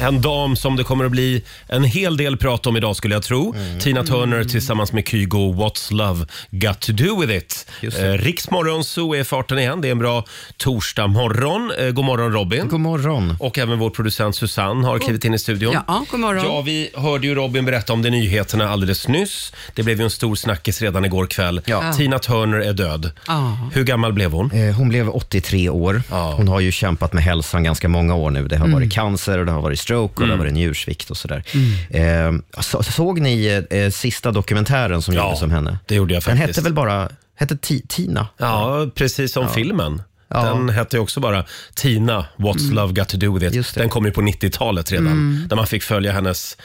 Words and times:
En 0.00 0.20
dam 0.20 0.56
som 0.56 0.76
det 0.76 0.84
kommer 0.84 1.04
att 1.04 1.10
bli 1.10 1.42
en 1.68 1.84
hel 1.84 2.16
del 2.16 2.36
prat 2.36 2.66
om 2.66 2.76
idag 2.76 2.96
skulle 2.96 3.14
jag 3.14 3.22
tro. 3.22 3.54
Tina 3.80 4.04
Turner 4.04 4.44
tillsammans 4.44 4.92
med 4.92 5.08
Kygo, 5.08 5.52
What's 5.52 5.92
Love 5.92 6.26
Got 6.50 6.80
To 6.80 6.92
Do 6.92 7.20
With 7.20 7.32
It. 7.32 7.66
Just 7.80 7.98
Eh, 7.98 8.04
det. 8.04 8.16
Riksmorgon 8.16 8.84
så 8.84 9.14
är 9.14 9.24
farten 9.24 9.58
igen. 9.58 9.80
Det 9.80 9.88
är 9.88 9.92
en 9.92 9.98
bra 9.98 10.24
torsdag 10.56 11.06
morgon. 11.06 11.72
Eh, 11.78 11.90
god 11.90 12.04
morgon 12.04 12.32
Robin. 12.32 12.68
God 12.68 12.80
morgon. 12.80 13.36
Och 13.40 13.58
även 13.58 13.78
vår 13.78 13.90
producent 13.90 14.36
Susanne 14.36 14.86
har 14.86 14.98
klivit 14.98 15.24
in 15.24 15.34
i 15.34 15.38
studion. 15.38 15.72
Ja, 15.86 16.04
god 16.10 16.20
morgon. 16.20 16.44
Ja, 16.44 16.60
vi 16.60 16.90
hörde 16.94 17.26
ju 17.26 17.34
Robin 17.34 17.64
berätta 17.64 17.92
om 17.92 18.02
det 18.02 18.08
i 18.08 18.10
nyheterna 18.10 18.68
alldeles 18.68 19.08
nyss. 19.08 19.52
Det 19.74 19.82
blev 19.82 19.98
ju 19.98 20.04
en 20.04 20.10
stor 20.10 20.34
snackis 20.34 20.82
redan 20.82 21.04
igår 21.04 21.26
kväll. 21.26 21.60
Ja. 21.64 21.92
Tina 21.92 22.18
Turner 22.18 22.58
är 22.58 22.72
död. 22.72 23.10
Ja. 23.26 23.58
Hur 23.74 23.84
gammal 23.84 24.12
blev 24.12 24.32
hon? 24.32 24.50
Eh, 24.50 24.74
Hon 24.74 24.88
blev 24.88 25.08
83 25.10 25.68
år. 25.68 26.02
Hon 26.36 26.48
har 26.48 26.60
ju 26.60 26.72
kämpat 26.72 27.12
med 27.12 27.22
hälsan 27.24 27.62
ganska 27.64 27.88
många 27.88 28.14
år 28.14 28.30
nu. 28.30 28.48
Det 28.48 28.56
har 28.56 28.68
varit 28.68 28.92
cancer, 28.92 29.38
och 29.38 29.46
det 29.46 29.52
har 29.52 29.62
varit 29.62 29.78
stroke 29.82 30.20
och 30.22 30.26
det 30.26 30.32
har 30.32 30.38
varit 30.38 30.52
njursvikt 30.54 31.10
och 31.10 31.16
sådär. 31.16 31.42
Eh, 31.90 32.32
så, 32.62 32.82
såg 32.82 33.20
ni 33.20 33.64
eh, 33.70 33.90
sista 33.90 34.30
dokumentären 34.32 35.02
som 35.02 35.14
Ja, 35.14 35.24
gjordes 35.26 35.42
om 35.42 35.50
henne? 35.50 35.78
det 35.86 35.94
gjorde 35.94 36.14
jag 36.14 36.22
Den 36.22 36.36
faktiskt. 36.36 36.56
hette 36.56 36.64
väl 36.64 36.74
bara 36.74 37.08
hette 37.36 37.54
Ti- 37.54 37.86
Tina? 37.88 38.26
Ja, 38.38 38.86
precis 38.94 39.32
som 39.32 39.48
filmen. 39.48 40.02
Ja. 40.28 40.44
Den 40.44 40.68
hette 40.68 40.96
ju 40.96 41.00
också 41.02 41.20
bara 41.20 41.44
Tina, 41.74 42.26
What's 42.36 42.72
Love 42.72 42.92
Got 42.92 43.08
To 43.08 43.16
Do 43.16 43.38
With 43.38 43.46
It. 43.58 43.74
Det. 43.74 43.80
Den 43.80 43.88
kom 43.88 44.04
ju 44.04 44.10
på 44.10 44.20
90-talet 44.20 44.92
redan. 44.92 45.46
Där 45.48 45.56
man 45.56 45.66
fick 45.66 45.82
följa 45.82 46.12
hennes, 46.12 46.56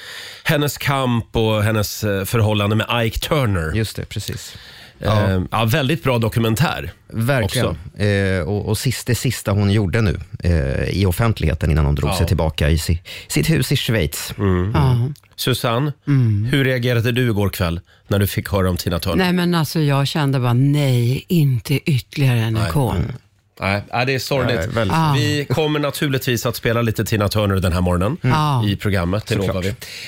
hennes 0.44 0.77
kamp 0.77 1.36
och 1.36 1.64
hennes 1.64 2.03
eh, 2.03 2.23
förhållande 2.25 2.75
med 2.75 3.05
Ike 3.08 3.20
Turner. 3.20 3.72
Just 3.75 3.95
det, 3.95 4.05
precis. 4.05 4.55
Ja. 5.00 5.42
ja, 5.52 5.66
väldigt 5.66 6.03
bra 6.03 6.17
dokumentär. 6.17 6.92
Verkligen. 7.14 7.78
Eh, 7.98 8.40
och 8.48 8.66
och 8.70 8.78
sist, 8.78 9.08
det 9.08 9.16
sista 9.16 9.52
hon 9.52 9.72
gjorde 9.72 10.02
nu 10.02 10.20
eh, 10.44 10.89
i 10.89 11.06
offentligheten 11.06 11.72
innan 11.72 11.86
hon 11.86 11.95
drog 11.95 12.09
Ja. 12.09 12.17
sig 12.17 12.28
tillbaka 12.28 12.70
i 12.70 12.78
si, 12.78 13.02
sitt 13.28 13.50
hus 13.50 13.72
i 13.72 13.76
Schweiz. 13.76 14.34
Ja. 14.73 15.09
Susanne, 15.36 15.94
hur 16.52 16.64
reagerade 16.64 17.12
du 17.12 17.30
igår 17.30 17.50
kväll 17.50 17.80
när 18.08 18.20
du 18.20 18.28
fick 18.28 18.50
höra 18.50 18.70
om 18.70 18.78
Tina 18.78 19.00
Turner? 19.00 19.16
Nej 19.23 19.34
men 19.34 19.56
alltså 19.56 19.80
jag 19.80 20.08
kände 20.08 20.39
bara 20.39 20.54
nej, 20.54 21.26
inte 21.28 21.73
ytterligare 21.92 22.39
en 22.39 22.58
ikon. 22.58 22.95
Nej, 23.59 23.81
nej, 23.94 24.05
det 24.05 24.13
är 24.16 24.19
sorgligt. 24.19 24.55
Nej, 24.59 24.67
väldigt 24.67 24.97
Ah. 24.97 25.13
Vi 25.17 25.45
kommer 25.50 25.80
naturligtvis 25.80 26.45
att 26.45 26.55
spela 26.55 26.81
lite 26.81 27.05
Tina 27.05 27.27
Turner 27.30 27.55
den 27.55 27.73
här 27.73 27.81
morgonen 27.81 28.17
Ah. 28.33 28.64
i 28.66 28.75
programmet. 28.75 29.25
Det 29.27 29.36
lovar 29.36 29.61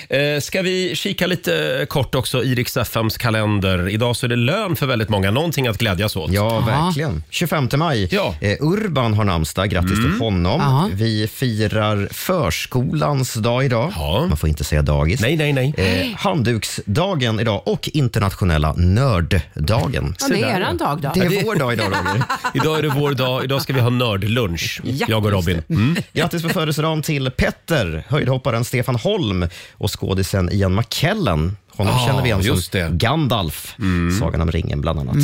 vi. 0.09 0.36
Eh, 0.36 0.39
ska 0.41 0.61
vi 0.61 0.95
kika 0.95 1.28
lite 1.28 1.86
kort 1.89 2.16
också 2.16 2.44
i 2.44 2.56
Rix 2.56 2.78
FMs 2.78 3.17
kalender. 3.17 3.89
Idag 3.89 4.16
så 4.16 4.25
är 4.25 4.28
det 4.28 4.36
lön 4.36 4.75
för 4.75 4.86
väldigt 4.86 5.09
många. 5.09 5.31
Någonting 5.31 5.67
att 5.67 5.78
glädjas 5.78 6.16
åt. 6.16 6.31
Ja, 6.31 6.59
verkligen. 6.59 7.23
25 7.30 7.69
maj. 7.78 8.08
Ja. 8.11 8.36
Eh, 8.41 8.58
Urban 8.59 9.14
har 9.14 9.23
namnsdag. 9.23 9.69
Grattis 9.69 9.89
till 9.91 10.19
honom. 10.19 10.61
Ja. 10.61 10.89
Vi 10.94 11.28
firar 11.28 12.08
förskolans 12.11 13.34
dag 13.34 13.66
idag. 13.66 13.91
Ja. 13.95 14.25
Man 14.30 14.38
får 14.38 14.50
inte 14.50 14.63
säga 14.63 14.81
dagis. 14.81 15.22
Nej, 15.22 15.36
nej, 15.38 15.53
nej. 15.53 15.73
Eh, 15.78 16.17
handduksdagen 16.17 17.39
idag 17.39 17.61
och 17.66 17.89
internationella 17.94 18.73
nörddagen. 18.78 20.16
Ja, 20.19 20.28
det 20.28 20.41
är 20.41 20.59
eran 20.59 20.78
dag 20.78 21.02
då. 21.02 21.11
Det 21.16 21.19
är 21.25 21.44
vår 21.45 21.56
dag 21.56 21.73
idag, 21.73 21.86
Roger. 21.91 22.23
Idag 22.53 22.78
är 22.78 22.81
det 22.81 22.89
vår 22.89 23.11
dag. 23.11 23.39
Idag 23.44 23.62
ska 23.62 23.73
vi 23.73 23.80
ha 23.80 23.90
nördlunch, 23.90 24.82
Ja, 24.84 25.06
jag 25.09 25.26
och 25.26 25.32
Robin. 25.32 25.62
Mm. 25.70 25.95
Grattis 26.14 26.44
på 26.44 26.50
födelsedagen 26.50 27.02
till 27.02 27.32
Petter, 27.32 28.04
höjdhopparen 28.08 28.66
Stefan 28.66 28.96
Holm 28.96 29.48
och 29.73 30.00
skådisen 30.00 30.50
Ian 30.52 30.76
McKellen. 30.76 31.58
Honom 31.80 31.95
Ah, 31.95 32.08
känner 32.08 32.22
vi 32.22 32.27
igen 32.27 32.41
just 32.41 32.72
som 32.72 32.80
det. 32.80 32.85
Mm. 32.85 32.97
Gandalf, 32.97 33.75
Sagan 34.19 34.41
om 34.41 34.51
ringen 34.51 34.81
bland 34.81 35.00
annat. 35.00 35.16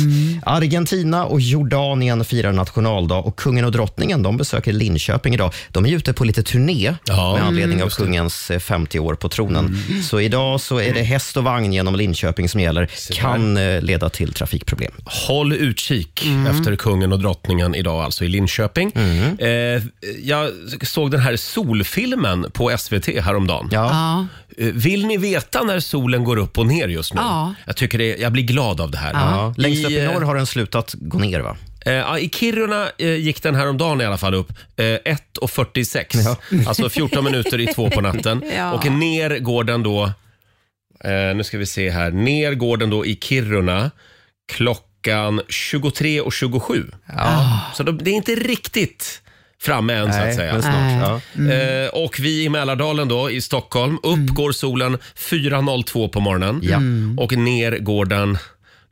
Argentina 0.46 1.24
och 1.24 1.40
Jordanien 1.40 2.24
firar 2.24 2.52
nationaldag 2.52 3.18
och 3.18 3.36
kungen 3.36 3.64
och 3.64 3.72
drottningen 3.72 4.22
de 4.22 4.36
besöker 4.36 4.72
Linköping 4.72 5.34
idag. 5.34 5.52
De 5.68 5.86
är 5.86 5.90
ute 5.96 6.12
på 6.12 6.24
lite 6.24 6.42
turné 6.42 6.94
Ja, 7.06 7.32
med 7.36 7.46
anledning 7.46 7.82
av. 7.82 7.86
Mm. 7.86 7.90
kungens 7.90 8.50
eh, 8.50 8.58
50 8.58 8.98
år 8.98 9.14
på 9.14 9.28
tronen. 9.28 9.78
Så 10.04 10.20
idag 10.20 10.60
så 10.60 10.80
är 10.80 10.94
det 10.94 11.02
häst 11.02 11.36
och 11.36 11.44
vagn 11.44 11.72
genom 11.72 11.96
Linköping 11.96 12.48
som 12.48 12.60
gäller. 12.60 12.90
Kan 13.12 13.56
eh, 13.56 13.80
leda 13.82 14.08
till 14.08 14.32
trafikproblem. 14.32 14.92
Håll 15.04 15.52
utkik 15.52 16.26
efter 16.50 16.76
kungen 16.76 17.12
och 17.12 17.18
drottningen 17.18 17.74
idag, 17.74 18.04
alltså 18.04 18.24
i 18.24 18.28
Linköping. 18.28 18.92
Eh, 19.38 19.48
jag 20.22 20.50
såg 20.82 21.10
den 21.10 21.20
här 21.20 21.36
solfilmen 21.36 22.46
på 22.52 22.76
SVT 22.78 23.06
häromdagen. 23.24 23.68
Ja. 23.72 23.90
Ja. 23.90 24.26
Eh, 24.64 24.72
Vill 24.72 25.06
ni 25.06 25.16
veta 25.16 25.62
när 25.62 25.80
solen 25.80 26.24
går 26.24 26.36
upp 26.36 26.45
och 26.54 26.66
ner 26.66 26.88
just 26.88 27.14
nu? 27.14 27.20
Ja. 27.20 27.54
Jag, 27.66 27.76
tycker 27.76 27.98
det, 27.98 28.16
jag 28.16 28.32
blir 28.32 28.42
glad 28.42 28.80
av 28.80 28.90
det 28.90 28.98
här. 28.98 29.12
Ja. 29.12 29.54
Längst 29.56 29.84
upp 29.84 29.90
i 29.90 29.98
eh, 29.98 30.12
norr 30.12 30.20
har 30.20 30.34
den 30.34 30.46
slutat 30.46 30.94
gå 30.98 31.18
ner 31.18 31.40
va? 31.40 31.56
Eh, 31.86 31.92
ja, 31.92 32.18
I 32.18 32.28
Kiruna 32.28 32.88
eh, 32.98 33.14
gick 33.14 33.42
den 33.42 33.54
här 33.54 33.68
om 33.68 33.78
dagen 33.78 34.00
i 34.00 34.04
alla 34.04 34.18
fall 34.18 34.34
upp 34.34 34.52
eh, 34.76 34.84
1.46. 34.84 36.06
Ja. 36.10 36.36
Alltså 36.66 36.88
14 36.88 37.24
minuter 37.24 37.60
i 37.60 37.66
två 37.66 37.90
på 37.90 38.00
natten. 38.00 38.42
Ja. 38.56 38.72
Och 38.72 38.92
ner 38.92 39.38
går 39.38 39.64
den 39.64 39.82
då, 39.82 40.04
eh, 41.04 41.36
nu 41.36 41.44
ska 41.44 41.58
vi 41.58 41.66
se 41.66 41.90
här, 41.90 42.10
ner 42.10 42.54
går 42.54 42.76
den 42.76 42.90
då 42.90 43.06
i 43.06 43.18
Kiruna 43.22 43.90
klockan 44.52 45.40
23.27. 45.40 46.94
Ja. 47.06 47.60
Så 47.74 47.82
då, 47.82 47.92
det 47.92 48.10
är 48.10 48.14
inte 48.14 48.34
riktigt 48.34 49.22
framme 49.60 49.94
än 49.94 50.12
så 50.12 50.18
att 50.18 50.34
säga. 50.34 50.52
men 50.52 50.62
snart. 50.62 51.22
Ja. 51.34 51.52
Eh, 51.52 51.88
och 51.88 52.18
vi 52.20 52.44
i 52.44 52.48
Mälardalen 52.48 53.08
då, 53.08 53.30
i 53.30 53.40
Stockholm, 53.40 53.98
upp 54.02 54.28
går 54.28 54.52
solen 54.52 54.98
4.02 55.16 56.08
på 56.08 56.20
morgonen. 56.20 56.60
Ja. 56.62 56.78
Och 57.16 57.32
ner 57.32 57.78
går 57.78 58.04
den, 58.04 58.38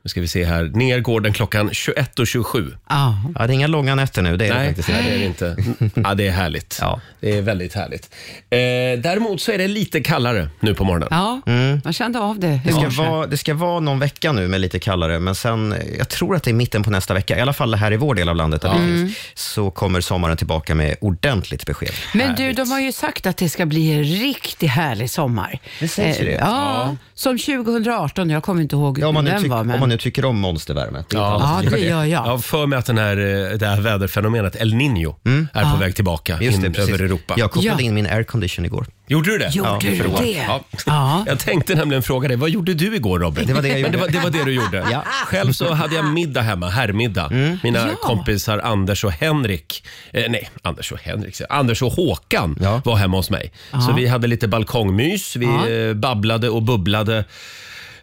nu 0.05 0.09
ska 0.09 0.21
vi 0.21 0.27
se 0.27 0.45
här, 0.45 0.63
ner 0.63 0.99
går 0.99 1.21
den 1.21 1.33
klockan 1.33 1.69
21.27. 1.69 2.75
Ja. 2.89 3.17
Ja, 3.35 3.47
det 3.47 3.53
är 3.53 3.55
inga 3.55 3.67
långa 3.67 3.95
nätter 3.95 4.21
nu, 4.21 4.37
det 4.37 4.45
är 4.45 4.49
det 4.49 4.55
Nej, 4.59 4.67
faktiskt 4.67 4.89
nej, 4.89 5.03
det 5.03 5.15
är 5.15 5.19
det 5.19 5.25
inte. 5.25 5.55
Ja, 6.03 6.13
det 6.13 6.27
är 6.27 6.31
härligt. 6.31 6.77
Ja. 6.81 7.01
Det 7.19 7.37
är 7.37 7.41
väldigt 7.41 7.73
härligt. 7.73 8.09
Eh, 8.49 8.57
däremot 9.03 9.41
så 9.41 9.51
är 9.51 9.57
det 9.57 9.67
lite 9.67 10.01
kallare 10.01 10.49
nu 10.59 10.73
på 10.75 10.83
morgonen. 10.83 11.07
ja, 11.11 11.41
jag 11.83 11.95
kände 11.95 12.19
av 12.19 12.39
det 12.39 12.47
i 12.47 12.61
Det 12.65 12.71
ska, 12.71 12.81
morse. 12.81 13.01
vara, 13.01 13.27
det 13.27 13.37
ska 13.37 13.53
vara 13.53 13.79
någon 13.79 13.99
vecka 13.99 14.31
nu 14.31 14.47
med 14.47 14.61
lite 14.61 14.79
kallare, 14.79 15.19
men 15.19 15.35
sen, 15.35 15.73
eh, 15.73 15.79
jag 15.97 16.09
tror 16.09 16.35
att 16.35 16.43
det 16.43 16.51
är 16.51 16.53
mitten 16.53 16.83
på 16.83 16.89
nästa 16.91 17.13
vecka, 17.13 17.37
i 17.37 17.41
alla 17.41 17.53
fall 17.53 17.73
här 17.73 17.91
i 17.93 17.97
vår 17.97 18.15
del 18.15 18.29
av 18.29 18.35
landet, 18.35 18.61
där 18.61 18.73
vi 18.79 18.79
finns, 18.99 19.17
så 19.33 19.71
kommer 19.71 20.01
sommaren 20.01 20.37
tillbaka 20.37 20.75
med 20.75 20.95
ordentligt 21.01 21.65
besked. 21.65 21.91
Men 22.13 22.35
du, 22.35 22.53
de 22.53 22.71
har 22.71 22.79
ju 22.79 22.91
sagt 22.91 23.25
att 23.25 23.37
det 23.37 23.49
ska 23.49 23.65
bli 23.65 23.91
en 23.93 24.03
riktigt 24.03 24.69
härlig 24.69 25.09
sommar. 25.09 25.59
Det 25.79 25.87
sägs 25.87 26.19
ju 26.21 26.25
det. 26.25 26.31
Ja, 26.31 26.95
som 27.13 27.37
2018. 27.37 28.29
Jag 28.29 28.43
kommer 28.43 28.61
inte 28.61 28.75
ihåg 28.75 28.99
Ja, 28.99 29.07
om, 29.07 29.13
man 29.13 29.25
nu 29.25 29.31
vem 29.31 29.41
tyck, 29.41 29.51
var, 29.51 29.63
men... 29.63 29.73
om 29.73 29.79
man 29.79 29.89
nu 29.89 29.94
tycker 29.97 30.25
om 30.25 30.39
monstervärme. 30.39 31.03
Det 31.09 31.15
är 31.17 31.19
Ja. 31.21 31.59
inte 31.63 31.75
Ja, 31.75 31.77
det 31.81 31.85
gör 31.85 31.97
jag. 32.03 32.07
Jag 32.07 32.19
har 32.31 32.37
för 32.37 32.65
mig 32.67 32.79
att 32.79 32.85
den 32.85 32.97
här, 32.97 33.17
eh, 33.51 33.57
det 33.57 33.67
här 33.67 33.81
väderfenomenet 33.81 34.55
El 34.55 34.73
Niño 34.73 35.15
är 35.53 35.71
på 35.71 35.77
väg 35.77 35.95
tillbaka 35.95 36.33
Mm. 36.33 36.45
Just 36.45 36.61
det, 36.61 36.67
in 36.67 36.73
precis. 36.73 36.89
över 36.93 37.03
Europa. 37.03 37.33
Jag 37.37 37.51
kopplade 37.51 37.81
Ja. 37.83 37.87
in 37.87 37.93
min 37.93 38.05
aircondition 38.07 38.65
igår. 38.65 38.85
Gjorde 39.07 39.31
du 39.31 39.37
det? 39.37 39.49
Gjorde 39.55 39.69
Ja, 39.69 39.79
du 39.81 39.97
förlåt. 39.97 40.19
det? 40.21 40.31
Ja. 40.31 40.63
Ja. 40.85 41.23
Jag 41.27 41.39
tänkte 41.39 41.75
nämligen 41.75 42.03
fråga 42.03 42.27
dig, 42.27 42.37
vad 42.37 42.49
gjorde 42.49 42.73
du 42.73 42.95
igår 42.95 43.19
Robin? 43.19 43.47
Det 43.47 43.53
var 43.53 43.61
det 43.61 43.67
jag 43.67 43.81
Men 43.81 43.91
det 43.91 43.97
gjorde. 43.97 43.97
var, 43.97 44.07
det 44.07 44.19
var 44.19 44.29
det 44.29 44.43
du 44.45 44.51
gjorde. 44.53 44.85
Ja. 44.91 45.03
Själv 45.27 45.51
så 45.53 45.73
hade 45.73 45.95
jag 45.95 46.05
middag 46.05 46.41
hemma, 46.41 46.69
herrmiddag. 46.69 47.29
Mina 47.63 47.79
Ja. 47.79 47.95
kompisar 48.01 48.59
Anders 48.59 49.03
och 49.03 49.11
Henrik, 49.11 49.83
eh, 50.13 50.23
nej 50.29 50.49
Anders 50.61 50.91
och 50.91 50.99
Henrik, 50.99 51.35
säger 51.35 51.51
jag. 51.51 51.59
Anders 51.59 51.81
och 51.81 51.91
Håkan 51.91 52.57
Ja. 52.61 52.81
var 52.85 52.95
hemma 52.95 53.17
hos 53.17 53.29
mig. 53.29 53.51
Så 53.87 53.93
vi 53.95 54.07
hade 54.07 54.27
lite 54.27 54.47
balkongmys, 54.47 55.35
vi 55.35 55.45
Ja. 55.45 55.69
eh, 55.69 55.93
babblade 55.93 56.49
och 56.49 56.63
bubblade. 56.63 57.25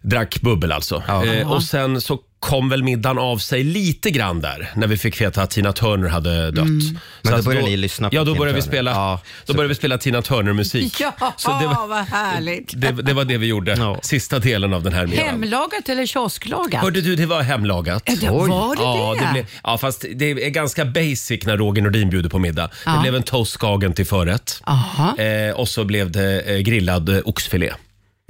Drack 0.03 0.41
bubbel 0.41 0.73
alltså. 0.73 1.03
Ja. 1.09 1.25
Eh, 1.27 1.53
och 1.53 1.63
sen 1.63 2.01
så 2.01 2.19
kom 2.39 2.69
väl 2.69 2.83
middagen 2.83 3.19
av 3.19 3.39
sig 3.39 3.65
lite 3.65 4.11
grann 4.11 4.41
där 4.41 4.71
när 4.77 4.87
vi 4.87 4.97
fick 4.99 5.21
veta 5.21 5.43
att 5.43 5.51
Tina 5.51 5.73
Turner 5.73 6.09
hade 6.09 6.51
dött. 6.51 6.65
Mm. 6.65 6.81
Så 6.81 6.95
Men 7.23 7.33
då 7.33 7.39
att 7.39 7.45
började 7.45 7.67
ni 7.67 7.77
lyssna 7.77 8.11
på 8.11 8.17
Ja, 8.17 8.21
då 8.21 8.25
Tina 8.27 8.39
började 8.39 8.57
vi 8.57 8.63
Turner. 8.63 8.73
spela, 8.75 8.91
Ja, 8.91 9.21
då 9.47 9.53
började 9.55 9.69
vi 9.69 9.75
spela 9.75 9.99
Tina 9.99 10.23
Turner-musik. 10.23 10.97
Ja, 11.01 11.35
Så 11.37 11.51
det 11.61 11.67
var, 11.67 11.87
vad 11.87 11.99
härligt. 12.05 12.73
det, 12.77 12.93
det 12.93 13.13
var 13.13 13.25
det 13.25 13.39
vi 13.39 13.47
gjorde, 13.47 13.75
Ja. 13.79 13.99
sista 14.03 14.39
delen 14.39 14.75
av 14.75 14.83
den 14.83 14.93
här 14.93 15.07
middagen. 15.07 15.31
Hemlagat 15.31 15.89
eller 15.89 16.07
kiosklagat? 16.07 16.83
Hörde 16.83 17.01
du, 17.01 17.17
det 17.17 17.27
var 17.27 17.43
hemlagat. 17.43 18.03
Ja, 18.07 18.15
det 18.21 18.31
var 18.31 18.77
det 18.77 18.83
ja, 18.83 19.15
det? 19.21 19.27
det 19.27 19.33
blev, 19.33 19.47
ja, 19.65 19.79
fast 19.79 20.05
det 20.15 20.31
är 20.31 20.51
ganska 20.51 20.85
basic 20.85 21.47
när 21.47 21.57
Roger 21.57 21.83
Nordin 21.83 22.11
bjuder 22.11 22.29
på 22.31 22.39
middag. 22.39 22.67
Det 22.67 22.91
Ja. 22.91 23.01
blev 23.03 23.15
en 23.17 23.23
toast 23.23 23.53
skagen 23.53 23.93
till 23.93 24.07
förrätt. 24.07 24.61
Aha. 24.65 25.17
Eh, 25.19 25.55
och 25.55 25.69
så 25.69 25.85
blev 25.85 26.11
det 26.11 26.41
eh, 26.41 26.59
grillad 26.59 27.09
eh, 27.09 27.19
oxfilé 27.25 27.73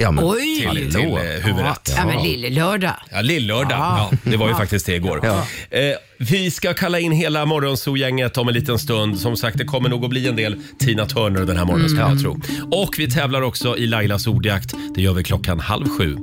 Ja, 0.02 0.10
men, 0.10 0.25
Oj! 0.25 0.69
till, 0.75 0.93
till 0.93 1.00
eh, 1.00 1.44
huvudrätt. 1.44 1.94
Ja, 1.96 2.06
men 2.06 2.22
lille-lördag. 2.22 2.94
Ja, 3.10 3.20
lillördag. 3.20 3.78
Ja. 3.78 4.08
Ja. 4.12 4.31
det 4.31 4.37
var 4.37 4.49
ju 4.49 4.54
faktiskt 4.54 4.87
det 4.87 4.94
igår. 4.94 5.26
Eh, 5.26 5.81
vi 6.19 6.50
ska 6.50 6.75
kalla 6.75 6.99
in 6.99 7.12
hela 7.12 7.46
Morgonzoo-gänget 7.46 8.38
om 8.38 8.49
en 8.49 8.54
liten 8.54 8.78
stund. 8.78 9.20
Som 9.20 9.37
sagt, 9.37 9.58
det 9.58 9.64
kommer 9.64 9.88
nog 9.88 10.04
att 10.04 10.10
bli 10.10 10.28
en 10.28 10.37
del 10.37 10.56
Tina 10.78 11.06
Turner 11.06 11.44
den 11.44 11.56
här 11.56 11.64
morgonen 11.64 11.88
skulle 11.88 12.08
jag 12.08 12.20
tro. 12.20 12.40
Och 12.70 12.94
vi 12.99 13.10
tävlar 13.10 13.43
också 13.43 13.76
i 13.76 13.87
Lailas 13.87 14.26
ordjakt. 14.26 14.75
Det 14.94 15.02
gör 15.02 15.12
vi 15.12 15.25
klockan 15.25 15.60
halv 15.60 15.88
sju. 15.88 16.16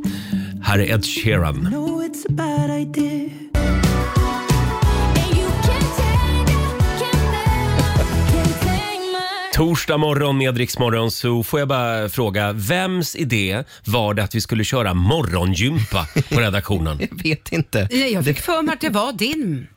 Här 0.63 0.79
är 0.79 0.93
Ed 0.93 1.05
Sheeran. 1.05 1.55
know 1.55 2.03
it's 2.03 2.25
a 2.29 2.31
bad 2.31 2.81
idea. 2.81 3.48
Torsdag 9.59 9.97
morgon 9.97 10.37
med 10.37 10.57
Rix 10.57 10.79
Morgon 10.79 11.11
så 11.11 11.43
får 11.43 11.59
jag 11.59 11.67
bara 11.67 12.09
fråga, 12.09 12.51
vems 12.53 13.15
idé 13.15 13.63
var 13.85 14.13
det 14.13 14.23
att 14.23 14.35
vi 14.35 14.41
skulle 14.41 14.63
köra 14.63 14.93
morgongympa 14.93 16.07
på 16.33 16.39
redaktionen? 16.39 16.97
Jag 17.11 17.23
vet 17.23 17.51
inte. 17.51 17.87
Nej, 17.91 18.13
Jag 18.13 18.25
fick 18.25 18.39
för 18.39 18.61
mig 18.61 18.73
att 18.73 18.81
det 18.81 18.89
var 18.89 19.13
din. 19.13 19.67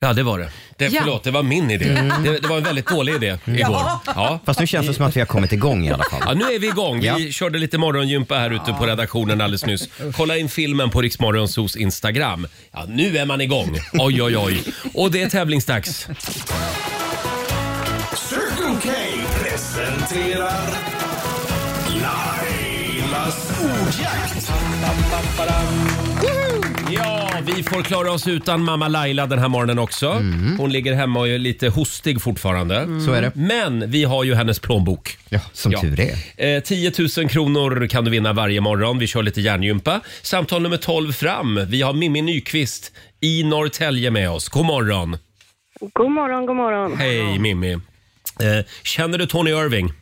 Ja, 0.00 0.12
det 0.12 0.22
var 0.22 0.38
det. 0.38 0.50
det 0.78 0.86
Ja. 0.86 1.00
förlåt, 1.00 1.24
det 1.24 1.30
var 1.30 1.42
min 1.42 1.70
idé. 1.70 1.84
Det, 2.24 2.38
det 2.38 2.48
var 2.48 2.56
en 2.56 2.62
väldigt 2.64 2.86
dålig 2.88 3.14
idé 3.14 3.38
igår. 3.46 3.82
Ja. 4.06 4.40
Fast 4.46 4.60
nu 4.60 4.66
känns 4.66 4.86
det 4.86 4.94
som 4.94 5.06
att 5.06 5.16
vi 5.16 5.20
har 5.20 5.26
kommit 5.26 5.52
igång 5.52 5.86
i 5.86 5.90
alla 5.92 6.04
fall. 6.04 6.22
Ja, 6.24 6.32
nu 6.34 6.44
är 6.54 6.58
vi 6.58 6.66
igång. 6.66 7.00
Vi 7.00 7.06
Ja. 7.06 7.18
körde 7.32 7.58
lite 7.58 7.78
morgongympa 7.78 8.34
här 8.34 8.50
ute 8.50 8.72
på 8.72 8.86
redaktionen 8.86 9.40
alldeles 9.40 9.66
nyss. 9.66 9.88
Kolla 10.16 10.36
in 10.36 10.48
filmen 10.48 10.90
på 10.90 11.00
Riksmorgonsos 11.02 11.76
Instagram. 11.76 12.46
Ja, 12.72 12.84
nu 12.88 13.16
är 13.18 13.26
man 13.26 13.40
igång. 13.40 13.78
Oj, 13.92 14.22
oj, 14.22 14.36
oj. 14.36 14.62
Och 14.94 15.10
det 15.10 15.22
är 15.22 15.28
tävlingsdags. 15.30 16.08
Presenterar 20.10 20.52
Lailas 21.88 23.60
ordjakt. 23.62 24.50
Ja, 26.90 27.30
vi 27.56 27.62
får 27.62 27.82
klara 27.82 28.12
oss 28.12 28.28
utan 28.28 28.62
mamma 28.64 28.88
Laila 28.88 29.26
den 29.26 29.38
här 29.38 29.48
morgonen 29.48 29.78
också. 29.78 30.22
Hon 30.58 30.72
ligger 30.72 30.94
hemma 30.94 31.20
och 31.20 31.28
är 31.28 31.38
lite 31.38 31.68
hostig 31.68 32.22
fortfarande. 32.22 33.00
Så 33.06 33.12
är 33.12 33.22
det. 33.22 33.32
Men 33.34 33.90
vi 33.90 34.04
har 34.04 34.24
ju 34.24 34.34
hennes 34.34 34.58
plånbok. 34.58 35.16
Ja, 35.28 35.40
som 35.52 35.72
Ja. 35.72 35.80
tur 35.80 36.00
är. 36.36 36.56
Eh, 36.56 36.62
10 36.62 36.92
000 37.18 37.28
kronor 37.28 37.86
kan 37.86 38.04
du 38.04 38.10
vinna 38.10 38.32
varje 38.32 38.60
morgon. 38.60 38.98
Vi 38.98 39.06
kör 39.06 39.22
lite 39.22 39.40
hjärngympa. 39.40 40.00
Samtal 40.22 40.62
nummer 40.62 40.76
12 40.76 41.12
fram. 41.12 41.60
Vi 41.68 41.82
har 41.82 41.92
Mimmi 41.92 42.22
Nyqvist 42.22 42.92
i 43.20 43.42
Norrtälje 43.44 44.10
med 44.10 44.30
oss. 44.30 44.48
God 44.48 44.64
morgon. 44.66 45.16
God 45.92 46.10
morgon, 46.10 46.46
god 46.46 46.56
morgon. 46.56 46.96
Hej 46.98 47.38
Mimmi. 47.38 47.72
Eh, 47.72 48.64
känner 48.82 49.18
du 49.18 49.26
Tony 49.26 49.50
Irving? 49.50 49.92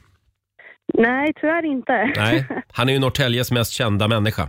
Nej, 0.94 1.32
tyvärr 1.40 1.64
inte. 1.64 2.12
Nej, 2.16 2.46
han 2.72 2.88
är 2.88 2.92
ju 2.92 2.98
Norrtäljes 2.98 3.50
mest 3.50 3.72
kända 3.72 4.08
människa. 4.08 4.48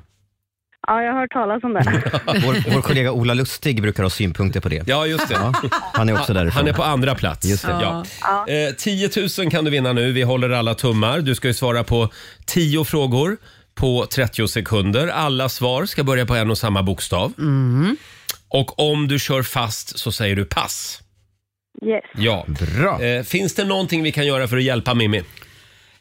Ja, 0.87 1.03
jag 1.03 1.13
har 1.13 1.19
hört 1.19 1.31
talas 1.31 1.63
om 1.63 1.73
det. 1.73 2.11
Vår, 2.45 2.73
vår 2.75 2.81
kollega 2.81 3.11
Ola 3.11 3.33
Lustig 3.33 3.81
brukar 3.81 4.03
ha 4.03 4.09
synpunkter 4.09 4.59
på 4.59 4.69
det. 4.69 4.83
Ja, 4.87 5.05
just 5.05 5.29
det. 5.29 5.53
Han 5.93 6.09
är 6.09 6.13
också 6.13 6.33
därifrån. 6.33 6.57
Han 6.57 6.67
är 6.67 6.73
på 6.73 6.83
andra 6.83 7.15
plats. 7.15 7.45
Just 7.45 7.65
det. 7.65 8.03
Ja. 8.21 8.47
Eh, 8.47 8.75
10 8.77 9.09
000 9.39 9.51
kan 9.51 9.65
du 9.65 9.71
vinna 9.71 9.93
nu. 9.93 10.11
Vi 10.11 10.21
håller 10.21 10.49
alla 10.49 10.75
tummar. 10.75 11.19
Du 11.19 11.35
ska 11.35 11.47
ju 11.47 11.53
svara 11.53 11.83
på 11.83 12.09
10 12.45 12.83
frågor 12.83 13.37
på 13.75 14.05
30 14.05 14.47
sekunder. 14.47 15.07
Alla 15.07 15.49
svar 15.49 15.85
ska 15.85 16.03
börja 16.03 16.25
på 16.25 16.35
en 16.35 16.49
och 16.51 16.57
samma 16.57 16.83
bokstav. 16.83 17.33
Och 18.49 18.79
om 18.91 19.07
du 19.07 19.19
kör 19.19 19.43
fast 19.43 19.99
så 19.99 20.11
säger 20.11 20.35
du 20.35 20.45
pass. 20.45 21.01
Yes. 21.85 22.03
Ja. 22.17 22.45
Bra. 22.77 23.03
Eh, 23.03 23.23
finns 23.23 23.55
det 23.55 23.63
någonting 23.65 24.03
vi 24.03 24.11
kan 24.11 24.25
göra 24.25 24.47
för 24.47 24.57
att 24.57 24.63
hjälpa 24.63 24.93
Mimmi? 24.93 25.23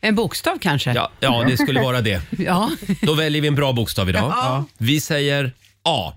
En 0.00 0.14
bokstav 0.14 0.58
kanske? 0.60 0.92
Ja, 0.92 1.10
ja 1.20 1.44
det 1.48 1.56
skulle 1.56 1.80
vara 1.80 2.00
det. 2.00 2.22
Ja. 2.38 2.70
Då 3.02 3.14
väljer 3.14 3.42
vi 3.42 3.48
en 3.48 3.54
bra 3.54 3.72
bokstav 3.72 4.08
idag. 4.08 4.64
Vi 4.78 5.00
säger 5.00 5.52
A. 5.84 6.12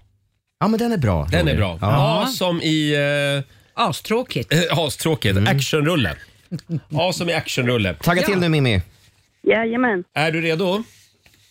Ja, 0.60 0.68
men 0.68 0.80
den 0.80 0.92
är 0.92 0.98
bra. 0.98 1.28
Den 1.32 1.48
är 1.48 1.56
bra. 1.56 1.78
Ja. 1.82 2.24
A 2.24 2.28
som 2.28 2.62
i... 2.62 2.94
Eh, 3.44 3.44
Astråkigt. 3.74 4.54
Eh, 4.54 4.60
Astråkigt. 4.80 5.38
Actionrulle. 5.48 6.16
A 6.96 7.14
som 7.14 7.30
i 7.30 7.34
actionrulle. 7.34 7.94
Tagga 7.94 8.22
till 8.22 8.38
nu 8.40 8.50
Mimmi. 8.50 8.82
Jajamän. 9.44 10.04
Är 10.16 10.32
du 10.32 10.42
redo? 10.42 10.84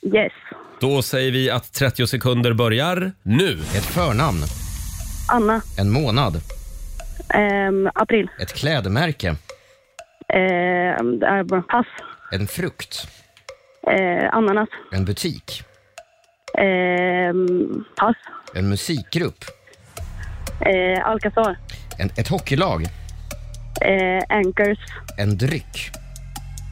Yes. 0.02 0.32
Då 0.80 1.02
säger 1.02 1.30
vi 1.32 1.50
att 1.50 1.72
30 1.72 2.06
sekunder 2.06 2.52
börjar 2.52 3.12
nu. 3.22 3.52
Ett 3.52 3.84
förnamn. 3.86 4.38
Anna. 5.28 5.62
En 5.78 5.90
månad. 5.90 6.40
Ehm, 7.34 7.90
april. 7.94 8.28
Ett 8.40 8.52
klädmärke. 8.52 9.36
Ehm, 10.34 11.22
äh, 11.22 11.60
pass. 11.62 11.86
En 12.30 12.46
frukt. 12.48 13.06
Ehm, 13.82 14.26
ananas. 14.30 14.68
En 14.90 15.04
butik. 15.04 15.62
Ehm, 16.52 17.82
pass. 17.94 18.16
En 18.52 18.68
musikgrupp. 18.68 19.44
Ehm, 20.60 21.00
Alcazar. 21.02 21.58
En, 21.96 22.10
ett 22.14 22.28
hockeylag. 22.28 22.80
Ehm, 23.74 24.20
Anchors. 24.26 24.78
En 25.16 25.36
dryck. 25.36 25.90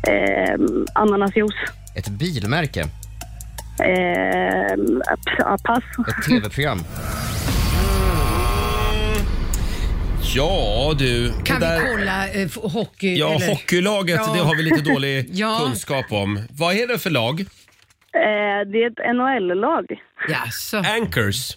Ehm, 0.03 0.83
ananasjuice. 0.93 1.73
Ett 1.95 2.09
bilmärke. 2.09 2.85
Äh, 3.79 4.75
pass. 5.63 5.83
Ett 6.07 6.23
tv-program. 6.25 6.79
Ja 10.35 10.95
du. 10.99 11.33
Kan 11.45 11.61
det 11.61 11.67
där- 11.67 11.81
vi 11.83 11.89
kolla 11.89 12.29
eh, 12.29 12.43
f- 12.43 12.59
hockey? 12.63 13.17
Ja, 13.19 13.35
eller? 13.35 13.49
hockeylaget, 13.49 14.21
Ja. 14.27 14.33
det 14.35 14.41
har 14.41 14.55
vi 14.55 14.63
lite 14.63 14.81
dålig 14.93 15.27
Ja. 15.33 15.61
kunskap 15.65 16.13
om. 16.13 16.43
Vad 16.51 16.75
är 16.77 16.87
det 16.89 16.99
för 16.99 17.11
lag? 17.11 17.41
Ehm, 17.41 18.73
det 18.73 18.79
är 18.79 18.87
ett 18.91 19.17
NHL-lag. 19.17 19.85
Jaså? 20.29 20.77
Anchors. 20.77 21.57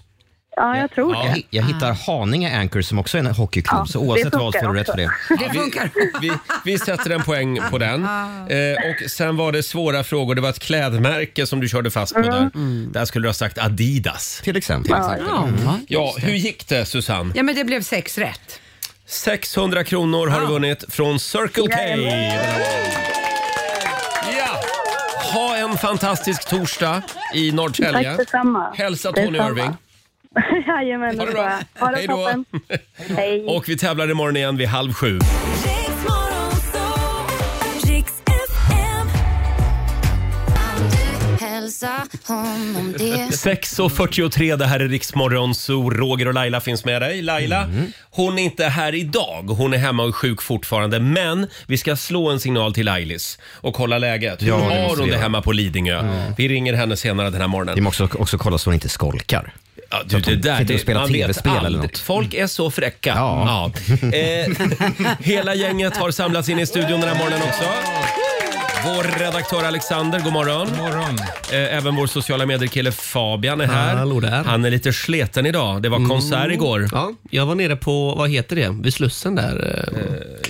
Ja, 0.56 0.78
jag 0.78 0.92
tror 0.92 1.14
Ja. 1.16 1.34
det. 1.36 1.42
Jag 1.50 1.64
hittar 1.64 1.94
Haninge 2.08 2.60
Anchors 2.60 2.86
som 2.86 3.00
också 3.00 3.18
är 3.18 3.20
en 3.20 3.28
hockeyklubb, 3.28 3.80
Ja, 3.80 3.86
så 3.86 4.00
det 4.02 4.06
oavsett 4.08 4.34
vad 4.34 4.42
så 4.42 4.52
funkar 4.52 4.68
får 4.68 4.74
du 4.74 4.80
rätt 4.80 4.88
för 4.90 4.98
det. 4.98 5.12
Det 5.54 5.60
funkar. 5.60 5.90
Vi, 6.22 6.32
vi 6.66 6.78
sätter 6.78 7.10
en 7.10 7.24
poäng 7.24 7.60
på 7.72 7.78
den. 7.78 8.04
Eh, 8.04 8.90
och 8.90 9.10
sen 9.12 9.38
var 9.38 9.52
det 9.52 9.64
svåra 9.64 10.04
frågor. 10.04 10.36
Det 10.36 10.42
var 10.42 10.50
ett 10.50 10.60
klädmärke 10.60 11.46
som 11.46 11.60
du 11.60 11.70
körde 11.70 11.92
fast 11.92 12.14
på 12.14 12.22
där. 12.22 12.50
Där 12.94 13.06
skulle 13.06 13.24
du 13.26 13.30
ha 13.30 13.34
sagt 13.34 13.58
Adidas. 13.58 14.42
Till 14.44 14.58
exempel. 14.58 14.92
Ja, 14.92 15.48
Ja, 15.88 16.16
hur 16.18 16.34
gick 16.34 16.68
det 16.68 16.86
Susanne? 16.86 17.32
ja, 17.36 17.44
men 17.44 17.56
det 17.56 17.64
blev 17.64 17.82
sex 17.82 18.18
rätt. 18.18 18.61
600 19.12 19.84
kronor 19.84 20.28
har 20.28 20.42
du 20.42 20.48
vunnit 20.48 20.86
från 20.90 21.20
Circle 21.20 21.68
K. 21.68 21.80
Ja! 24.38 24.60
Ha 25.34 25.58
en 25.58 25.78
fantastisk 25.78 26.50
torsdag 26.50 27.02
i 27.34 27.52
Norrtälje. 27.52 28.04
Tack 28.10 28.18
detsamma. 28.18 28.74
Hälsa 28.78 29.12
Tony 29.12 29.32
Detsamma. 29.32 29.50
Irving. 29.50 29.72
Jajamän, 30.68 31.20
Ha 31.20 31.26
det 31.26 31.32
bra. 31.32 31.60
Ha 31.80 31.92
det 31.92 31.98
Hej 31.98 32.08
då. 32.08 32.16
toppen. 32.16 32.46
Och 33.56 33.70
vi 33.70 33.78
tävlar 33.78 34.12
imorgon 34.12 34.38
igen 34.38 34.58
vid 34.58 34.68
halv 34.68 34.94
sju. 34.94 35.20
Hälsa 41.72 42.08
honom 42.28 42.94
det 42.98 43.04
6.43, 43.16 44.56
det 44.58 44.66
här 44.66 44.80
är 44.80 44.88
Riksmorgon, 44.88 45.56
så 45.56 45.90
Roger 45.90 46.28
och 46.28 46.34
Laila 46.34 46.62
finns 46.62 46.86
med 46.86 47.02
dig. 47.02 47.22
Laila, 47.22 47.70
hon 48.12 48.40
är 48.40 48.44
inte 48.44 48.66
här 48.66 48.96
idag. 48.96 49.44
Hon 49.44 49.74
är 49.74 49.78
hemma 49.78 50.04
och 50.04 50.10
är 50.10 50.14
sjuk 50.14 50.42
fortfarande. 50.42 51.00
Men 51.00 51.48
vi 51.68 51.78
ska 51.78 51.96
slå 51.96 52.30
en 52.30 52.40
signal 52.40 52.74
till 52.74 52.88
Ailis 52.90 53.40
och 53.54 53.74
kolla 53.74 53.98
läget. 53.98 54.42
Hur 54.42 54.48
Ja, 54.48 54.56
det 54.56 54.62
har 54.62 54.70
måste 54.70 54.88
hon 54.88 54.98
vi 54.98 55.04
det 55.06 55.12
göra. 55.12 55.22
hemma 55.22 55.42
på 55.42 55.52
Lidingö? 55.52 56.24
Vi 56.38 56.48
ringer 56.48 56.74
henne 56.74 56.98
senare 56.98 57.30
den 57.30 57.42
här 57.42 57.48
morgonen. 57.48 57.76
Vi 57.76 57.82
måste 57.82 58.04
också 58.04 58.38
kolla 58.38 58.58
så 58.58 58.68
hon 58.70 58.74
inte 58.74 58.90
skolkar. 58.90 59.54
Ja, 59.90 59.98
du, 60.06 60.20
det 60.20 60.36
där, 60.36 60.58
sitter 60.58 60.62
och 60.62 60.66
det, 60.66 60.80
spelar 60.80 61.02
man 61.02 61.12
vet 61.12 61.22
TV-spel 61.22 61.52
eller 61.52 61.66
aldrig. 61.66 61.84
något. 61.84 61.98
Folk 61.98 62.34
är 62.34 62.48
så 62.48 62.72
fräcka. 62.72 63.10
Ja. 63.16 63.72
Ja. 64.02 64.18
Eh, 64.18 64.52
hela 65.20 65.56
gänget 65.56 65.98
har 65.98 66.12
samlats 66.12 66.50
in 66.50 66.60
i 66.60 66.66
studion 66.66 67.00
den 67.00 67.10
här 67.10 67.18
morgonen 67.18 67.42
också. 67.48 67.64
Vår 68.86 69.20
redaktör 69.20 69.64
Alexander, 69.64 70.20
god 70.20 70.34
morgon. 70.34 70.68
morgon. 70.78 71.20
Eh, 71.52 71.78
Även 71.78 71.96
vår 71.96 72.08
sociala 72.08 72.46
medier-kille 72.46 72.92
Fabian 72.92 73.62
är 73.62 73.68
här. 73.68 73.96
Hallå 73.96 74.20
där. 74.20 74.44
Han 74.44 74.66
är 74.66 74.70
lite 74.70 74.94
sleten 74.94 75.46
idag. 75.46 75.82
Det 75.82 75.90
var 75.90 76.08
konsert 76.10 76.52
igår. 76.52 76.90
Ja, 76.92 77.12
jag 77.30 77.46
var 77.46 77.56
nere 77.56 77.76
på, 77.76 78.16
vad 78.16 78.30
heter 78.30 78.56
det, 78.56 78.70
vid 78.84 78.94
Slussen 78.94 79.36
där. 79.36 79.88
Eh, 79.94 80.02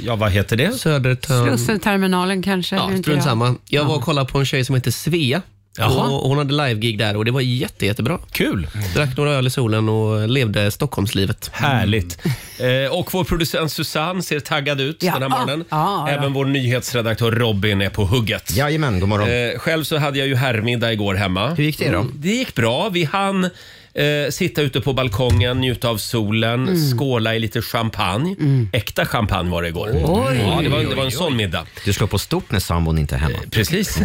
Ja, 0.06 0.16
vad 0.16 0.32
heter 0.32 0.56
det? 0.58 0.72
Södertörn. 0.72 1.48
Slussenterminalen 1.48 2.44
kanske? 2.44 2.76
Ja, 2.76 2.86
inte 2.90 3.02
strunt 3.02 3.16
jag. 3.18 3.24
samma. 3.24 3.56
Jag 3.68 3.86
var 3.86 3.96
och 3.96 4.02
kollade 4.04 4.32
på 4.32 4.40
en 4.40 4.46
tjej 4.46 4.66
som 4.66 4.76
heter 4.76 4.92
Svea. 4.92 5.42
Jaha. 5.78 6.10
Och 6.10 6.30
hon 6.30 6.38
hade 6.38 6.54
live-gig 6.68 6.98
där 6.98 7.18
och 7.18 7.25
det 7.25 7.32
var 7.32 7.42
jätte, 7.42 7.86
jättebra. 7.86 8.20
Kul! 8.32 8.68
Drack 8.96 9.18
några 9.18 9.32
öl 9.32 9.48
i 9.48 9.50
solen 9.50 9.90
och 9.90 10.30
levde 10.30 10.72
Stockholmslivet. 10.72 11.50
Härligt. 11.54 12.18
Eh, 12.60 12.98
och 12.98 13.13
vår 13.13 13.24
producent 13.24 13.72
Susanne 13.72 14.22
ser 14.24 14.40
taggad 14.40 14.82
ut 14.82 15.04
Ja. 15.04 15.13
den 15.13 15.22
här 15.22 15.30
morgonen. 15.30 15.66
Ja, 15.70 16.10
ja. 16.10 16.16
Även 16.18 16.34
vår 16.34 16.46
nyhetsredaktör 16.46 17.32
Robin 17.32 17.82
är 17.82 17.90
på 17.90 18.06
hugget. 18.06 18.56
Jajamän, 18.56 19.00
god 19.00 19.10
morgon. 19.10 19.30
Eh, 19.30 19.60
själv 19.60 19.84
så 19.84 19.98
hade 19.98 20.20
jag 20.20 20.28
ju 20.28 20.36
herrmiddag 20.36 20.94
igår 20.94 21.16
hemma. 21.16 21.50
Hur 21.54 21.63
gick 21.63 21.80
det 21.80 21.92
då? 21.92 22.06
Det 22.16 22.30
gick 22.30 22.56
bra. 22.56 22.90
Vi 22.90 23.04
hann 23.04 23.50
eh, 23.94 24.30
sitta 24.32 24.62
ute 24.62 24.82
på 24.82 24.94
balkongen, 24.94 25.60
njuta 25.62 25.90
av 25.90 25.98
solen, 25.98 26.68
Mm. 26.68 26.98
skåla 26.98 27.36
i 27.36 27.40
lite 27.40 27.62
champagne. 27.62 28.36
Äkta 28.74 29.06
champagne 29.06 29.50
var 29.52 29.62
det 29.62 29.68
igår. 29.70 29.90
ja, 29.90 30.32
det, 30.64 30.70
var, 30.70 30.84
det 30.90 30.96
var 30.96 31.06
en 31.06 31.12
sån 31.12 31.36
middag. 31.36 31.66
Du 31.86 31.94
slår 31.94 32.08
på 32.08 32.18
stort 32.20 32.52
när 32.52 32.60
sambon 32.60 32.98
inte 32.98 33.16
är 33.16 33.20
hemma. 33.20 33.38
Precis. 33.52 33.98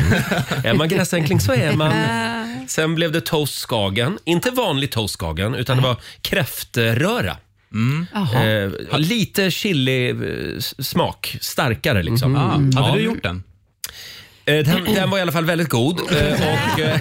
är 0.65 0.75
man 0.75 0.89
gräsänkling 0.89 1.41
så 1.41 1.53
är 1.53 1.73
man. 1.73 1.93
Sen 2.69 2.95
blev 2.95 3.13
det 3.13 3.21
toast 3.21 3.55
Skagen. 3.55 4.19
Inte 4.25 4.51
vanlig 4.51 4.91
toast 4.91 5.15
Skagen, 5.15 5.55
utan 5.55 5.77
det 5.77 5.83
var 5.83 5.97
kräftröra. 6.23 7.37
Jaha. 8.15 8.45
Eh, 8.47 8.71
lite 8.99 9.51
chili 9.51 10.11
eh, 10.11 10.57
s- 10.59 10.87
smak, 10.89 11.37
starkare 11.41 12.03
liksom. 12.03 12.37
Ah, 12.37 12.61
Ja. 12.75 12.83
hade 12.83 12.99
du 12.99 13.05
gjort 13.05 13.23
den? 13.23 13.43
Eh, 14.47 14.55
Den, 14.65 14.85
den 14.95 15.11
var 15.11 15.19
i 15.19 15.21
alla 15.21 15.33
fall 15.33 15.45
väldigt 15.45 15.69
god 15.69 16.01
eh, 16.13 16.33
och 16.33 16.81
eh, 16.81 17.01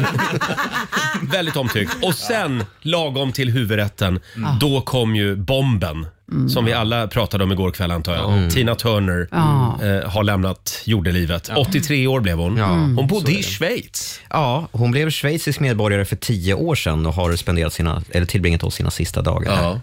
väldigt 1.21 1.55
omtyckt. 1.55 1.91
Och 2.01 2.15
sen, 2.15 2.63
lagom 2.81 3.31
till 3.31 3.49
huvudrätten, 3.51 4.19
då 4.61 4.81
kom 4.81 5.15
ju 5.15 5.35
bomben. 5.35 6.07
Som 6.49 6.65
vi 6.65 6.73
alla 6.73 7.07
pratade 7.07 7.43
om 7.43 7.51
igår 7.51 7.71
kväll 7.71 7.91
antar 7.91 8.15
jag. 8.15 8.51
Tina 8.51 8.75
Turner 8.75 9.27
Ja. 9.31 9.79
eh, 9.83 10.09
har 10.09 10.23
lämnat 10.23 10.81
jordelivet. 10.85 11.49
83 11.55 12.07
år 12.07 12.19
blev 12.19 12.37
hon. 12.37 12.57
Hon 12.97 13.07
bodde 13.07 13.31
i 13.31 13.43
Schweiz. 13.43 14.19
Ja, 14.29 14.67
hon 14.71 14.91
blev 14.91 15.11
schweizisk 15.11 15.59
medborgare 15.59 16.05
för 16.05 16.15
tio 16.15 16.53
år 16.53 16.75
sedan 16.75 17.05
och 17.05 17.13
har 17.13 17.35
spenderat 17.35 17.73
sina, 17.73 18.03
eller 18.11 18.25
tillbringat 18.25 18.63
oss 18.63 18.75
sina 18.75 18.91
sista 18.91 19.21
dagar 19.21 19.55
här. 19.55 19.63
Ja. 19.63 19.79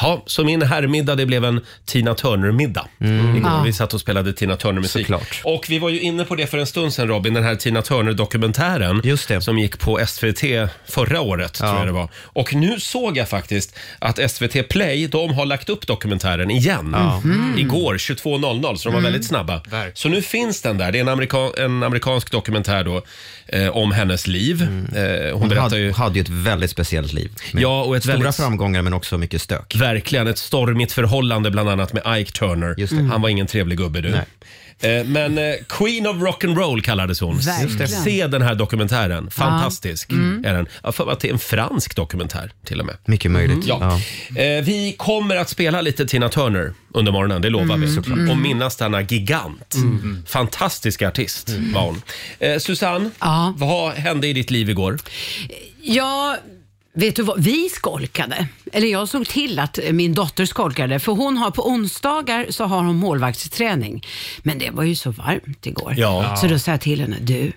Ja, 0.00 0.22
så 0.26 0.44
min 0.44 0.62
herrmiddag 0.62 1.14
det 1.14 1.26
blev 1.26 1.44
en 1.44 1.60
Tina 1.84 2.14
Turner-middag. 2.14 2.86
Igår. 2.98 3.40
Ja. 3.44 3.62
Vi 3.64 3.72
satt 3.72 3.94
och 3.94 4.00
spelade 4.00 4.32
Tina 4.32 4.56
Turner-musik. 4.56 5.06
Såklart. 5.06 5.40
Och 5.44 5.66
vi 5.68 5.78
var 5.78 5.88
ju 5.88 6.00
inne 6.00 6.24
på 6.24 6.34
det 6.34 6.46
för 6.46 6.58
en 6.58 6.66
stund 6.66 6.92
sedan 6.92 7.08
Robin, 7.08 7.34
den 7.34 7.44
här 7.44 7.54
Tina 7.54 7.82
Turner-dokumentären. 7.82 9.00
Just 9.04 9.28
det. 9.28 9.40
Som 9.40 9.58
gick 9.58 9.78
på 9.78 10.00
SVT 10.06 10.42
förra 10.86 11.20
året, 11.20 11.54
tror 11.54 11.76
jag 11.76 11.86
det 11.86 11.92
var. 11.92 12.08
Och 12.14 12.54
nu 12.54 12.80
såg 12.80 13.16
jag 13.16 13.28
faktiskt 13.28 13.76
att 13.98 14.30
SVT 14.30 14.68
Play, 14.68 15.06
de 15.06 15.34
har 15.34 15.46
lagt 15.46 15.57
upp 15.66 15.86
dokumentären 15.86 16.50
igen. 16.50 16.96
Igår 17.58 17.94
22.00, 17.94 18.76
så 18.76 18.88
de 18.88 18.94
var 18.94 19.00
väldigt 19.00 19.24
snabba. 19.26 19.60
Så 19.94 20.08
nu 20.08 20.22
finns 20.22 20.62
den 20.62 20.78
där. 20.78 20.92
Det 20.92 20.98
är 20.98 21.00
en, 21.00 21.08
amerika- 21.08 21.52
en 21.64 21.82
amerikansk 21.82 22.30
dokumentär 22.30 22.84
då 22.84 23.02
eh, 23.46 23.68
om 23.68 23.92
hennes 23.92 24.26
liv. 24.26 24.62
Eh, 24.62 24.68
hon 25.32 25.40
Hon 25.40 25.48
berättar 25.48 25.62
hade, 25.62 25.78
ju... 25.78 25.92
hade 25.92 26.14
ju 26.14 26.22
ett 26.22 26.28
väldigt 26.28 26.70
speciellt 26.70 27.12
liv. 27.12 27.30
Med 27.52 27.62
Ja, 27.62 27.82
och 27.82 27.96
ett 27.96 28.02
stora 28.02 28.16
väldigt- 28.16 28.36
framgångar 28.36 28.82
men 28.82 28.92
också 28.92 29.18
mycket 29.18 29.42
stök. 29.42 29.76
Verkligen, 29.76 30.26
ett 30.26 30.38
stormigt 30.38 30.92
förhållande 30.92 31.50
bland 31.50 31.68
annat 31.68 31.92
med 31.92 32.20
Ike 32.20 32.32
Turner. 32.32 32.74
Just 32.78 32.96
det. 32.96 33.02
Han 33.02 33.22
var 33.22 33.28
ingen 33.28 33.46
trevlig 33.46 33.78
gubbe 33.78 34.00
du. 34.00 34.14
Eh, 34.82 35.04
Men 35.04 35.38
eh, 35.38 35.54
Queen 35.68 36.06
of 36.06 36.16
Rock'n'Roll 36.16 36.80
kallades 36.82 37.20
hon. 37.20 37.38
Verkligen. 37.38 37.88
Se 37.88 38.26
den 38.26 38.42
här 38.42 38.54
dokumentären. 38.54 39.30
Fantastisk 39.30 40.10
är 40.12 40.52
den. 40.54 40.66
Jag 40.82 40.88
har 40.88 40.92
för 40.92 41.04
mig 41.04 41.12
att 41.12 41.20
det 41.20 41.28
är 41.28 41.32
en 41.32 41.38
fransk 41.38 41.96
dokumentär 41.96 42.52
till 42.64 42.80
och 42.80 42.86
med. 42.86 42.96
Mycket 43.04 43.30
möjligt. 43.30 43.64
Ja. 43.66 44.00
Eh, 44.36 44.64
Vi 44.64 44.94
kommer 44.98 45.36
att 45.36 45.48
spela 45.48 45.80
lite 45.80 46.06
Tina 46.06 46.28
Turner 46.28 46.72
under 46.94 47.12
morgonen, 47.12 47.42
det 47.42 47.50
lovar 47.50 47.76
vi. 47.76 48.30
Och 48.30 48.36
minnas 48.38 48.76
denna 48.76 49.00
gigant. 49.02 49.74
Fantastisk 50.26 51.02
artist 51.02 51.48
var 51.74 51.82
hon. 51.82 52.02
Eh, 52.38 52.58
Susanne, 52.58 53.10
Ja. 53.20 53.54
vad 53.56 53.92
hände 53.92 54.26
i 54.28 54.32
ditt 54.32 54.50
liv 54.50 54.70
igår? 54.70 54.98
Ja, 55.82 56.36
vet 56.98 57.16
du 57.16 57.22
vad? 57.22 57.42
Vi 57.42 57.68
skolkade. 57.68 58.46
Eller 58.72 58.88
jag 58.88 59.08
såg 59.08 59.26
till 59.26 59.58
att 59.58 59.78
min 59.90 60.14
dotter 60.14 60.44
skolkade. 60.44 60.98
För 60.98 61.12
hon 61.12 61.36
har 61.36 61.50
på 61.50 61.68
onsdagar 61.68 62.46
så 62.50 62.64
har 62.64 62.82
hon 62.82 62.96
målvaktsträning. 62.96 64.06
Men 64.42 64.58
det 64.58 64.70
var 64.70 64.84
ju 64.84 64.94
så 64.94 65.10
varmt 65.10 65.66
igår. 65.66 65.94
Ja. 65.96 66.36
Så 66.36 66.46
då 66.46 66.58
sa 66.58 66.70
jag 66.70 66.80
till 66.80 67.00
henne, 67.00 67.16
du, 67.20 67.52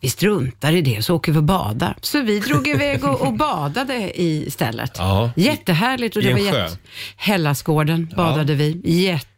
vi 0.00 0.10
struntar 0.10 0.72
i 0.72 0.80
det 0.80 1.02
så 1.04 1.14
åker 1.16 1.32
vi 1.32 1.38
och 1.38 1.44
badar. 1.44 1.96
Så 2.00 2.20
vi 2.20 2.40
drog 2.40 2.68
iväg 2.68 3.04
och, 3.04 3.20
och 3.20 3.32
badade 3.32 4.22
istället. 4.22 4.92
Ja. 4.98 5.30
Jättehärligt. 5.36 6.16
Och 6.16 6.22
I 6.22 6.26
det 6.26 6.32
en 6.32 6.44
var 6.44 6.52
sjö? 6.52 6.62
jätte... 6.62 6.76
Hällaskården 7.16 8.12
badade 8.16 8.54
vi. 8.54 8.80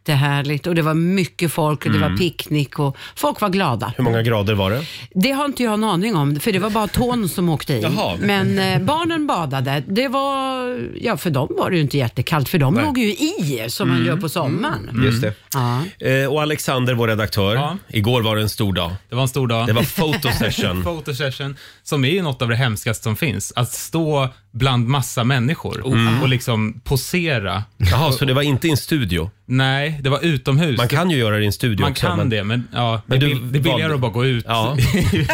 Jättehärligt. 0.09 0.67
Och 0.67 0.75
det 0.75 0.81
var 0.81 0.93
mycket 0.93 1.51
folk 1.51 1.85
och 1.85 1.91
det 1.91 1.97
Mm. 1.97 2.11
var 2.11 2.17
picknick 2.17 2.79
och 2.79 2.97
folk 3.15 3.41
var 3.41 3.49
glada. 3.49 3.93
Hur 3.97 4.03
många 4.03 4.21
grader 4.21 4.53
var 4.53 4.71
det? 4.71 4.85
Det 5.13 5.31
har 5.31 5.45
inte 5.45 5.63
jag 5.63 5.73
en 5.73 5.83
aning 5.83 6.15
om, 6.15 6.39
för 6.39 6.51
det 6.51 6.59
var 6.59 6.69
bara 6.69 6.87
tån 6.87 7.29
som 7.29 7.49
åkte 7.49 7.73
i. 7.73 7.81
Jaha. 7.81 8.17
Men 8.19 8.59
eh, 8.59 8.79
barnen 8.81 9.27
badade. 9.27 9.83
Det 9.87 10.07
var, 10.07 10.79
ja 11.01 11.17
för 11.17 11.29
dem 11.29 11.47
var 11.57 11.69
det 11.69 11.75
ju 11.75 11.81
inte 11.81 11.97
jättekallt, 11.97 12.49
för 12.49 12.57
de 12.57 12.75
låg 12.75 12.97
ju 12.97 13.07
i 13.07 13.65
som 13.69 13.89
man 13.89 14.05
gör 14.05 14.17
på 14.17 14.29
sommaren. 14.29 15.01
Just 15.05 15.21
det. 15.21 15.33
Ja. 15.53 15.83
Eh, 16.07 16.33
och 16.33 16.41
Alexander, 16.41 16.93
vår 16.93 17.07
redaktör. 17.07 17.55
Ja. 17.55 17.77
Igår 17.87 18.21
var 18.21 18.35
det 18.35 18.41
en 18.41 18.49
stor 18.49 18.73
dag. 18.73 18.91
Det 19.09 19.15
var 19.15 19.21
en 19.21 19.27
stor 19.27 19.47
dag. 19.47 19.67
Det 19.67 19.73
var 19.73 19.83
photo 19.83 20.29
session. 20.39 20.83
Photosession, 20.83 21.55
som 21.83 22.05
är 22.05 22.09
ju 22.09 22.21
något 22.21 22.41
av 22.41 22.49
det 22.49 22.55
hemskaste 22.55 23.03
som 23.03 23.15
finns. 23.15 23.53
Att 23.55 23.71
stå 23.73 24.29
bland 24.51 24.87
massa 24.87 25.23
människor 25.23 25.81
och 26.21 26.29
liksom 26.29 26.81
posera. 26.83 27.63
Jaha, 27.77 28.11
så 28.11 28.25
det 28.25 28.33
var 28.33 28.41
inte 28.41 28.67
i 28.67 28.71
en 28.71 28.77
studio? 28.77 29.29
Nej, 29.47 29.99
det 30.01 30.09
var 30.09 30.19
utomhus. 30.25 30.77
Man 30.77 30.87
kan 30.87 31.09
ju 31.09 31.17
göra 31.17 31.35
det 31.37 31.43
i 31.43 31.45
en 31.45 31.53
studio 31.53 31.81
Man 31.83 31.91
också. 31.91 32.07
kan 32.07 32.17
men- 32.17 32.29
det, 32.29 32.43
men, 32.43 32.67
ja, 32.73 33.01
Men 33.05 33.19
det, 33.19 33.25
du 33.25 33.31
är 33.31 33.35
bill- 33.35 33.51
det 33.51 33.57
är 33.59 33.61
billigare 33.61 33.81
valde- 33.81 33.95
att 33.95 34.01
bara 34.01 34.11
gå 34.11 34.25
ut 34.25 34.45
Ja. 34.47 34.77
i 34.79 35.27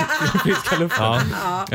friska 0.44 0.78
luften. 0.80 1.14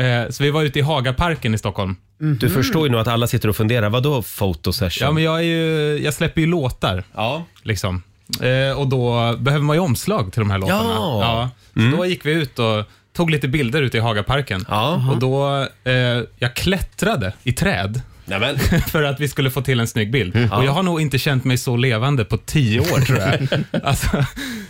Eh, 0.05 0.29
Så 0.29 0.43
vi 0.43 0.49
var 0.51 0.63
ute 0.63 0.79
i 0.79 0.81
Hagaparken 0.81 1.53
i 1.53 1.57
Stockholm. 1.57 1.95
Du 2.39 2.49
förstår 2.49 2.83
ju 2.87 2.91
nog 2.91 3.01
att 3.01 3.07
alla 3.07 3.27
sitter 3.27 3.49
och 3.49 3.55
funderar, 3.55 3.89
vadå 3.89 4.21
photo 4.21 4.73
session? 4.73 5.05
Ja, 5.05 5.11
men 5.11 5.23
jag, 5.23 5.37
är 5.39 5.43
ju, 5.43 5.97
jag 6.03 6.13
släpper 6.13 6.41
ju 6.41 6.47
låtar. 6.47 7.03
Ja. 7.15 7.43
Liksom. 7.63 8.03
Eh, 8.41 8.77
och 8.79 8.87
då 8.87 9.35
behöver 9.39 9.65
man 9.65 9.75
ju 9.75 9.79
omslag 9.79 10.31
till 10.33 10.39
de 10.41 10.49
här 10.51 10.57
låtarna. 10.57 10.89
Ja. 10.93 11.49
Mm. 11.75 11.91
Så 11.91 11.97
då 11.97 12.05
gick 12.05 12.25
vi 12.25 12.31
ut 12.31 12.59
och 12.59 12.85
tog 13.15 13.29
lite 13.29 13.47
bilder 13.47 13.81
ute 13.81 13.97
i 13.97 13.99
Hagaparken. 13.99 14.65
Ja. 14.69 15.07
Och 15.11 15.19
då, 15.19 15.67
eh, 15.83 15.93
jag 16.37 16.55
klättrade 16.55 17.33
i 17.43 17.53
träd. 17.53 18.01
Nej, 18.27 18.39
men, 18.39 18.81
för 18.87 19.03
att 19.03 19.19
vi 19.19 19.27
skulle 19.27 19.51
få 19.51 19.61
till 19.61 19.79
en 19.79 19.87
snygg 19.87 20.11
bild. 20.11 20.35
Mm. 20.35 20.51
Och 20.51 20.65
jag 20.65 20.71
har 20.71 20.83
nog 20.83 21.01
inte 21.01 21.17
känt 21.17 21.43
mig 21.43 21.57
så 21.57 21.77
levande 21.77 22.25
på 22.25 22.37
tio 22.37 22.79
år 22.79 22.99
tror 22.99 23.19
jag. 23.19 23.63
alltså, 23.83 24.25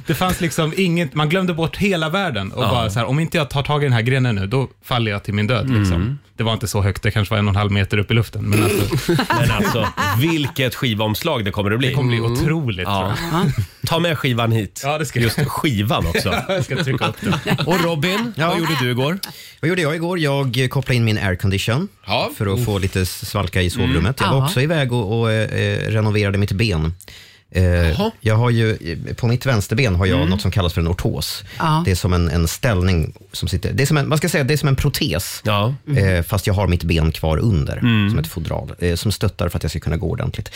det 0.06 0.14
fanns 0.14 0.42
liksom 0.42 0.74
inget, 0.78 1.14
man 1.14 1.30
glömde 1.30 1.54
bort 1.54 1.78
hela 1.78 2.10
världen 2.10 2.52
och 2.52 2.62
bara 2.62 2.90
så 2.90 3.00
här, 3.00 3.06
om 3.06 3.20
inte 3.20 3.38
jag 3.38 3.50
tar 3.50 3.64
tag 3.64 3.84
i 3.84 3.86
den 3.86 3.94
här 3.94 4.02
grenen 4.02 4.36
nu, 4.36 4.48
då 4.48 4.68
faller 4.84 5.12
jag 5.12 5.24
till 5.24 5.34
min 5.34 5.48
död. 5.48 5.66
Mm. 5.66 6.18
Det 6.38 6.44
var 6.44 6.53
inte 6.53 6.67
så 6.67 6.82
högt, 6.82 7.03
det 7.03 7.12
kanske 7.12 7.34
var 7.34 7.39
en 7.39 7.48
och 7.48 7.51
en 7.51 7.56
halv 7.56 7.72
meter 7.72 7.98
upp 7.98 8.12
i 8.12 8.13
luften. 8.13 8.44
Men 8.50 8.63
alltså, 8.63 9.12
men 9.39 9.51
alltså, 9.51 9.88
vilket 10.17 10.75
skivomslag 10.75 11.46
det 11.46 11.51
kommer 11.51 11.72
att 11.72 11.79
bli. 11.79 11.88
det 11.88 11.94
kommer 11.94 12.10
bli 12.10 12.20
otroligt 12.22 12.86
tror 12.86 12.98
Ja. 12.98 13.13
jag. 13.32 13.51
Ta 13.88 14.00
med 14.00 14.17
skivan 14.17 14.51
hit. 14.51 14.82
Ja, 14.84 14.98
det 14.98 15.06
ska 15.06 15.20
jag. 15.20 15.24
Just 15.24 15.50
skivan 15.50 16.08
också. 16.08 16.34
Jag 16.48 16.63
ska 16.65 16.84
trycka 16.84 17.08
upp 17.08 17.15
den. 17.22 17.60
Och 17.67 17.84
Robin, 17.84 18.34
vad 18.38 18.60
gjorde 18.60 18.77
du 18.82 18.91
igår? 18.91 19.20
Vad 19.60 19.70
gjorde 19.70 19.82
jag 19.82 19.96
igår? 19.96 20.20
Jag 20.20 20.67
kopplade 20.70 20.96
in 20.96 21.06
min 21.06 21.17
aircondition 21.17 21.88
Ja. 22.06 22.29
för 22.38 22.53
att 22.53 22.65
få 22.65 22.77
lite 22.77 23.06
svalka 23.06 23.62
i 23.62 23.70
sovrummet. 23.70 24.17
Jag 24.22 24.27
var 24.32 24.38
Ja. 24.38 24.46
också 24.46 24.62
iväg 24.62 24.94
och, 24.94 25.20
och 25.20 25.32
eh, 25.32 25.91
renoverade 25.91 26.38
mitt 26.38 26.51
ben. 26.51 26.94
Eh, 27.51 28.10
jag 28.22 28.36
har 28.36 28.50
ju, 28.50 28.77
på 29.18 29.27
mitt 29.27 29.46
vänsterben 29.46 29.96
har 29.96 30.06
jag 30.06 30.30
något 30.30 30.42
som 30.42 30.51
kallas 30.51 30.74
för 30.74 30.82
en 30.82 30.88
ortos. 30.88 31.44
Ja. 31.58 31.82
Det 31.86 31.92
är 31.92 31.96
som 31.96 32.13
en, 32.13 32.30
en 32.30 32.48
ställning 32.48 33.13
som 33.32 33.48
sitter... 33.48 33.74
Det 33.74 33.84
är 33.84 33.88
som 33.88 33.98
en, 33.98 34.10
man 34.10 34.18
ska 34.18 34.30
säga 34.30 34.44
det 34.44 34.54
är 34.54 34.58
som 34.58 34.70
en 34.70 34.75
protes. 34.75 35.42
Ja. 35.46 35.74
Eh, 35.98 36.24
fast 36.24 36.48
jag 36.48 36.54
har 36.54 36.68
mitt 36.68 36.84
ben 36.84 37.12
kvar 37.12 37.38
under, 37.38 37.80
som 38.10 38.20
ett 38.20 38.27
fodral, 38.27 38.74
eh, 38.80 38.96
som 38.96 39.12
stöttar 39.12 39.50
för 39.50 39.58
att 39.58 39.63
jag 39.63 39.70
ska 39.70 39.80
kunna 39.80 39.98
gå 39.98 40.10
ordentligt. 40.10 40.51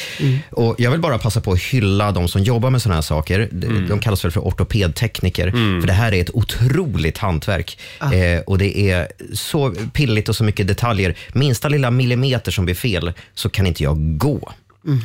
Och 0.50 0.76
jag 0.78 0.92
vill 0.92 1.00
bara 1.00 1.18
passa 1.18 1.42
på 1.42 1.52
att 1.52 1.60
hylla 1.62 2.12
de 2.12 2.28
som 2.28 2.44
jobbar 2.44 2.70
med 2.70 2.82
sådana 2.82 2.96
här 2.96 3.02
saker. 3.02 3.50
De, 3.52 3.88
de 3.88 4.00
kallas 4.00 4.26
väl 4.26 4.32
för 4.32 4.42
ortopedtekniker, 4.42 5.52
för 5.52 5.88
det 5.88 5.94
här 5.94 6.14
är 6.14 6.22
ett 6.22 6.36
otroligt 6.36 7.18
hantverk. 7.18 7.78
Eh, 8.02 8.42
och 8.46 8.58
det 8.58 8.78
är 8.92 9.08
så 9.34 9.72
pilligt 9.94 10.30
och 10.30 10.36
så 10.36 10.44
mycket 10.44 10.68
detaljer. 10.68 11.16
Minsta 11.34 11.70
lilla 11.70 11.92
millimeter 11.92 12.52
som 12.52 12.66
blir 12.66 12.76
fel, 12.76 13.14
så 13.34 13.50
kan 13.50 13.68
inte 13.68 13.84
jag 13.84 14.18
gå. 14.18 14.52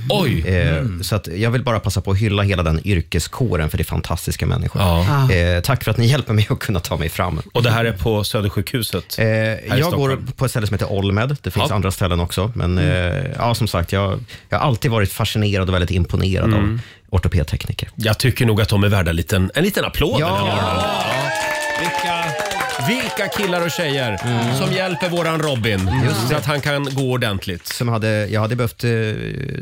Oj! 0.09 0.41
Eh, 0.49 0.85
Så 1.03 1.17
att 1.17 1.27
jag 1.27 1.51
vill 1.51 1.63
bara 1.63 1.81
passa 1.81 2.01
på 2.01 2.11
att 2.11 2.19
hylla 2.19 2.43
hela 2.43 2.63
den 2.63 2.81
yrkeskåren, 2.87 3.71
för 3.71 3.77
det 3.79 3.83
är 3.83 3.85
fantastiska 3.85 4.47
människor. 4.47 4.83
Ja. 4.83 5.33
Eh, 5.33 5.61
tack 5.61 5.85
för 5.85 5.91
att 5.91 5.97
ni 5.97 6.07
hjälper 6.07 6.33
mig 6.35 6.47
att 6.51 6.59
kunna 6.59 6.81
ta 6.81 6.97
mig 6.97 7.09
fram. 7.09 7.41
Och 7.53 7.63
det 7.63 7.71
här 7.71 7.85
är 7.85 7.93
på 7.93 8.25
Södersjukhuset? 8.25 9.19
Eh, 9.19 9.27
i 9.27 9.61
jag 9.69 9.79
går 9.81 9.87
Stockholm. 9.89 10.27
på 10.37 10.45
ett 10.45 10.51
ställe 10.51 10.67
som 10.67 10.75
heter 10.75 10.93
Olmed. 10.93 11.37
Det 11.43 11.51
finns 11.51 11.67
Ja. 11.71 11.75
andra 11.75 11.91
ställen 11.91 12.21
också. 12.21 12.53
Men 12.55 12.79
eh, 12.79 12.85
ja, 13.39 13.55
som 13.55 13.69
sagt, 13.69 13.93
jag, 13.93 14.21
jag 14.49 14.59
har 14.59 14.67
alltid 14.67 14.91
varit 14.91 15.13
fascinerad 15.13 15.69
och 15.69 15.75
väldigt 15.75 15.91
imponerad 15.91 16.55
av 16.55 16.79
ortopedtekniker. 17.11 17.89
Jag 17.95 18.19
tycker 18.19 18.47
nog 18.47 18.61
att 18.61 18.69
de 18.69 18.85
är 18.85 18.89
värda 18.89 19.11
en 19.11 19.17
liten, 19.17 19.51
en 19.55 19.65
liten 19.65 19.85
applåd 19.85 20.21
Ja. 20.21 20.27
den 20.27 20.37
här 20.37 20.45
morgonen. 20.45 21.26
Vilka, 22.89 23.03
vilka 23.03 23.29
killar 23.29 23.65
och 23.65 23.71
tjejer 23.71 24.17
som 24.59 24.73
hjälper 24.73 25.09
våran 25.09 25.41
Robin 25.41 25.91
så 26.29 26.37
att 26.37 26.47
han 26.47 26.61
kan 26.61 26.85
gå 26.85 27.13
ordentligt. 27.13 27.67
Som 27.67 27.89
hade, 27.89 28.27
jag 28.27 28.41
hade 28.41 28.57
behövt 28.57 28.85
eh, 28.85 28.91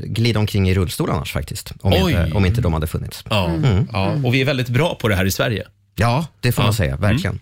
glida 0.05 0.41
omkring 0.41 0.69
i 0.69 0.75
rullstol 0.75 1.11
annars 1.11 1.33
faktiskt. 1.33 1.73
Om 1.81 1.93
Oj. 1.93 2.13
inte, 2.13 2.37
om 2.37 2.45
inte 2.47 2.61
de 2.61 2.73
hade 2.73 2.87
funnits. 2.87 3.25
Ja. 3.31 3.51
Ja. 3.93 4.13
Och 4.25 4.35
vi 4.35 4.41
är 4.41 4.45
väldigt 4.45 4.69
bra 4.69 4.95
på 4.95 5.09
det 5.09 5.17
här 5.17 5.25
i 5.25 5.31
Sverige. 5.31 5.67
Ja, 5.97 6.27
det 6.41 6.53
får 6.53 6.63
man 6.63 6.75
säga. 6.75 6.97
Verkligen. 6.97 7.41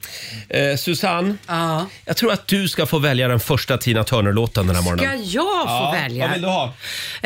Eh, 0.49 0.77
Susanne, 0.77 1.35
Ja. 1.47 1.87
jag 2.05 2.17
tror 2.17 2.33
att 2.33 2.47
du 2.49 2.69
ska 2.69 2.87
få 2.87 2.99
välja 2.99 3.29
den 3.29 3.41
första 3.41 3.79
Tina 3.79 4.05
Turner-låten 4.05 4.67
den 4.67 4.77
här 4.77 4.83
morgonen. 4.83 5.19
Ska 5.27 5.39
jag 5.39 5.69
få 5.69 5.93
välja? 5.93 6.25
Vad 6.27 6.33
vill 6.33 6.43
du 6.43 6.49
ha? 6.49 6.65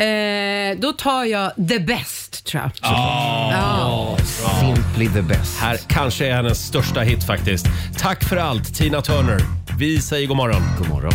Eh, 0.05 0.77
då 0.79 0.93
tar 0.93 1.23
jag 1.25 1.51
The 1.69 1.79
Best, 1.79 2.45
tror 2.45 2.63
jag. 2.63 2.71
Ja. 2.81 4.17
Simply 4.59 5.09
the 5.09 5.21
best. 5.21 5.59
Här 5.59 5.77
kanske 5.87 6.27
är 6.27 6.33
hennes 6.33 6.65
största 6.67 7.01
hit 7.01 7.23
faktiskt. 7.23 7.65
Tack 7.97 8.23
för 8.23 8.37
allt 8.37 8.75
Tina 8.75 9.01
Turner. 9.01 9.39
Vi 9.77 10.01
säger 10.01 10.27
god 10.27 10.37
morgon. 10.37 10.61
God 10.77 10.89
morgon. 10.89 11.13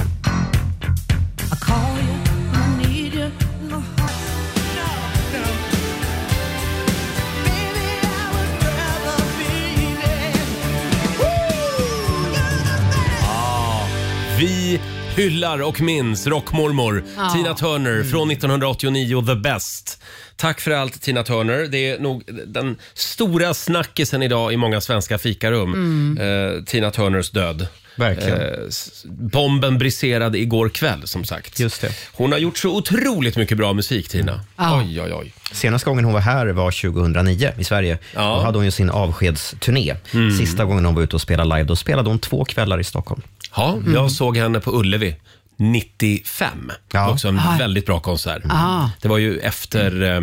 Vi 14.43 14.81
hyllar 15.17 15.63
och 15.63 15.81
minns 15.81 16.27
rockmormor 16.27 17.05
Tina 17.35 17.55
Turner 17.55 18.03
från 18.03 18.31
1989, 18.31 19.25
The 19.27 19.35
Best. 19.35 20.03
Tack 20.37 20.61
för 20.61 20.71
allt 20.71 21.03
Tina 21.03 21.23
Turner. 21.23 21.67
Det 21.71 21.91
är 21.91 21.99
nog 21.99 22.23
den 22.47 22.77
stora 22.95 23.55
snackisen 23.55 24.23
idag 24.23 24.53
i 24.53 24.57
många 24.57 24.81
svenska 24.81 25.19
fikarum. 25.19 26.19
Eh, 26.21 26.65
Tina 26.65 26.91
Turners 26.91 27.31
död. 27.31 27.67
Verkligen. 27.97 28.41
Eh, 28.41 28.47
s- 28.69 29.05
bomben 29.09 29.79
briserade 29.79 30.39
igår 30.39 30.69
kväll 30.69 31.09
som 31.09 31.25
sagt. 31.25 31.61
Just 31.61 31.81
det. 31.81 31.91
Hon 32.13 32.33
har 32.33 32.39
gjort 32.39 32.59
så 32.59 32.77
otroligt 32.77 33.37
mycket 33.37 33.57
bra 33.59 33.73
musik 33.73 34.09
Tina. 34.09 34.41
Ja. 34.57 34.79
Oj, 34.87 35.01
oj, 35.03 35.13
oj. 35.15 35.33
Senaste 35.53 35.91
gången 35.91 36.05
hon 36.05 36.15
var 36.15 36.21
här 36.21 36.47
var 36.47 36.71
2009 36.71 37.53
i 37.59 37.65
Sverige. 37.65 37.99
Ja. 38.15 38.21
Mm. 38.27 38.35
Då 38.39 38.41
hade 38.45 38.59
hon 38.59 38.65
ju 38.65 38.71
sin 38.71 38.91
avskedsturné. 38.91 39.95
Sista 40.39 40.65
gången 40.65 40.85
hon 40.85 40.95
var 40.95 41.03
ute 41.03 41.17
och 41.17 41.23
spelade 41.23 41.57
live, 41.57 41.65
då 41.69 41.77
spelade 41.77 42.09
hon 42.09 42.19
två 42.19 42.45
kvällar 42.45 42.81
i 42.81 42.85
Stockholm. 42.85 43.23
Ja, 43.57 43.79
jag 43.95 44.11
såg 44.13 44.37
henne 44.37 44.61
på 44.61 44.71
Ullevi 44.81 45.17
95. 45.57 46.71
Ja. 46.93 47.11
Också 47.11 47.29
en 47.29 47.41
väldigt 47.59 47.87
bra 47.87 48.01
konsert. 48.01 48.43
Ah. 48.51 48.89
Det 49.01 49.09
var 49.09 49.19
ju 49.19 49.39
efter 49.39 50.03
eh, 50.03 50.17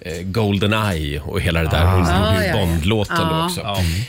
eh, 0.00 0.22
Goldeneye 0.22 1.20
och 1.20 1.40
hela 1.40 1.62
det 1.62 1.68
där. 1.68 1.84
Hon 1.86 1.98
gjorde 1.98 2.12
Ah, 2.14 2.40
ju 2.42 2.46
ja, 2.48 2.56
ja. 2.56 2.66
Bond-låten 2.66 3.16
då 3.18 3.22
Ja. 3.34 3.46
också. 3.46 3.60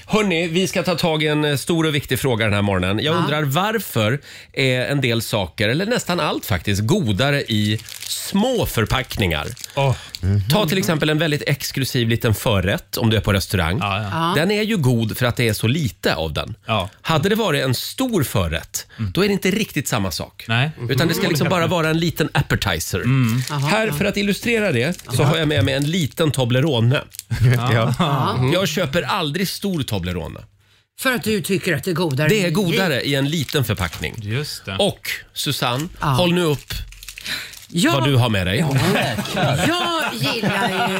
Hörni, 0.05 0.48
vi 0.48 0.67
ska 0.67 0.84
ta 0.84 0.96
tag 0.96 1.24
i 1.24 1.27
en 1.27 1.46
eh, 1.46 1.55
stor 1.55 1.86
och 1.86 1.96
viktig 1.96 2.20
fråga 2.20 2.46
den 2.46 2.53
här 2.53 2.62
morgonen. 2.62 3.00
Jag 3.03 3.15
undrar 3.15 3.43
varför 3.43 4.20
är 4.53 4.81
en 4.86 5.01
del 5.01 5.22
saker, 5.22 5.70
eller 5.70 5.86
nästan 5.86 6.20
allt 6.20 6.46
faktiskt, 6.46 6.81
godare 6.81 7.41
i 7.41 7.79
små 8.08 8.65
förpackningar? 8.65 9.48
Åh, 9.75 9.96
Ta 10.49 10.67
till 10.67 10.77
exempel 10.77 11.09
en 11.09 11.17
väldigt 11.17 11.43
exklusiv 11.47 12.09
liten 12.09 12.33
förrätt 12.33 12.97
om 12.97 13.09
du 13.09 13.17
är 13.17 13.21
på 13.21 13.33
restaurang. 13.33 13.77
Ja, 13.81 14.01
ja. 14.11 14.33
Den 14.35 14.51
är 14.51 14.61
ju 14.61 14.77
god 14.77 15.17
för 15.17 15.25
att 15.25 15.35
det 15.35 15.47
är 15.47 15.53
så 15.53 15.67
lite 15.67 16.15
av 16.15 16.33
den. 16.33 16.55
Ja. 16.65 16.89
Hade 17.01 17.29
det 17.29 17.35
varit 17.35 17.63
en 17.63 17.73
stor 17.73 18.23
förrätt, 18.23 18.87
då 19.13 19.23
är 19.23 19.27
det 19.27 19.33
inte 19.33 19.51
riktigt 19.51 19.87
samma 19.87 20.11
sak. 20.11 20.45
Nej. 20.47 20.71
Utan 20.89 21.07
det 21.07 21.13
ska 21.13 21.27
liksom 21.27 21.49
bara 21.49 21.67
vara 21.67 21.89
en 21.89 21.99
liten 21.99 22.29
appetizer. 22.33 23.03
Här, 23.69 23.91
för 23.91 24.05
att 24.05 24.17
illustrera 24.17 24.71
det, 24.71 24.99
så 25.13 25.23
har 25.23 25.37
jag 25.37 25.47
med 25.47 25.65
mig 25.65 25.73
en 25.73 25.91
liten 25.91 26.31
Toblerone. 26.31 27.01
Ja. 27.71 28.51
Jag 28.53 28.67
köper 28.67 29.01
aldrig 29.01 29.47
stor 29.47 29.83
Toblerone. 29.83 30.39
För 30.99 31.11
att 31.11 31.23
du 31.23 31.41
tycker 31.41 31.75
att 31.75 31.83
det 31.83 31.91
är 31.91 31.95
godare. 31.95 32.29
Det 32.29 32.45
är 32.45 32.51
godare 32.51 33.01
i 33.01 33.15
en 33.15 33.29
liten 33.29 33.63
förpackning. 33.63 34.15
just 34.21 34.65
det. 34.65 34.75
Och 34.79 35.09
Susanne, 35.33 35.87
håll 35.99 36.33
nu 36.33 36.41
upp 36.41 36.73
Ja, 37.73 37.91
vad 37.99 38.09
du 38.09 38.15
har 38.15 38.29
med 38.29 38.47
dig. 38.47 38.57
Jag 39.67 40.03
gillar 40.13 40.89
ju 40.89 40.99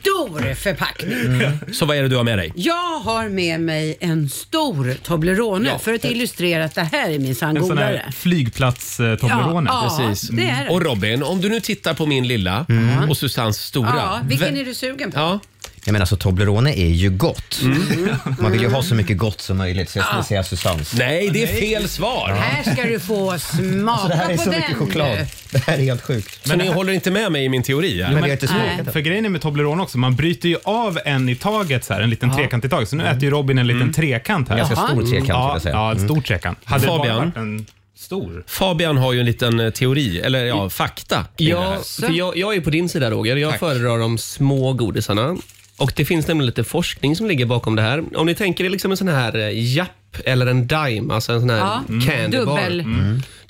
stor 0.00 0.54
förpackning. 0.54 1.42
Så 1.72 1.86
vad 1.86 1.96
är 1.96 2.02
det 2.02 2.08
du 2.08 2.16
har 2.16 2.24
med 2.24 2.38
dig? 2.38 2.52
Jag 2.56 2.98
har 2.98 3.28
med 3.28 3.60
mig 3.60 3.96
en 4.00 4.28
stor 4.28 4.94
Toblerone 5.02 5.68
Ja. 5.68 5.78
för 5.78 5.94
att 5.94 6.04
illustrera 6.04 6.64
att 6.64 6.74
det 6.74 6.82
här 6.92 7.10
är 7.10 7.18
minsann 7.18 7.56
En 7.56 7.62
sån 7.62 7.68
godare. 7.76 8.02
här 8.04 8.12
flygplats-Toblerone. 8.12 9.66
Ja, 9.68 9.96
Precis. 9.98 10.28
det 10.28 10.44
är 10.48 10.64
det. 10.64 10.70
Och 10.70 10.82
Robin, 10.82 11.22
om 11.22 11.40
du 11.40 11.48
nu 11.48 11.60
tittar 11.60 11.94
på 11.94 12.06
min 12.06 12.28
lilla 12.28 12.66
och 13.08 13.16
Susannes 13.16 13.56
stora. 13.62 13.92
Ja, 13.96 14.20
vilken 14.24 14.56
är 14.56 14.64
du 14.64 14.74
sugen 14.74 15.12
på? 15.12 15.18
Ja, 15.20 15.40
Jag 15.84 15.92
menar, 15.92 16.02
alltså, 16.02 16.16
Toblerone 16.16 16.72
är 16.74 16.88
ju 16.88 17.10
gott. 17.10 17.60
Mm. 17.62 18.08
Man 18.38 18.52
vill 18.52 18.60
ju 18.62 18.68
ha 18.68 18.82
så 18.82 18.94
mycket 18.94 19.18
gott 19.18 19.40
som 19.40 19.56
möjligt, 19.56 19.90
så 19.90 19.98
jag 19.98 20.06
skulle 20.06 20.24
säga 20.24 20.42
Susannes. 20.44 20.94
nej, 20.94 21.30
det 21.32 21.42
är 21.42 21.46
fel 21.46 21.88
svar. 21.88 22.28
Här 22.32 22.72
ska 22.74 22.82
du 22.84 23.00
få 23.00 23.38
smaka 23.38 23.92
Alltså, 23.92 24.08
det 24.08 24.14
här 24.14 24.30
är 24.30 24.36
på 24.36 24.42
så 24.42 24.50
den. 24.50 24.60
mycket 24.60 24.76
choklad. 24.76 25.26
Det 25.50 25.58
här 25.66 25.78
är 25.78 25.82
helt 25.82 26.02
sjukt. 26.02 26.46
Så 26.48 26.56
ni 26.56 26.68
håller 26.68 26.92
inte 26.92 27.10
med 27.10 27.32
mig 27.32 27.44
i 27.44 27.48
min 27.48 27.62
teori? 27.62 27.96
Men 27.98 28.06
Eller? 28.10 28.16
vi 28.16 28.28
har 28.28 28.28
inte 28.32 28.46
smakat. 28.48 28.92
För 28.92 29.00
grejen 29.00 29.24
är 29.24 29.28
med 29.28 29.40
Toblerone 29.42 29.82
också, 29.82 29.98
man 29.98 30.16
bryter 30.16 30.48
ju 30.48 30.56
av 30.64 30.98
en 31.04 31.28
i 31.28 31.34
taget, 31.34 31.84
så 31.84 31.94
här, 31.94 32.00
en 32.00 32.10
liten 32.10 32.34
trekant 32.36 32.64
i 32.64 32.68
taget. 32.68 32.88
Så 32.88 32.96
nu 32.96 33.06
äter 33.06 33.22
ju 33.22 33.30
Robin 33.30 33.58
en 33.58 33.66
liten 33.66 33.92
trekant 33.92 34.48
här. 34.48 34.56
Ganska 34.56 34.76
stor 34.76 34.86
trekant, 35.02 35.12
vill 35.22 35.28
Ja, 35.28 35.52
jag 35.52 35.62
säga. 35.62 35.74
ja, 35.74 35.90
en 35.90 36.04
stor 36.08 36.20
trekant. 36.20 36.58
Hade 36.64 36.82
det 36.82 36.86
bara 36.88 36.98
Fabian? 36.98 37.16
varit 37.18 37.36
en 37.36 37.66
stor? 37.96 38.44
Fabian 38.46 38.96
har 38.96 39.12
ju 39.12 39.20
en 39.20 39.26
liten 39.26 39.60
eh, 39.60 39.70
teori, 39.70 40.20
eller 40.20 40.44
ja, 40.44 40.70
fakta 40.70 41.16
kring 41.36 41.48
det 41.48 41.54
Ja, 41.54 41.70
här. 41.70 42.06
för 42.06 42.12
jag, 42.12 42.36
jag 42.36 42.54
är 42.56 42.60
på 42.60 42.70
din 42.70 42.88
sida 42.88 43.10
Roger. 43.10 43.36
Jag 43.36 43.50
Tack. 43.50 43.60
föredrar 43.60 43.98
de 43.98 44.18
små 44.18 44.72
godisarna. 44.72 45.36
Och 45.76 45.92
det 45.96 46.04
finns 46.04 46.26
nämligen 46.28 46.46
lite 46.46 46.64
forskning 46.64 47.16
som 47.16 47.26
ligger 47.26 47.46
bakom 47.46 47.76
det 47.76 47.82
här. 47.82 48.04
Om 48.16 48.26
ni 48.26 48.34
tänker 48.34 48.64
er 48.64 48.70
liksom 48.70 48.90
en 48.90 48.96
sån 48.96 49.08
här 49.08 49.36
eh, 49.38 49.74
Japp 49.74 50.16
eller 50.24 50.46
en 50.46 50.66
Dime, 50.66 51.14
alltså 51.14 51.32
en 51.32 51.40
sån 51.40 51.50
här 51.50 51.58
Ja, 51.58 51.82
candy 51.86 52.36
bar. 52.38 52.46
dubbel. 52.46 52.84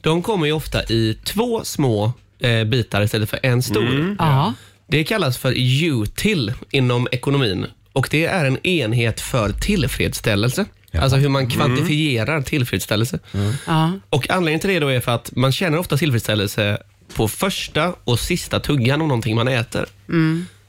De 0.01 0.23
kommer 0.23 0.47
ju 0.47 0.53
ofta 0.53 0.83
i 0.85 1.19
två 1.25 1.65
små 1.65 2.13
eh, 2.39 2.65
bitar 2.65 3.03
istället 3.03 3.31
för 3.31 3.39
en 3.43 3.63
stor. 3.63 4.17
Ja. 4.19 4.55
Det 4.87 5.05
kallas 5.05 5.39
för 5.39 5.53
util 5.59 6.53
inom 6.71 7.09
ekonomin 7.13 7.67
och 7.93 8.09
det 8.11 8.25
är 8.27 8.45
en 8.45 8.67
enhet 8.67 9.21
för 9.21 9.53
tillfredsställelse. 9.53 10.65
Alltså 10.99 11.17
hur 11.17 11.29
man 11.29 11.51
kvantifierar 11.51 12.43
tillfredsställelse. 12.43 13.19
Ja. 13.67 13.93
Och 14.11 14.31
anledningen 14.31 14.61
till 14.61 14.71
det 14.71 14.79
då 14.81 14.89
är 14.89 15.01
för 15.01 15.13
att 15.13 15.37
man 15.37 15.53
känner 15.53 15.79
ofta 15.79 15.97
tillfredsställelse 15.97 16.79
på 17.17 17.29
första 17.29 17.95
och 18.05 18.21
sista 18.21 18.61
tuggan 18.61 19.01
av 19.03 19.09
någonting 19.09 19.37
man 19.37 19.49
äter. 19.49 19.87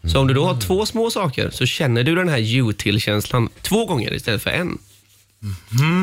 Så 0.08 0.20
om 0.20 0.28
du 0.28 0.34
då 0.34 0.46
har 0.46 0.62
två 0.62 0.86
små 0.86 1.10
saker 1.12 1.50
så 1.50 1.66
känner 1.66 2.04
du 2.04 2.16
den 2.16 2.30
här 2.30 2.70
util-känslan 2.70 3.50
två 3.62 3.86
gånger 3.86 4.13
istället 4.13 4.44
för 4.44 4.50
en. 4.50 4.78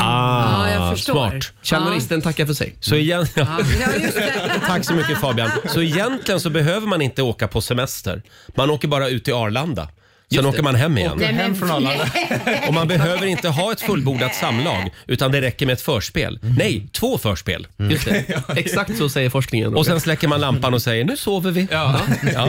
Ah, 0.03 0.69
Ja, 0.69 0.71
jag 0.71 0.97
förstår. 0.97 1.31
Smart. 1.31 1.53
Chalmeristen 1.63 2.23
tackar 2.23 2.47
för 2.47 2.55
sig. 2.55 2.75
Så 2.81 2.95
igen, 2.97 3.27
Ja, 3.35 3.59
just 4.03 4.15
det. 4.15 4.61
Tack 4.67 4.85
så 4.85 4.95
mycket 4.95 5.19
Fabian. 5.21 5.51
Så 5.69 5.83
egentligen 5.83 6.41
så 6.41 6.51
behöver 6.51 6.87
man 6.87 7.03
inte 7.03 7.23
åka 7.23 7.49
på 7.49 7.61
semester. 7.61 8.23
Man 8.57 8.71
åker 8.71 8.89
bara 8.89 9.09
ut 9.09 9.25
till 9.25 9.35
Arlanda. 9.35 9.89
Sen 10.35 10.47
åker 10.47 10.63
man 10.63 10.75
hem 10.75 10.99
igen. 10.99 11.13
Nej, 11.17 11.33
Hem 11.35 11.55
från 11.55 11.71
Arlanda. 11.71 12.05
Och 12.69 12.75
man 12.75 12.89
behöver 12.89 13.27
inte 13.27 13.49
ha 13.49 13.73
ett 13.73 13.81
fullbordat 13.81 14.35
samlag, 14.35 14.91
utan 15.07 15.33
det 15.33 15.41
räcker 15.41 15.67
med 15.67 15.73
ett 15.73 15.81
förspel. 15.81 16.39
Nej, 16.59 16.87
två 16.93 17.19
förspel. 17.19 17.67
Just 17.91 18.05
det. 18.05 18.25
Exakt 18.57 18.97
så 18.99 19.09
säger 19.09 19.31
forskningen. 19.31 19.75
Och 19.77 19.87
sen 19.87 20.01
släcker 20.01 20.29
man 20.29 20.41
lampan 20.41 20.75
och 20.75 20.83
säger 20.83 21.05
nu 21.05 21.17
sover 21.17 21.51
vi. 21.51 21.69
Ja. 21.71 22.01
Ja. 22.35 22.49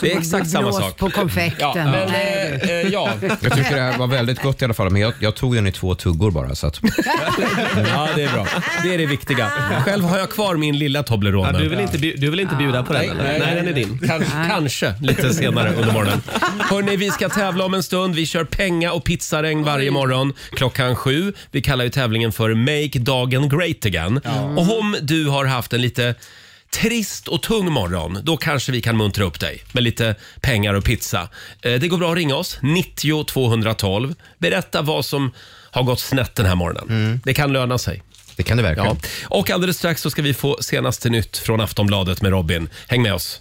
Det 0.00 0.12
är 0.12 0.18
exakt 0.18 0.50
samma 0.50 0.62
blås 0.68 0.78
sak. 0.80 0.96
på 0.96 1.10
konfekten. 1.10 1.68
Ja, 1.74 1.74
men, 1.84 2.08
Nej, 2.12 2.60
eh, 2.62 2.70
eh, 2.70 2.76
ja. 2.88 3.10
Jag 3.40 3.52
tycker 3.56 3.74
det 3.76 3.80
här 3.82 3.98
var 3.98 4.06
väldigt 4.06 4.42
gott 4.42 4.62
i 4.62 4.64
alla 4.64 4.74
fall, 4.74 4.90
men 4.90 5.02
jag, 5.02 5.12
jag 5.20 5.34
tog 5.34 5.54
den 5.54 5.66
i 5.66 5.72
två 5.72 5.94
tuggor 5.94 6.30
bara. 6.30 6.54
Så 6.54 6.66
att, 6.66 6.80
ja, 6.82 8.08
det 8.16 8.22
är 8.22 8.32
bra. 8.32 8.46
Det 8.82 8.94
är 8.94 8.98
det 8.98 9.06
viktiga. 9.06 9.50
Själv 9.84 10.04
har 10.04 10.18
jag 10.18 10.30
kvar 10.30 10.56
min 10.56 10.78
lilla 10.78 11.02
Toblerone. 11.02 11.50
ja, 11.52 11.58
du, 11.58 11.68
vill 11.68 11.80
inte, 11.80 11.98
bju- 11.98 12.16
du 12.16 12.30
vill 12.30 12.40
inte 12.40 12.54
bjuda 12.54 12.82
på 12.82 12.92
den? 12.92 13.02
eller? 13.10 13.38
Nej, 13.38 13.54
den 13.54 13.68
är 13.68 13.72
din. 13.72 13.98
Kanske, 14.06 14.30
kanske 14.48 14.94
lite 15.02 15.34
senare 15.34 15.72
under 15.74 15.92
morgonen. 15.92 16.22
Hörrni, 16.70 16.96
vi 16.96 17.10
ska 17.10 17.28
tävla 17.28 17.64
om 17.64 17.74
en 17.74 17.82
stund. 17.82 18.14
Vi 18.14 18.26
kör 18.26 18.44
penga 18.44 18.92
och 18.92 19.04
pizzaregn 19.04 19.62
varje 19.64 19.90
morgon 19.90 20.32
klockan 20.50 20.96
sju. 20.96 21.32
Vi 21.50 21.62
kallar 21.62 21.84
ju 21.84 21.90
tävlingen 21.90 22.32
för 22.32 22.54
Make 22.54 22.98
Dagen 22.98 23.48
Great 23.48 23.86
Again. 23.86 24.20
Och 24.56 24.78
om 24.78 24.96
du 25.02 25.26
har 25.28 25.44
haft 25.44 25.72
en 25.72 25.82
lite 25.82 26.14
trist 26.70 27.28
och 27.28 27.42
tung 27.42 27.72
morgon, 27.72 28.18
då 28.22 28.36
kanske 28.36 28.72
vi 28.72 28.80
kan 28.80 28.96
muntra 28.96 29.24
upp 29.24 29.40
dig 29.40 29.62
med 29.72 29.82
lite 29.82 30.14
pengar 30.40 30.74
och 30.74 30.84
pizza. 30.84 31.28
Eh, 31.62 31.72
Det 31.80 31.88
går 31.88 31.98
bra 31.98 32.10
att 32.10 32.16
ringa 32.16 32.34
oss, 32.34 32.58
90 32.62 33.24
212. 33.24 34.14
Berätta 34.38 34.82
vad 34.82 35.04
som 35.04 35.32
har 35.70 35.82
gått 35.82 36.00
snett 36.00 36.34
den 36.34 36.46
här 36.46 36.54
morgonen. 36.54 37.20
Det 37.24 37.34
kan 37.34 37.52
löna 37.52 37.78
sig. 37.78 38.02
det 38.36 38.42
kan 38.42 38.56
det 38.56 38.62
verkligen. 38.62 38.96
Ja. 39.02 39.08
Och 39.28 39.50
alldeles 39.50 39.76
strax 39.78 40.02
så 40.02 40.10
ska 40.10 40.22
vi 40.22 40.34
få 40.34 40.58
senaste 40.60 41.10
nytt 41.10 41.36
från 41.38 41.60
Aftonbladet 41.60 42.22
med 42.22 42.30
Robin. 42.30 42.68
Häng 42.88 43.02
med 43.02 43.14
oss. 43.14 43.40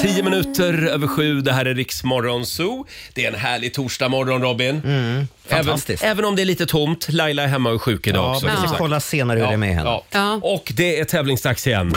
Tio 0.00 0.22
minuter 0.22 0.86
över 0.86 1.06
sju, 1.06 1.40
det 1.40 1.52
här 1.52 1.64
är 1.64 1.74
Riksmorgon 1.74 2.46
Zoo. 2.46 2.86
Det 3.14 3.24
är 3.24 3.32
en 3.32 3.38
härlig 3.38 3.74
torsdagmorgon 3.74 4.42
Robin. 4.42 4.80
även, 4.84 5.28
fantastiskt. 5.48 6.04
även 6.04 6.24
om 6.24 6.36
det 6.36 6.42
är 6.42 6.46
lite 6.46 6.66
tomt. 6.66 7.06
Laila 7.08 7.42
är 7.42 7.46
hemma 7.46 7.68
och 7.68 7.74
är 7.74 7.78
sjuk 7.78 8.06
idag 8.06 8.24
Ja, 8.24 8.30
också. 8.34 8.46
vi 8.46 8.52
som 8.52 8.60
ska 8.60 8.68
sagt. 8.68 8.78
kolla 8.78 9.00
senare 9.00 9.38
hur 9.38 9.46
det 9.46 9.52
är 9.52 9.56
med 9.56 9.74
henne. 9.74 9.88
Ja. 9.90 10.04
Ja. 10.10 10.40
Och 10.42 10.72
det 10.76 11.00
är 11.00 11.04
tävlingsdags 11.04 11.66
igen. 11.66 11.94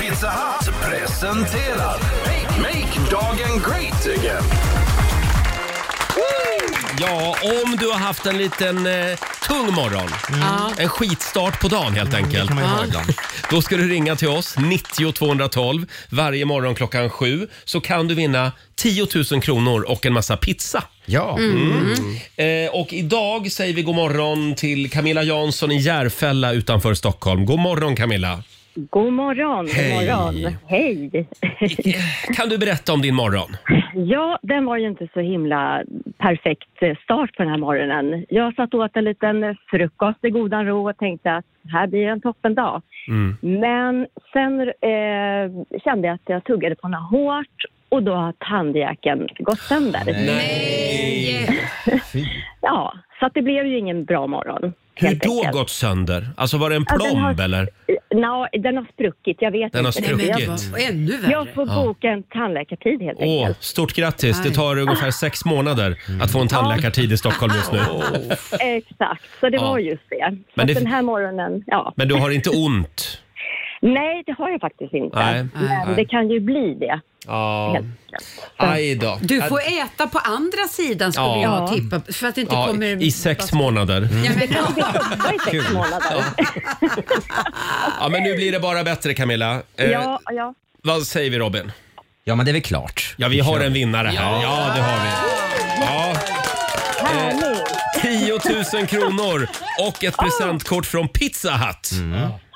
Pizza 0.00 0.30
Hut 0.30 0.74
presenterar 0.90 1.96
Make 2.58 3.10
dagen 3.10 3.62
great 3.64 4.06
again. 4.18 4.42
Ja, 7.02 7.36
om 7.42 7.76
du 7.76 7.86
har 7.86 7.98
haft 7.98 8.26
en 8.26 8.38
liten 8.38 8.86
eh, 8.86 9.18
tung 9.48 9.74
morgon. 9.74 10.08
En 10.78 10.88
skitstart 10.88 11.60
på 11.60 11.68
dagen 11.68 11.94
helt 11.94 12.14
enkelt. 12.14 12.48
kan 12.48 12.54
man 12.54 12.64
ju 12.64 12.70
ha 12.70 12.84
ibland. 12.84 13.14
Då 13.50 13.62
ska 13.62 13.76
du 13.76 13.88
ringa 13.88 14.16
till 14.16 14.28
oss, 14.28 14.56
90 14.58 15.12
212. 15.12 15.86
Varje 16.08 16.44
morgon 16.44 16.74
klockan 16.74 17.10
sju 17.10 17.48
så 17.64 17.80
kan 17.80 18.08
du 18.08 18.14
vinna 18.14 18.52
10 18.76 19.06
000 19.30 19.42
kronor 19.42 19.82
och 19.82 20.06
en 20.06 20.12
massa 20.12 20.36
pizza. 20.36 20.84
Ja. 21.06 21.38
Eh, 22.36 22.70
och 22.72 22.92
idag 22.92 23.52
säger 23.52 23.74
vi 23.74 23.82
god 23.82 23.94
morgon 23.94 24.54
till 24.54 24.90
Camilla 24.90 25.22
Jansson 25.22 25.72
i 25.72 25.78
Järfälla 25.78 26.52
utanför 26.52 26.94
Stockholm. 26.94 27.46
God 27.46 27.58
morgon 27.58 27.96
Camilla! 27.96 28.42
God 28.74 29.12
morgon, 29.12 29.64
god 29.64 29.74
Hej. 29.74 29.94
morgon. 29.94 30.52
Hej. 30.66 31.26
Kan 32.36 32.48
du 32.48 32.58
berätta 32.58 32.92
om 32.92 33.02
din 33.02 33.14
morgon? 33.14 33.56
Ja, 33.94 34.38
den 34.42 34.64
var 34.64 34.76
ju 34.76 34.86
inte 34.86 35.08
så 35.14 35.20
himla 35.20 35.82
perfekt 36.18 36.68
eh, 36.80 36.96
start 37.04 37.36
på 37.36 37.42
den 37.42 37.50
här 37.50 37.58
morgonen. 37.58 38.26
Jag 38.28 38.54
satt 38.54 38.74
och 38.74 38.80
åt 38.80 38.96
en 38.96 39.04
liten 39.04 39.56
frukost 39.70 40.24
i 40.24 40.30
godan 40.30 40.66
ro 40.66 40.90
och 40.90 40.96
tänkte 40.96 41.32
att 41.32 41.44
här 41.72 41.86
blir 41.86 42.06
en 42.06 42.20
toppendag. 42.20 42.82
Men 43.40 44.06
sen 44.32 44.60
eh, 44.60 45.80
kände 45.84 46.08
jag 46.08 46.14
att 46.14 46.20
jag 46.26 46.44
tuggade 46.44 46.74
på 46.74 46.88
något 46.88 47.10
hårt 47.10 47.64
och 47.88 48.02
då 48.02 48.14
har 48.14 48.32
tandjäkeln 48.32 49.28
gått 49.38 49.58
sönder. 49.58 50.00
Ja, 52.60 52.92
så 53.20 53.28
det 53.34 53.42
blev 53.42 53.66
ju 53.66 53.78
ingen 53.78 54.04
bra 54.04 54.26
morgon. 54.26 54.72
Hur 54.94 55.14
då 55.14 55.32
enkelt. 55.36 55.52
gått 55.52 55.70
sönder? 55.70 56.28
Alltså 56.36 56.58
var 56.58 56.70
det 56.70 56.76
en 56.76 56.84
Ja, 56.88 56.96
den 56.98 57.00
plomb 57.10 57.22
har- 57.38 57.44
eller? 57.44 57.68
Nå, 58.14 58.48
den 58.52 58.76
har 58.76 58.86
spruckit, 58.92 59.36
jag 59.40 59.50
vet 59.50 59.72
Den 59.72 59.84
har 59.84 59.98
inte. 59.98 60.02
spruckit. 60.02 60.28
Jag, 60.28 60.50
Och 60.72 60.80
ännu 60.90 61.16
värre. 61.16 61.32
jag 61.32 61.48
får 61.54 61.66
boka 61.84 62.08
en 62.08 62.22
tandläkartid 62.22 63.02
helt 63.02 63.18
Åh, 63.20 63.40
enkelt. 63.40 63.62
stort 63.62 63.92
grattis. 63.94 64.42
Det 64.42 64.50
tar 64.50 64.78
ungefär 64.78 65.10
sex 65.10 65.44
månader 65.44 65.96
att 66.22 66.32
få 66.32 66.40
en 66.40 66.48
tandläkartid 66.48 67.12
i 67.12 67.16
Stockholm 67.16 67.52
just 67.56 67.72
nu. 67.72 67.78
Exakt, 68.60 69.22
så 69.40 69.48
det 69.48 69.56
Ja. 69.56 69.62
var 69.62 69.78
just 69.78 70.02
det. 70.10 70.30
Så 70.30 70.50
Men 70.54 70.66
det- 70.66 70.72
att 70.72 70.78
den 70.78 70.86
här 70.86 71.02
morgonen, 71.02 71.64
ja. 71.66 71.92
Men 71.96 72.08
du 72.08 72.14
har 72.14 72.30
inte 72.30 72.50
ont? 72.50 73.18
Nej, 73.80 74.22
det 74.26 74.32
har 74.38 74.50
jag 74.50 74.60
faktiskt 74.60 74.94
inte. 74.94 75.18
Nej. 75.18 75.46
Men 75.54 75.64
Nej. 75.64 75.96
det 75.96 76.04
kan 76.04 76.30
ju 76.30 76.40
bli 76.40 76.74
det. 76.80 77.00
Ja. 77.26 77.78
Aj 78.56 78.94
då. 78.94 79.18
Du 79.22 79.42
får 79.42 79.60
äta 79.60 80.06
på 80.06 80.18
andra 80.18 80.68
sidan 80.70 81.12
skulle 81.12 81.26
Ja. 81.26 81.68
jag 81.70 81.72
tippa. 81.76 82.12
För 82.12 82.26
att 82.26 82.34
det 82.34 82.40
inte 82.40 82.54
Ja, 82.54 82.66
kommer... 82.66 83.02
I 83.02 83.10
sex 83.12 83.52
månader. 83.52 84.08
Ja, 84.24 84.30
men, 84.30 84.38
Det 84.38 84.44
är 85.34 85.50
sex 85.50 85.70
månader. 85.72 86.24
Ja, 88.00 88.08
men 88.08 88.22
nu 88.22 88.36
blir 88.36 88.52
det 88.52 88.60
bara 88.60 88.84
bättre 88.84 89.14
Camilla. 89.14 89.62
Eh, 89.76 89.90
Ja, 89.90 90.20
ja. 90.32 90.54
Vad 90.82 91.02
säger 91.06 91.30
vi 91.30 91.38
Robin? 91.38 91.72
Ja, 92.24 92.34
men 92.34 92.44
det 92.46 92.50
är 92.50 92.52
väl 92.52 92.62
klart. 92.62 93.14
Ja, 93.18 93.28
vi 93.28 93.40
har 93.40 93.60
en 93.60 93.72
vinnare 93.72 94.08
här. 94.08 94.42
Ja, 94.42 94.72
det 94.76 94.82
har 94.82 95.04
vi. 95.04 95.10
Ja, 95.80 96.14
Härligt. 97.08 98.42
10 98.72 98.78
000 98.78 98.86
kronor 98.86 99.48
och 99.80 100.04
ett 100.04 100.16
presentkort 100.16 100.86
från 100.86 101.08
Pizza 101.08 101.50
Hut. 101.56 101.90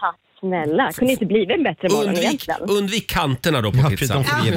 Tack 0.00 0.16
snälla. 0.48 0.92
Kunde 0.92 1.12
inte 1.12 1.26
blivit 1.26 1.50
en 1.50 1.62
bättre 1.62 1.88
morgon 1.88 2.06
Undvik, 2.08 2.24
egentligen. 2.24 2.60
undvik 2.60 3.10
kanterna 3.10 3.60
då 3.60 3.72
på 3.72 3.78
Ja, 3.78 3.90
pizzan. 3.90 4.16
de 4.16 4.24
får. 4.24 4.48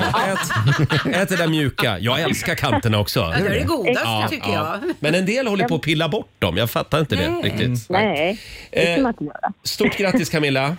Ät, 1.09 1.15
ät 1.15 1.29
det 1.29 1.35
där 1.35 1.47
mjuka. 1.47 1.99
Jag 1.99 2.21
älskar 2.21 2.55
kanterna 2.55 2.99
också. 2.99 3.19
Ja, 3.19 3.27
det 3.39 3.55
är 3.55 3.59
det 3.59 3.65
godaste 3.65 4.29
tycker 4.29 4.53
jag. 4.53 4.79
Men 4.99 5.15
en 5.15 5.25
del 5.25 5.47
håller 5.47 5.67
på 5.67 5.75
att 5.75 5.81
pilla 5.81 6.09
bort 6.09 6.29
dem. 6.39 6.57
Jag 6.57 6.69
fattar 6.71 6.99
inte 6.99 7.15
det 7.15 7.27
riktigt. 7.29 7.89
Nej, 7.89 8.39
det 8.71 8.93
Eh, 8.95 9.01
man 9.03 9.13
inte 9.13 9.23
göra. 9.23 9.53
Stort 9.63 9.97
grattis 9.97 10.29
Camilla. 10.29 10.77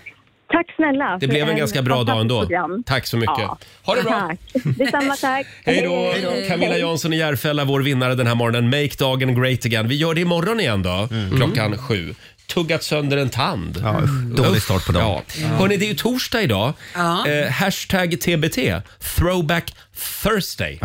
Tack 0.53 0.67
snälla. 0.77 1.15
Det 1.21 1.27
för 1.27 1.33
blev 1.33 1.49
en 1.49 1.57
ganska 1.57 1.83
bra 1.83 1.95
dag 2.05 2.07
fantastisk 2.07 2.21
ändå. 2.23 2.41
program. 2.41 2.83
Tack 2.87 3.07
så 3.07 3.17
mycket. 3.17 3.35
Ja. 3.39 3.59
Ha 3.83 3.95
det 3.95 4.03
bra. 4.03 4.13
Tack. 4.29 4.39
Detsamma, 4.79 5.17
tack. 5.17 5.47
Hej 5.65 5.83
då! 5.83 6.15
Camilla 6.49 6.79
Jansson 6.79 7.13
i 7.13 7.17
Järfälla, 7.17 7.65
vår 7.65 7.81
vinnare 7.81 8.15
den 8.15 8.27
här 8.27 8.35
morgonen. 8.35 8.65
Make 8.65 8.91
dagen 8.99 9.43
great 9.43 9.65
again. 9.65 9.89
Vi 9.89 9.97
gör 9.97 10.15
det 10.15 10.21
imorgon 10.21 10.61
igen 10.61 10.83
då, 10.83 11.09
klockan 11.37 11.79
sju. 11.79 12.15
Tuggat 12.55 12.83
sönder 12.83 13.17
en 13.17 13.31
tand. 13.31 13.81
Ja, 13.83 14.01
usch, 14.03 14.37
dålig 14.37 14.63
start 14.63 14.87
på 14.87 14.93
dagen. 14.93 15.23
Ja. 15.41 15.47
Hörni, 15.47 15.77
det 15.77 15.85
är 15.85 15.89
ju 15.89 15.95
torsdag 15.95 16.43
idag. 16.43 16.73
Ja. 16.95 17.27
Eh, 17.29 17.51
hashtag 17.51 18.21
TBT, 18.21 18.83
throwback 19.17 19.75
Thursday. 20.23 20.79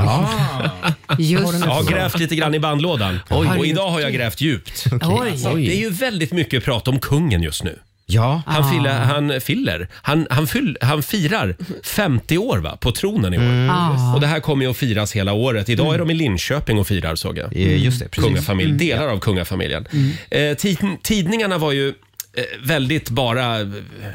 Just 1.17 1.65
Jag 1.65 1.71
har 1.71 1.83
grävt 1.83 2.19
lite 2.19 2.35
grann 2.35 2.55
i 2.55 2.59
bandlådan. 2.59 3.19
Har 3.29 3.57
Och 3.57 3.65
idag 3.65 3.89
har 3.89 3.99
jag 3.99 4.13
grävt 4.13 4.41
djupt. 4.41 4.85
Oj. 5.01 5.65
Det 5.65 5.75
är 5.75 5.79
ju 5.79 5.89
väldigt 5.89 6.31
mycket 6.31 6.63
prat 6.65 6.87
om 6.87 6.99
kungen 6.99 7.43
just 7.43 7.63
nu. 7.63 7.79
Ja, 8.07 8.41
Han, 8.45 8.71
filler, 8.71 8.99
han, 8.99 9.41
filler. 9.41 9.87
Han, 9.93 10.27
han, 10.29 10.47
fyll, 10.47 10.77
han 10.81 11.03
firar 11.03 11.55
50 11.83 12.37
år 12.37 12.57
va, 12.57 12.77
på 12.81 12.91
tronen 12.91 13.33
i 13.33 13.37
år. 13.37 14.13
Och 14.15 14.21
det 14.21 14.27
här 14.27 14.39
kommer 14.39 14.65
ju 14.65 14.71
att 14.71 14.77
firas 14.77 15.15
hela 15.15 15.33
året. 15.33 15.69
Idag 15.69 15.93
är 15.93 15.99
de 15.99 16.11
i 16.11 16.13
Linköping 16.13 16.79
och 16.79 16.87
firar 16.87 17.15
såg 17.15 17.37
jag. 17.37 17.55
eh, 17.55 17.83
just 17.83 17.99
det. 17.99 18.07
Precis. 18.09 18.23
Kungafamilj, 18.25 18.71
delar 18.71 19.07
av 19.07 19.19
kungafamiljen. 19.19 19.87
Eh, 20.29 20.53
tid- 20.57 20.97
tidningarna 21.03 21.57
var 21.57 21.71
ju 21.71 21.87
eh, 21.89 22.43
väldigt 22.63 23.09
bara, 23.09 23.61
eh, 23.61 23.67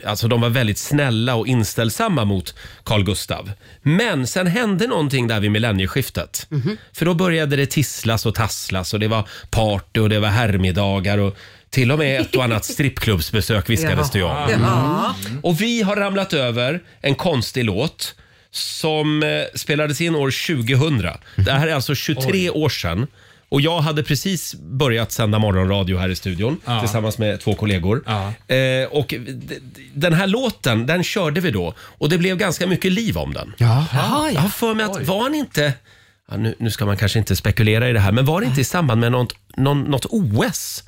alltså 0.06 0.28
de 0.28 0.40
var 0.40 0.48
väldigt 0.48 0.78
snälla 0.78 1.34
och 1.34 1.46
inställsamma 1.46 2.24
mot 2.24 2.54
Carl 2.84 3.04
Gustav. 3.04 3.50
Men 3.82 4.26
sen 4.26 4.46
hände 4.46 4.86
någonting 4.86 5.28
där 5.28 5.40
vid 5.40 5.50
millennieskiftet. 5.50 6.46
För 6.92 7.04
då 7.06 7.14
började 7.14 7.56
det 7.56 7.66
tisslas 7.66 8.26
och 8.26 8.34
tasslas 8.34 8.94
och 8.94 9.00
det 9.00 9.08
var 9.08 9.28
party 9.50 10.00
och 10.00 10.08
det 10.08 10.18
var 10.20 10.28
herrmiddagar 10.28 11.18
och 11.18 11.36
till 11.70 11.92
och 11.92 11.98
med 11.98 12.20
ett 12.20 12.36
och 12.36 12.44
annat 12.44 12.64
strippklubbsbesök 12.64 13.70
viskades 13.70 14.10
det 14.10 14.22
om. 14.22 14.48
Ja. 14.60 15.14
Och 15.42 15.60
vi 15.60 15.82
har 15.82 15.96
ramlat 15.96 16.32
över 16.32 16.80
en 17.00 17.14
konstig 17.14 17.64
låt 17.64 18.14
som 18.50 19.22
eh, 19.22 19.28
spelades 19.54 20.00
in 20.00 20.14
år 20.14 20.56
2000. 20.66 21.06
Det 21.36 21.52
här 21.52 21.66
är 21.68 21.74
alltså 21.74 21.94
23 21.94 22.50
år 22.50 22.68
sedan. 22.68 23.06
Och 23.48 23.60
jag 23.60 23.80
hade 23.80 24.02
precis 24.02 24.54
börjat 24.54 25.12
sända 25.12 25.38
morgonradio 25.38 25.96
här 25.98 26.08
i 26.08 26.16
studion 26.16 26.60
Ja. 26.64 26.80
tillsammans 26.80 27.18
med 27.18 27.40
två 27.40 27.54
kollegor. 27.54 28.02
Ja. 28.06 28.54
Eh, 28.54 28.88
och 28.90 29.06
d- 29.08 29.18
d- 29.32 29.54
den 29.94 30.12
här 30.12 30.26
låten, 30.26 30.86
den 30.86 31.04
körde 31.04 31.40
vi 31.40 31.50
då 31.50 31.74
och 31.78 32.08
det 32.08 32.18
blev 32.18 32.36
ganska 32.36 32.66
mycket 32.66 32.92
liv 32.92 33.18
om 33.18 33.32
den. 33.34 33.52
Ja. 33.58 33.86
Jaha, 33.92 34.30
Jag 34.30 34.40
har 34.40 34.48
för 34.48 34.74
mig 34.74 34.86
att 34.86 35.06
var 35.06 35.22
han 35.22 35.34
inte, 35.34 35.72
ja, 36.30 36.36
nu, 36.36 36.54
nu 36.58 36.70
ska 36.70 36.86
man 36.86 36.96
kanske 36.96 37.18
inte 37.18 37.36
spekulera 37.36 37.88
i 37.88 37.92
det 37.92 38.00
här, 38.00 38.12
men 38.12 38.24
var 38.24 38.40
det 38.40 38.46
inte 38.46 38.60
i 38.60 38.64
samband 38.64 39.00
med 39.00 39.12
något, 39.12 39.34
någon, 39.56 39.82
något 39.82 40.06
OS? 40.10 40.84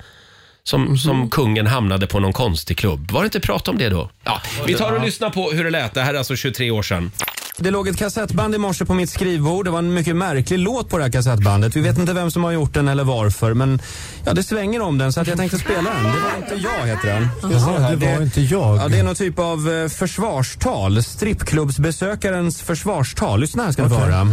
Som, 0.65 0.97
som 0.97 1.29
kungen 1.29 1.67
hamnade 1.67 2.07
på 2.07 2.19
någon 2.19 2.33
konstig 2.33 2.77
klubb. 2.77 3.11
Var 3.11 3.21
det 3.21 3.25
inte 3.25 3.39
prat 3.39 3.67
om 3.67 3.77
det 3.77 3.89
då? 3.89 4.09
Ja, 4.23 4.41
vi 4.67 4.73
tar 4.73 4.91
och 4.91 5.05
lyssnar 5.05 5.29
på 5.29 5.51
hur 5.51 5.63
det 5.63 5.69
lät. 5.69 5.93
Det 5.93 6.01
här 6.01 6.13
är 6.13 6.17
alltså 6.17 6.35
23 6.35 6.71
år 6.71 6.83
sedan. 6.83 7.11
Det 7.57 7.71
låg 7.71 7.87
ett 7.87 7.97
kassettband 7.97 8.55
i 8.55 8.57
morse 8.57 8.85
på 8.85 8.93
mitt 8.93 9.09
skrivbord. 9.09 9.65
Det 9.65 9.71
var 9.71 9.79
en 9.79 9.93
mycket 9.93 10.15
märklig 10.15 10.59
låt 10.59 10.89
på 10.89 10.97
det 10.97 11.03
här 11.03 11.11
kassettbandet. 11.11 11.75
Vi 11.75 11.81
vet 11.81 11.97
inte 11.97 12.13
vem 12.13 12.31
som 12.31 12.43
har 12.43 12.51
gjort 12.51 12.73
den 12.73 12.87
eller 12.87 13.03
varför, 13.03 13.53
men 13.53 13.81
ja, 14.25 14.33
det 14.33 14.43
svänger 14.43 14.81
om 14.81 14.97
den 14.97 15.13
så 15.13 15.21
att 15.21 15.27
jag 15.27 15.37
tänkte 15.37 15.57
spela 15.57 15.89
den. 15.89 16.03
Det 16.03 16.19
var 16.19 16.37
inte 16.37 16.55
jag, 16.55 16.87
heter 16.87 17.07
den. 17.07 17.29
Se 17.61 17.71
här. 17.71 17.95
det 17.95 18.15
var 18.15 18.21
inte 18.21 18.41
jag. 18.41 18.77
Ja, 18.77 18.87
det 18.87 18.99
är 18.99 19.03
någon 19.03 19.15
typ 19.15 19.39
av 19.39 19.71
eh, 19.71 19.89
försvarstal. 19.89 21.03
Strippklubbsbesökarens 21.03 22.61
försvarstal. 22.61 23.39
Lyssna 23.39 23.63
här 23.63 23.71
ska 23.71 23.83
ni 23.83 23.89
få 23.89 23.95
höra. 23.95 24.25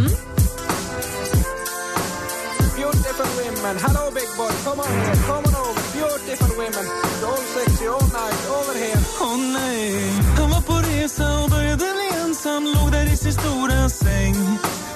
Beautiful 2.75 3.25
women, 3.37 3.77
hello 3.81 4.11
big 4.13 4.29
boy, 4.37 4.51
come 4.63 4.81
on 4.81 5.15
come 5.27 5.47
on 5.47 5.50
over. 6.21 6.37
Beautiful 6.37 6.55
women, 6.57 6.85
all 7.23 7.37
sexy 7.37 7.87
all 7.87 8.07
night, 8.07 8.49
over 8.49 8.73
here. 8.73 8.99
Åh 9.21 9.37
nej, 9.37 10.13
han 10.37 10.49
var 10.49 10.61
på 10.61 10.73
resa 10.73 11.39
och 11.43 11.49
började 11.49 11.77
bli 11.77 12.19
ensam. 12.21 12.63
Låg 12.63 12.91
där 12.91 13.13
i 13.13 13.17
sin 13.17 13.33
stora 13.33 13.89
säng. 13.89 14.35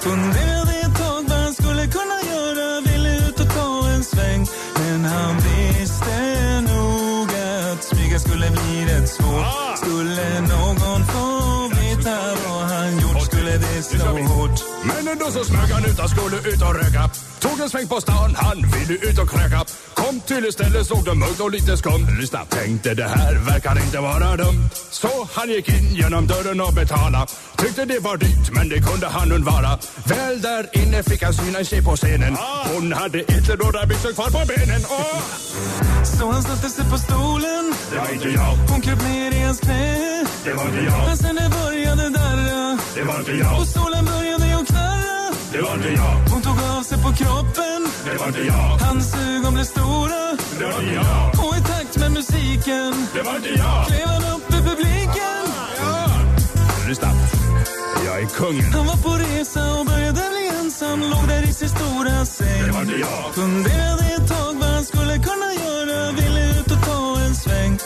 Funderade 0.00 0.72
ett 0.72 0.98
tag 0.98 1.22
vad 1.28 1.38
han 1.38 1.54
skulle 1.54 1.86
kunna 1.86 2.18
göra. 2.32 2.80
Ville 2.80 3.28
ut 3.28 3.40
och 3.40 3.54
ta 3.54 3.88
en 3.88 4.04
sväng. 4.04 4.46
Men 4.74 5.04
han 5.04 5.36
visste 5.36 6.60
nog 6.60 7.28
att 7.72 7.84
smyga 7.84 8.18
skulle 8.18 8.50
bli 8.50 8.84
rätt 8.84 9.08
svårt. 9.08 9.78
Skulle 9.78 10.40
någon 10.40 11.06
få 11.06 11.26
veta 11.68 12.16
vad 12.48 12.62
han 12.62 12.98
gjort 13.00 13.22
Skulle 13.22 13.58
det 13.58 13.82
slå 13.82 14.22
hårt. 14.22 14.64
Men 14.84 15.08
ändå 15.08 15.30
så 15.30 15.44
smög 15.44 15.70
han 15.70 15.84
ut, 15.84 15.98
han 15.98 16.08
skulle 16.08 16.36
ut 16.36 16.62
och 16.62 16.74
röka. 16.74 17.10
Tog 17.38 17.60
en 17.60 17.70
sväng 17.70 17.88
på 17.88 18.00
stan, 18.00 18.34
han 18.36 18.56
ville 18.56 18.94
ut 18.94 19.18
och 19.18 19.30
kröka. 19.30 19.64
Kom 20.06 20.20
till 20.20 20.52
ställe, 20.52 20.84
såg 20.84 21.04
det 21.04 21.14
mörkt 21.14 21.40
och 21.40 21.50
lite 21.50 21.76
skumt. 21.76 22.06
Lyssna, 22.20 22.44
tänkte 22.44 22.94
det 22.94 23.08
här 23.08 23.34
verkar 23.34 23.78
inte 23.84 23.98
vara 23.98 24.36
dumt. 24.36 24.68
Så 24.90 25.28
han 25.32 25.48
gick 25.48 25.68
in 25.68 25.94
genom 25.94 26.26
dörren 26.26 26.60
och 26.60 26.72
betala. 26.72 27.26
Tyckte 27.56 27.84
det 27.84 27.98
var 27.98 28.16
dyrt, 28.16 28.50
men 28.52 28.68
det 28.68 28.80
kunde 28.80 29.06
han 29.06 29.32
undvara. 29.32 29.78
Väl 30.04 30.40
där 30.40 30.66
inne 30.72 31.02
fick 31.02 31.22
han 31.22 31.34
syna 31.34 31.58
en 31.58 31.64
tjej 31.64 31.82
på 31.82 31.96
scenen. 31.96 32.36
Hon 32.74 32.92
hade 32.92 33.18
inte 33.18 33.56
några 33.56 33.86
byxor 33.86 34.12
kvar 34.12 34.30
på 34.30 34.46
benen. 34.46 34.82
Åh! 34.90 35.22
Så 36.18 36.30
han 36.30 36.42
satte 36.42 36.68
sig 36.68 36.84
på 36.90 36.98
stolen 36.98 37.74
Det 37.90 37.98
var 37.98 38.12
inte 38.12 38.28
jag, 38.28 38.56
Hon 38.70 38.80
kröp 38.80 39.02
ner 39.02 39.32
i 39.34 39.40
hans 39.40 39.60
knä 39.60 40.24
det 40.44 40.52
var 40.52 40.64
inte 40.64 40.84
jag, 40.84 41.06
Men 41.06 41.16
sen 41.16 41.34
det 41.34 41.50
började 41.50 42.08
darra 42.08 42.78
det 42.94 43.02
var 43.02 43.18
inte 43.18 43.32
jag, 43.32 43.60
Och 43.60 43.66
stolen 43.66 44.04
började 44.04 44.46
ju 44.46 44.64
knarra 44.64 44.95
det 45.56 45.62
var 45.62 45.74
inte 45.74 45.88
jag, 45.88 46.14
Hon 46.32 46.42
tog 46.42 46.58
av 46.78 46.82
sig 46.82 46.98
på 47.02 47.12
kroppen. 47.12 47.80
Det 48.04 48.16
var 48.20 48.26
inte 48.28 48.40
jag, 48.40 48.54
Hans 48.86 49.14
ögon 49.14 49.54
blev 49.54 49.64
stora. 49.64 50.22
Det 50.58 50.64
var 50.64 50.80
inte 50.82 50.94
jag, 50.94 51.44
Och 51.46 51.56
i 51.56 51.60
takt 51.60 51.98
med 51.98 52.12
musiken 52.12 52.92
det 53.14 53.22
var 53.22 53.36
inte 53.36 53.48
jag. 53.48 53.86
klev 53.86 54.06
han 54.08 54.22
upp 54.34 54.50
i 54.50 54.58
publiken. 54.70 55.44
Lyssna, 56.88 57.10
jag 58.06 58.20
är 58.22 58.26
kungen. 58.26 58.72
Han 58.72 58.86
var 58.86 58.96
på 58.96 59.10
resa 59.24 59.74
och 59.80 59.86
började 59.86 60.12
bli 60.32 60.50
ensam. 60.60 61.00
Låg 61.00 61.28
där 61.28 61.42
i 61.42 61.52
sin 61.52 61.68
stora 61.68 62.24
säng. 62.26 62.62
Det 62.66 62.72
var 62.72 62.82
inte 62.82 62.94
jag. 62.98 63.34
Funderade 63.34 64.04
ett 64.16 64.28
tag 64.28 64.54
vad 64.60 64.68
han 64.70 64.84
skulle 64.84 65.14
kunna 65.18 65.50
göra. 65.64 66.12
Ville 66.12 66.60
ut 66.60 66.70
och 66.70 66.84
ta 66.86 67.20
en 67.26 67.34
sväng 67.34 67.78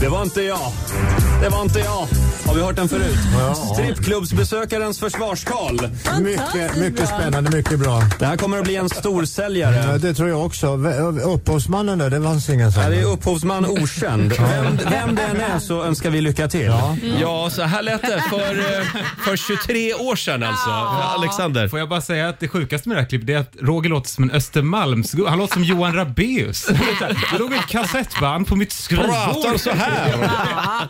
Det 0.00 0.08
var 0.08 0.22
inte 0.22 0.42
jag. 0.42 0.72
Det 1.42 1.48
var 1.48 1.62
inte 1.62 1.78
jag. 1.78 2.06
Har 2.46 2.54
vi 2.54 2.60
hört 2.62 2.76
den 2.76 2.88
förut? 2.88 3.16
Ja. 3.38 3.54
Strippklubbsbesökarens 3.54 5.00
försvarstal. 5.00 5.80
Mycket, 6.20 6.76
mycket 6.76 7.08
spännande, 7.08 7.50
mycket 7.56 7.78
bra. 7.78 8.02
Det 8.18 8.26
här 8.26 8.36
kommer 8.36 8.58
att 8.58 8.64
bli 8.64 8.76
en 8.76 8.88
storsäljare. 8.88 9.76
Ja, 9.92 9.98
det 9.98 10.14
tror 10.14 10.28
jag 10.28 10.46
också. 10.46 10.66
Upphovsmannen 11.24 11.98
där, 11.98 12.10
det 12.10 12.22
fanns 12.22 12.48
inga 12.48 12.64
Ja, 12.64 12.70
sådana. 12.72 12.90
det 12.90 12.96
är 13.00 13.04
upphovsman 13.04 13.66
okänd. 13.66 14.32
Vem, 14.32 14.78
vem 14.90 15.14
det 15.14 15.22
än 15.22 15.40
är 15.40 15.58
så 15.58 15.82
önskar 15.82 16.10
vi 16.10 16.20
lycka 16.20 16.48
till. 16.48 16.72
Ja, 17.20 17.50
så 17.52 17.62
här 17.62 17.82
lät 17.82 18.02
det 18.02 18.22
för, 18.30 18.58
eh, 18.58 18.86
för 19.24 19.36
23 19.36 19.94
år 19.94 20.16
sedan 20.16 20.42
alltså. 20.42 20.70
Alexander. 21.16 21.68
Får 21.68 21.78
jag 21.78 21.88
bara 21.88 22.00
säga 22.00 22.28
att 22.28 22.40
det 22.40 22.48
sjukaste 22.48 22.88
med 22.88 22.96
det 22.98 23.02
här 23.02 23.08
klippet 23.08 23.28
är 23.28 23.36
att 23.38 23.52
Roger 23.60 23.90
låter 23.90 24.08
som 24.10 24.24
en 24.24 24.30
Östermalms... 24.30 25.14
Han 25.28 25.38
låter 25.38 25.54
som 25.54 25.64
Johan 25.64 25.94
Rabaeus. 25.94 26.66
Det 27.32 27.38
låg 27.38 27.52
ett 27.52 27.66
kassettband 27.68 28.46
på 28.46 28.56
mitt 28.56 28.72
skrivbord. 28.72 29.06
Pratar 29.10 29.58
så 29.58 29.70
här? 29.70 29.87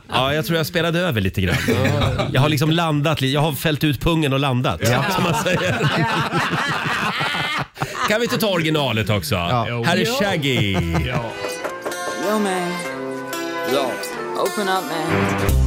Ja, 0.08 0.34
jag 0.34 0.46
tror 0.46 0.56
jag 0.56 0.66
spelade 0.66 0.98
över 1.00 1.20
lite 1.20 1.40
grann. 1.40 1.56
Jag 2.32 2.40
har 2.40 2.48
liksom 2.48 2.70
landat, 2.70 3.20
li- 3.20 3.32
jag 3.32 3.40
har 3.40 3.52
fällt 3.52 3.84
ut 3.84 4.00
pungen 4.00 4.32
och 4.32 4.38
landat, 4.40 4.80
som 5.14 5.24
man 5.24 5.34
säger. 5.34 5.90
Kan 8.08 8.20
vi 8.20 8.24
inte 8.26 8.38
ta 8.38 8.46
originalet 8.46 9.10
också? 9.10 9.36
Här 9.36 9.96
är 9.96 10.04
Shaggy. 10.24 10.72
Yo 10.72 12.38
man, 12.38 12.72
Yo, 13.72 13.90
open 14.42 14.68
up 14.68 14.84
man. 14.84 15.57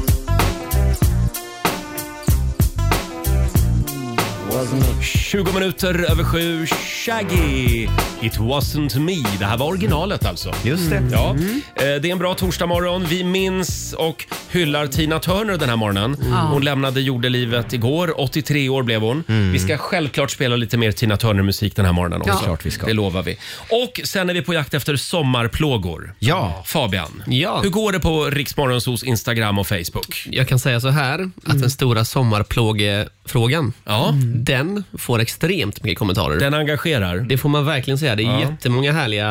20 5.01 5.51
minuter 5.53 6.11
över 6.11 6.23
sju, 6.23 6.65
Shaggy. 7.05 7.87
It 8.21 8.37
wasn't 8.37 8.99
me. 8.99 9.15
Det 9.39 9.45
här 9.45 9.57
var 9.57 9.67
originalet 9.67 10.25
alltså. 10.25 10.53
Just 10.63 10.89
det. 10.89 11.03
Ja. 11.11 11.35
Eh, 11.35 11.41
Det 11.75 11.83
är 11.85 12.05
en 12.05 12.17
bra 12.17 12.33
torsdagmorgon. 12.33 13.05
Vi 13.09 13.23
minns 13.23 13.93
och 13.93 14.25
hyllar 14.49 14.87
Tina 14.87 15.19
Turner 15.19 15.57
den 15.57 15.69
här 15.69 15.75
morgonen. 15.75 16.17
Ja. 16.31 16.35
Hon 16.37 16.63
lämnade 16.63 17.01
jordelivet 17.01 17.73
igår. 17.73 18.19
83 18.21 18.69
år 18.69 18.83
blev 18.83 19.01
hon. 19.01 19.23
Vi 19.27 19.59
ska 19.59 19.77
självklart 19.77 20.31
spela 20.31 20.55
lite 20.55 20.77
mer 20.77 20.91
Tina 20.91 21.17
Turner-musik 21.17 21.75
den 21.75 21.85
här 21.85 21.93
morgonen 21.93 22.21
också. 22.21 22.33
Ja. 22.33 22.39
Klart 22.45 22.65
vi 22.65 22.71
ska. 22.71 22.85
Det 22.85 22.93
lovar 22.93 23.23
vi. 23.23 23.37
Och 23.69 24.01
sen 24.03 24.29
är 24.29 24.33
vi 24.33 24.41
på 24.41 24.53
jakt 24.53 24.73
efter 24.73 24.95
sommarplågor. 24.95 26.13
Ja. 26.19 26.63
Fabian, 26.65 27.23
Ja. 27.27 27.59
hur 27.63 27.69
går 27.69 27.91
det 27.91 27.99
på 27.99 28.25
Riksmorgonsos 28.25 29.03
Instagram 29.03 29.59
och 29.59 29.67
Facebook? 29.67 30.27
Jag 30.31 30.47
kan 30.47 30.59
säga 30.59 30.79
så 30.81 30.89
här, 30.89 31.29
att 31.45 31.59
den 31.61 31.69
stora 31.71 32.05
sommarplågefrågan, 32.05 33.73
Ja. 33.85 34.13
Den 34.43 34.83
får 34.97 35.19
extremt 35.21 35.83
mycket 35.83 35.99
kommentarer. 35.99 36.39
Den 36.39 36.53
engagerar. 36.53 37.17
Det 37.19 37.37
får 37.37 37.49
man 37.49 37.65
verkligen 37.65 37.97
säga. 37.97 38.15
Det 38.15 38.23
är 38.23 38.25
Ja. 38.25 38.39
jättemånga 38.39 38.91
härliga 38.91 39.27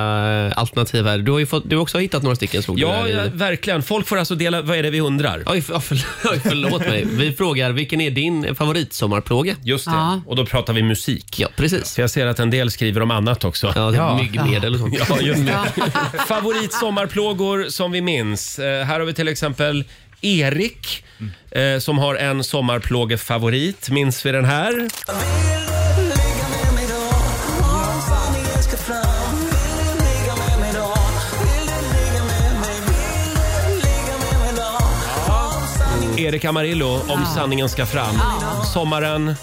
eh, 0.47 0.59
alternativ 0.59 1.07
här. 1.07 1.19
Du 1.19 1.33
har 1.33 1.39
ju 1.39 1.47
fått, 1.47 1.71
du 1.71 1.77
har 1.77 1.83
också 1.83 1.99
hittat 1.99 2.23
några 2.23 2.37
stycken 2.37 2.63
såg 2.63 2.77
du 2.77 2.83
Ja, 2.83 2.93
här 2.93 3.09
i- 3.09 3.13
ja, 3.13 3.23
verkligen. 3.33 3.83
Folk 3.83 4.07
får 4.07 4.17
alltså 4.19 4.35
dela... 4.35 4.63
Vad 4.63 4.77
är 4.79 4.83
det 4.83 4.91
vi 4.91 5.01
undrar? 5.01 5.43
Oj, 5.47 5.63
för, 5.63 5.79
för, 5.81 5.97
oj, 6.25 6.41
förlåt 6.43 6.81
mig. 6.81 7.05
Vi 7.11 7.33
frågar, 7.33 7.71
vilken 7.73 8.01
är 8.01 8.11
din 8.11 8.55
favoritsommarplåge? 8.55 9.57
Just 9.63 9.85
det. 9.85 9.91
Ja. 9.91 10.21
Och 10.27 10.37
då 10.37 10.47
pratar 10.47 10.73
vi 10.73 10.83
musik. 10.83 11.41
Ja, 11.41 11.49
precis. 11.57 11.95
För 11.95 12.03
jag 12.03 12.11
ser 12.11 12.27
att 12.27 12.39
en 12.39 12.51
del 12.51 12.71
skriver 12.71 13.01
om 13.03 13.11
annat 13.11 13.45
också. 13.45 13.73
Ja, 13.77 13.91
det 13.91 13.99
är 13.99 14.15
myggmedel 14.17 14.75
och 14.75 14.81
sånt. 14.81 14.95
Ja, 15.09 15.21
just 15.21 15.47
det. 15.47 15.59
Favoritsommarplågor 16.29 17.65
som 17.69 17.93
vi 17.93 18.01
minns. 18.01 18.59
Eh, 18.59 18.85
här 18.85 18.99
har 19.01 19.07
vi 19.07 19.15
till 19.15 19.29
exempel 19.29 19.85
Erik 20.21 21.05
eh, 21.51 21.79
som 21.79 21.99
har 21.99 22.15
en 22.15 22.45
sommarplågefavorit. 22.45 23.91
Minns 23.91 24.27
vi 24.27 24.33
den 24.33 24.45
här? 24.45 24.89
Erik 36.19 36.45
Amarillo, 36.45 37.01
Om 37.09 37.25
sanningen 37.35 37.69
ska 37.69 37.87
fram. 37.87 38.15
Sommaren 38.75 39.35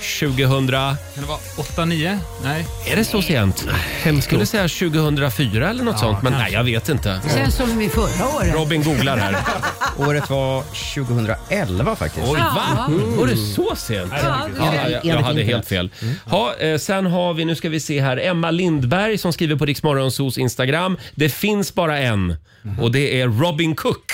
2000... 0.00 0.66
Kan 0.68 0.96
det 1.14 1.26
vara 1.28 1.38
8-9? 1.86 2.18
Nej. 2.44 2.66
Är 2.86 2.96
det 2.96 3.04
så 3.04 3.22
sent? 3.22 3.66
Jag 4.04 4.22
skulle 4.22 4.46
säga 4.46 4.62
2004 4.68 5.70
eller 5.70 5.84
något 5.84 5.98
sånt, 5.98 6.22
men 6.22 6.32
nej, 6.32 6.52
jag 6.52 6.64
vet 6.64 6.88
inte. 6.88 7.20
Det 7.24 7.30
känns 7.34 7.54
som 7.54 7.80
i 7.80 7.88
förra 7.88 8.28
året. 8.36 8.54
Robin 8.54 8.82
googlar 8.82 9.16
här. 9.16 9.36
Året 10.08 10.30
var 10.30 10.62
2011 10.94 11.96
faktiskt. 11.96 12.26
Oj, 12.28 12.38
va? 12.38 12.62
Ja. 12.76 12.88
Var 13.18 13.26
det 13.26 13.36
så 13.36 13.76
sent? 13.76 14.12
Ja, 14.22 14.48
Ja, 14.58 14.64
det- 14.84 14.90
jag, 14.90 15.04
jag 15.04 15.22
hade 15.22 15.42
helt 15.42 15.68
fel. 15.68 15.90
Ha, 16.26 16.54
eh, 16.56 16.78
sen 16.78 17.06
har 17.06 17.34
vi, 17.34 17.44
nu 17.44 17.54
ska 17.54 17.68
vi 17.68 17.80
se 17.80 18.00
här, 18.00 18.16
Emma 18.16 18.50
Lindberg 18.50 19.18
som 19.18 19.32
skriver 19.32 19.56
på 19.56 19.66
Riksmorgonsos 19.66 20.38
Instagram. 20.38 20.96
Det 21.14 21.28
finns 21.28 21.74
bara 21.74 21.98
en 21.98 22.36
och 22.80 22.92
det 22.92 23.20
är 23.20 23.26
Robin 23.28 23.76
Cook. 23.76 24.12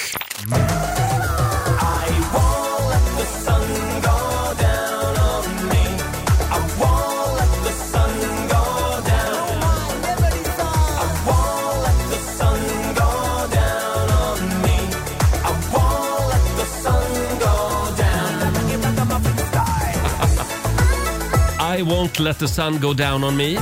I 21.79 21.83
won't 21.83 22.19
let 22.21 22.39
the 22.39 22.49
sun 22.49 22.81
go 22.81 22.95
down 22.95 23.25
on 23.25 23.37
me. 23.37 23.59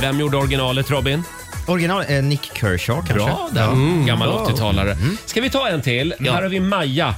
Vem 0.00 0.18
gjorde 0.18 0.36
originalet 0.36 0.90
Robin? 0.90 1.22
Original 1.68 2.04
eh, 2.08 2.22
Nick 2.22 2.50
Kershaw 2.54 2.96
kanske? 3.06 3.14
Bra 3.14 3.48
där. 3.52 3.60
Ja. 3.62 3.72
Gammal 4.06 4.28
Ja. 4.28 4.46
80-talare. 4.50 4.96
Ska 5.26 5.40
vi 5.40 5.50
ta 5.50 5.68
en 5.68 5.82
till? 5.82 6.14
Här 6.20 6.42
har 6.42 6.48
vi 6.48 6.60
Maja. 6.60 7.14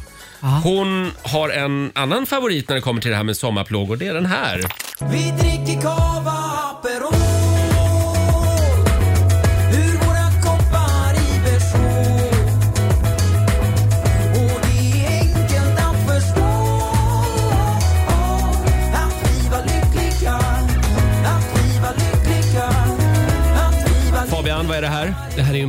Hon 0.63 1.11
har 1.23 1.49
en 1.51 1.93
annan 1.95 2.27
favorit 2.27 2.69
när 2.69 2.77
det 2.77 2.83
kommer 2.83 3.01
till 3.01 3.11
det 3.11 3.17
här 3.17 3.25
med 3.25 3.37
sommarplågor. 3.37 3.97
Det 3.97 4.07
är 4.07 4.15
den 4.15 4.27
här. 4.27 4.61
Vi 5.13 5.31
dricker 5.41 5.83
cava 5.83 6.33
Aperol 6.71 7.15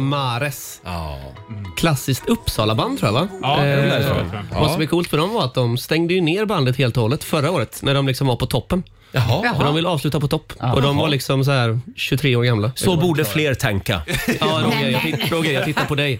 Mares. 0.05 0.81
Ja. 0.83 1.04
Klassiskt 1.85 2.29
Uppsala-band 2.29 2.99
tror 2.99 3.07
jag 3.13 3.19
va? 3.21 3.27
Ja, 3.41 3.57
är 3.61 3.77
de 3.77 4.05
Eh? 4.05 4.59
Vad 4.61 4.71
som 4.71 4.81
är 4.81 4.85
coolt 4.85 5.09
för 5.09 5.17
dem 5.17 5.33
var 5.33 5.45
att 5.45 5.53
de 5.53 5.77
stängde 5.77 6.13
ju 6.13 6.21
ner 6.21 6.45
bandet 6.45 6.77
helt 6.77 6.97
och 6.97 7.03
hållet 7.03 7.23
förra 7.23 7.51
året 7.51 7.79
när 7.83 7.93
de 7.93 8.07
liksom 8.07 8.27
var 8.27 8.35
på 8.35 8.45
toppen. 8.45 8.83
Jaha. 9.11 9.53
Och 9.57 9.63
de 9.63 9.75
ville 9.75 9.87
avsluta 9.89 10.19
på 10.19 10.27
topp. 10.27 10.53
Och 10.73 10.81
de 10.81 10.97
var 10.97 11.09
liksom 11.09 11.45
så 11.45 11.51
här 11.51 11.79
23 11.95 12.35
år 12.35 12.43
gamla. 12.43 12.71
Så 12.75 12.95
borde 12.97 13.25
fler 13.25 13.53
tänka. 13.53 14.01
Ja, 14.39 14.61
Roger, 14.65 14.89
jag, 14.89 15.01
titt- 15.01 15.31
Roger, 15.31 15.53
jag 15.53 15.65
tittar 15.65 15.85
på 15.85 15.95
dig. 15.95 16.19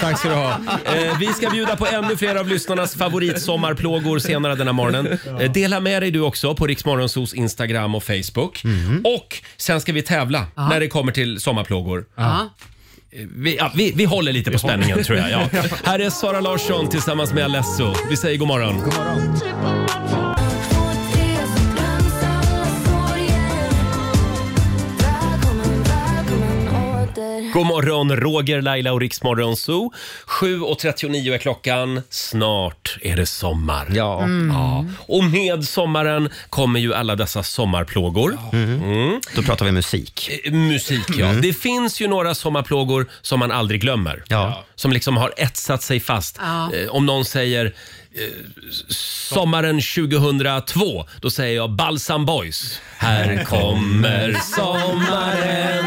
Tack 0.00 0.18
ska 0.18 0.28
du 0.28 0.34
ha. 0.34 0.50
Eh, 0.84 1.18
vi 1.18 1.26
ska 1.26 1.50
bjuda 1.50 1.76
på 1.76 1.86
ännu 1.86 2.16
fler 2.16 2.36
av 2.36 2.48
lyssnarnas 2.48 2.94
favoritsommarplågor 2.94 4.18
senare 4.18 4.54
denna 4.54 4.72
morgonen. 4.72 5.18
Eh, 5.40 5.52
dela 5.52 5.80
med 5.80 6.02
dig 6.02 6.10
du 6.10 6.20
också 6.20 6.54
på 6.54 6.66
Riksmorgonsos 6.66 7.34
Instagram 7.34 7.94
och 7.94 8.02
Facebook. 8.04 8.62
Och 9.04 9.36
sen 9.56 9.80
ska 9.80 9.92
vi 9.92 10.02
tävla 10.02 10.46
när 10.54 10.80
det 10.80 10.88
kommer 10.88 11.12
till 11.12 11.40
sommarplågor. 11.40 12.04
Ja. 12.16 12.48
Vi, 13.12 13.56
ja, 13.56 13.72
vi, 13.74 13.92
vi 13.96 14.04
håller 14.04 14.32
lite 14.32 14.50
på 14.50 14.58
spänningen 14.58 15.04
tror 15.04 15.18
jag. 15.18 15.30
Ja. 15.30 15.48
Här 15.84 15.98
är 15.98 16.10
Sara 16.10 16.40
Larsson 16.40 16.88
tillsammans 16.88 17.32
med 17.32 17.44
Alesso. 17.44 17.94
Vi 18.10 18.16
säger 18.16 18.38
god 18.38 18.48
morgon. 18.48 18.74
God 18.74 18.94
morgon. 18.94 20.25
God 27.52 27.66
morgon, 27.66 28.16
Roger, 28.16 28.62
Laila 28.62 28.92
och 28.92 29.00
Riksmorgon 29.00 29.56
Zoo. 29.56 29.92
7.39 30.26 31.34
är 31.34 31.38
klockan. 31.38 32.02
Snart 32.10 32.98
är 33.02 33.16
det 33.16 33.26
sommar. 33.26 33.86
Ja. 33.94 34.28
Ja. 34.52 34.84
Och 35.08 35.24
med 35.24 35.64
sommaren 35.64 36.28
kommer 36.50 36.80
ju 36.80 36.94
alla 36.94 37.16
dessa 37.16 37.42
sommarplågor. 37.42 38.38
Mm. 38.52 39.20
Då 39.34 39.42
pratar 39.42 39.66
vi 39.66 39.72
musik. 39.72 40.30
Eh, 40.44 40.52
Musik, 40.52 41.04
ja. 41.18 41.32
Det 41.32 41.52
finns 41.52 42.00
ju 42.00 42.08
några 42.08 42.34
sommarplågor 42.34 43.06
som 43.22 43.38
man 43.38 43.50
aldrig 43.52 43.80
glömmer. 43.80 44.24
Ja. 44.28 44.64
Som 44.74 44.92
liksom 44.92 45.16
har 45.16 45.32
etsat 45.36 45.82
sig 45.82 46.00
fast. 46.00 46.38
Ja. 46.40 46.70
Eh, 46.74 46.88
Om 46.88 47.06
någon 47.06 47.24
säger 47.24 47.74
sommaren 48.88 49.80
2002, 49.80 51.06
då 51.20 51.30
säger 51.30 51.56
jag 51.56 51.70
Balsam 51.70 52.26
Boys. 52.26 52.80
Här 52.98 53.44
kommer 53.44 54.32
sommaren. 54.56 55.84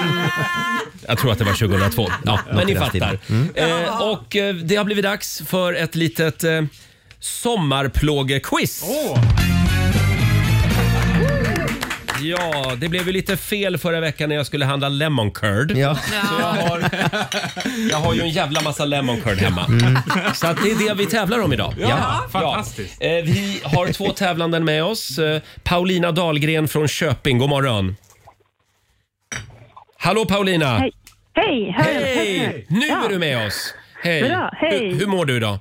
Jag 1.07 1.17
tror 1.17 1.31
att 1.31 1.37
det 1.37 1.43
var 1.43 1.53
2002. 1.53 2.07
Ja, 2.25 2.39
men 2.53 2.67
ni 2.67 2.75
fattar. 2.75 3.19
stilen. 3.23 3.49
Eh, 3.55 4.01
och 4.01 4.35
eh, 4.35 4.55
det 4.55 4.75
har 4.75 4.83
blivit 4.83 5.03
dags 5.03 5.41
för 5.47 5.73
ett 5.73 5.95
litet 5.95 6.43
eh, 6.43 6.61
sommarplågequiz. 7.19 8.83
Ja, 12.21 12.73
det 12.77 12.89
blev 12.89 13.05
ju 13.07 13.11
lite 13.13 13.37
fel 13.37 13.77
förra 13.77 13.99
veckan 13.99 14.29
när 14.29 14.35
jag 14.35 14.45
skulle 14.45 14.65
handla 14.65 14.89
lemon 14.89 15.31
curd. 15.31 15.71
Ja. 15.71 15.95
Så 15.95 16.13
jag 16.39 16.45
har, 16.45 16.79
jag 17.91 17.97
har 17.97 18.13
ju 18.13 18.21
en 18.21 18.29
jävla 18.29 18.61
massa 18.61 18.85
lemon 18.85 19.21
curd 19.21 19.37
hemma. 19.37 19.65
Så 20.33 20.47
att 20.47 20.63
det 20.63 20.71
är 20.71 20.87
det 20.87 20.93
vi 20.93 21.05
tävlar 21.05 21.39
om 21.43 21.53
idag. 21.53 21.73
Ja, 21.79 22.25
fantastiskt. 22.31 22.97
Ja. 22.99 23.07
Eh, 23.07 23.23
Vi 23.23 23.61
har 23.63 23.87
två 23.93 24.07
tävlanden 24.09 24.65
med 24.65 24.83
oss. 24.83 25.19
Eh, 25.19 25.41
Paulina 25.63 26.11
Dahlgren 26.11 26.67
från 26.67 26.87
Köping, 26.87 27.37
god 27.37 27.49
morgon. 27.49 27.95
Hallå 30.01 30.25
Paulina! 30.25 30.77
Hej. 30.77 30.91
Hej! 31.33 31.75
hör- 31.77 31.83
Hej! 32.15 32.65
Nu 32.69 32.87
Ja. 32.87 33.05
är 33.05 33.09
du 33.09 33.19
med 33.19 33.47
oss. 33.47 33.73
Hej! 34.03 34.23
Bra, 34.29 34.51
hej. 34.57 34.89
Hur, 34.89 34.99
hur 34.99 35.07
mår 35.07 35.25
du 35.25 35.35
idag? 35.37 35.57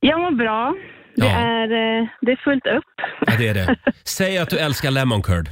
Jag 0.00 0.20
mår 0.20 0.30
bra. 0.30 0.74
Det, 1.16 1.26
Ja. 1.26 1.30
är, 1.30 1.62
eh, 1.62 2.06
det 2.20 2.32
är 2.32 2.44
fullt 2.44 2.66
upp. 2.66 2.84
Ja, 3.26 3.32
det 3.38 3.48
är 3.48 3.54
det. 3.54 3.76
Säg 4.04 4.38
att 4.38 4.50
du 4.50 4.58
älskar 4.58 4.90
lemon 4.90 5.22
curd. 5.22 5.48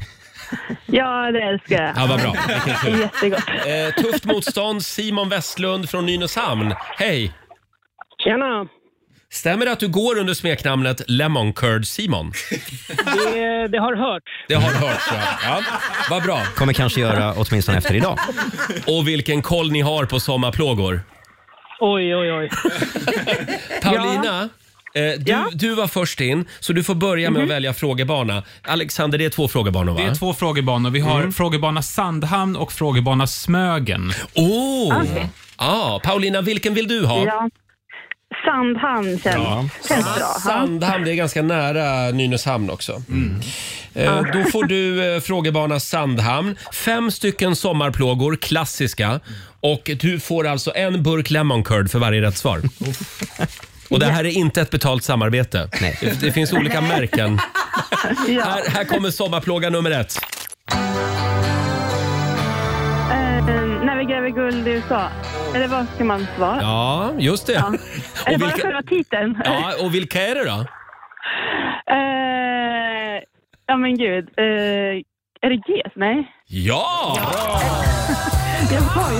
Ja, 0.86 1.30
det 1.32 1.40
älskar 1.42 1.82
jag. 1.82 1.92
Ja, 1.96 2.06
vad 2.08 2.20
bra. 2.20 2.34
Vilken 2.48 2.80
tur. 2.84 3.00
Jättegott. 3.00 3.48
Eh, 3.96 4.02
tufft 4.02 4.24
motstånd, 4.24 4.84
Simon 4.84 5.28
Westlund 5.28 5.90
från 5.90 6.06
Nynäshamn. 6.06 6.74
Hej! 6.98 7.32
Tjena! 8.24 8.66
Stämmer 9.30 9.66
det 9.66 9.72
att 9.72 9.80
du 9.80 9.88
går 9.88 10.18
under 10.18 10.34
smeknamnet 10.34 11.02
Lemon 11.08 11.52
Curd 11.52 11.86
Simon? 11.86 12.32
Det, 13.34 13.68
det 13.68 13.78
har 13.78 13.96
hört. 13.96 14.22
Det 14.48 14.54
har 14.54 14.72
hörts 14.88 15.04
ja. 15.12 15.20
ja. 15.44 15.60
Vad 16.10 16.22
bra. 16.22 16.40
Kommer 16.54 16.72
kanske 16.72 17.00
göra 17.00 17.32
åtminstone 17.36 17.78
efter 17.78 17.94
idag. 17.94 18.18
Och 18.86 19.08
vilken 19.08 19.42
koll 19.42 19.70
ni 19.72 19.80
har 19.80 20.04
på 20.04 20.20
sommarplågor. 20.20 21.00
Oj, 21.80 22.16
oj, 22.16 22.32
oj. 22.32 22.50
Paulina, 23.82 24.48
eh, 24.94 25.02
du, 25.18 25.44
du 25.52 25.74
var 25.74 25.86
först 25.86 26.20
in, 26.20 26.44
så 26.60 26.72
du 26.72 26.84
får 26.84 26.94
börja 26.94 27.30
med 27.30 27.42
att 27.42 27.48
välja 27.50 27.74
frågebana. 27.74 28.42
Alexander, 28.62 29.18
det 29.18 29.24
är 29.24 29.30
två 29.30 29.48
frågebanor 29.48 29.92
va? 29.92 30.00
Det 30.00 30.06
är 30.06 30.14
två 30.14 30.34
frågebanor. 30.34 30.90
Vi 30.90 31.00
har 31.00 31.20
Mm. 31.20 31.32
frågebana 31.32 31.82
Sandhamn 31.82 32.56
och 32.56 32.72
frågebana 32.72 33.26
Smögen. 33.26 34.12
Åh! 34.34 34.94
Ah, 35.56 35.98
Paulina, 35.98 36.40
vilken 36.40 36.74
vill 36.74 36.88
du 36.88 37.06
ha? 37.06 37.24
Ja. 37.26 37.50
Sandhamn 38.44 39.18
känns, 39.24 39.88
känns 39.88 40.04
bra. 40.04 40.14
Ja. 40.20 40.40
Sandhamn, 40.40 41.04
det 41.04 41.10
är 41.10 41.14
ganska 41.14 41.42
nära 41.42 42.10
Nynäshamn 42.10 42.70
också. 42.70 43.02
Eh, 43.94 44.22
då 44.32 44.44
får 44.50 44.64
du 44.64 45.14
eh, 45.14 45.20
frågebana 45.20 45.80
Sandhamn. 45.80 46.56
Fem 46.72 47.10
stycken 47.10 47.56
sommarplågor, 47.56 48.36
klassiska. 48.36 49.20
Och 49.60 49.90
du 50.00 50.20
får 50.20 50.46
alltså 50.46 50.72
en 50.74 51.02
burk 51.02 51.30
lemon 51.30 51.64
curd 51.64 51.90
för 51.90 51.98
varje 51.98 52.22
rätt 52.22 52.36
svar. 52.38 52.60
Och 53.92 54.00
det 54.00 54.06
här 54.06 54.24
är 54.24 54.30
inte 54.30 54.60
ett 54.60 54.70
betalt 54.70 55.04
samarbete. 55.04 55.68
Det, 56.00 56.20
det 56.20 56.32
finns 56.32 56.52
olika 56.52 56.80
märken. 56.80 57.38
Här, 58.44 58.70
här 58.70 58.84
kommer 58.84 59.10
sommarplåga 59.10 59.70
nummer 59.70 59.90
ett. 59.90 60.14
Eh, 63.10 63.48
när 63.84 63.96
vi 63.98 64.04
gräver 64.04 64.28
guld 64.28 64.68
i 64.68 64.70
USA. 64.70 65.08
Eller 65.54 65.68
vad 65.68 65.86
ska 65.94 66.04
man 66.04 66.26
svara? 66.36 66.58
Ja, 66.60 67.10
just 67.18 67.46
det. 67.46 67.52
Ja. 67.52 67.66
Eller 68.26 68.34
Och 68.34 68.40
bara 68.40 68.50
vilka, 68.50 68.62
själva 68.66 68.82
titeln? 68.82 69.42
ja, 69.44 69.72
och 69.80 69.94
vilka 69.94 70.20
är 70.26 70.34
det 70.34 70.44
då? 70.44 70.66
Eh, 71.96 73.22
ja 73.66 73.76
men 73.76 73.96
gud. 73.98 74.28
Eh, 74.38 74.44
är 75.44 75.50
det 75.50 75.54
GES? 75.54 75.92
Nej. 75.96 76.32
Ja! 76.46 77.16
Jag 78.72 78.80
har 78.80 79.12
ju... 79.12 79.18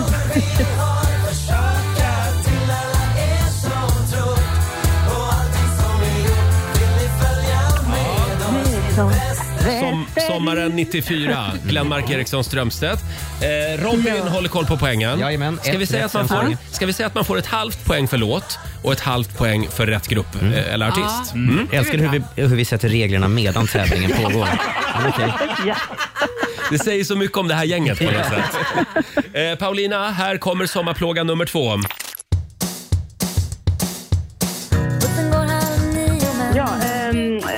Som, 8.94 10.06
sommaren 10.26 10.76
94, 10.76 11.52
Glenmark 11.64 12.10
Eriksson 12.10 12.44
Strömstedt. 12.44 13.02
Eh, 13.40 13.84
Robin 13.84 14.28
håller 14.28 14.48
koll 14.48 14.66
på 14.66 14.76
poängen. 14.76 15.18
Jajamän, 15.18 15.58
ska, 15.62 15.78
vi 15.78 15.86
säga 15.86 16.04
rätt, 16.04 16.14
att 16.14 16.30
man 16.30 16.46
får, 16.46 16.56
ska 16.74 16.86
vi 16.86 16.92
säga 16.92 17.06
att 17.06 17.14
man 17.14 17.24
får 17.24 17.38
ett 17.38 17.46
halvt 17.46 17.84
poäng 17.84 18.08
för 18.08 18.16
låt 18.16 18.58
och 18.82 18.92
ett 18.92 19.00
halvt 19.00 19.38
poäng 19.38 19.68
för 19.70 19.86
rätt 19.86 20.08
grupp 20.08 20.42
eh, 20.42 20.74
eller 20.74 20.88
artist? 20.88 21.34
Mm. 21.34 21.68
Jag 21.70 21.78
älskar 21.78 21.98
hur 21.98 22.08
vi, 22.08 22.22
hur 22.42 22.56
vi 22.56 22.64
sätter 22.64 22.88
reglerna 22.88 23.28
medan 23.28 23.66
tävlingen 23.66 24.10
pågår. 24.22 24.48
Men 24.98 25.08
okej. 25.08 25.32
Det 26.70 26.78
säger 26.78 27.04
så 27.04 27.16
mycket 27.16 27.36
om 27.36 27.48
det 27.48 27.54
här 27.54 27.64
gänget 27.64 27.98
på 27.98 28.04
något 28.04 28.26
sätt. 28.26 28.56
Eh, 29.32 29.58
Paulina, 29.58 30.10
här 30.10 30.36
kommer 30.36 30.66
sommarplåga 30.66 31.22
nummer 31.24 31.44
två. 31.44 31.78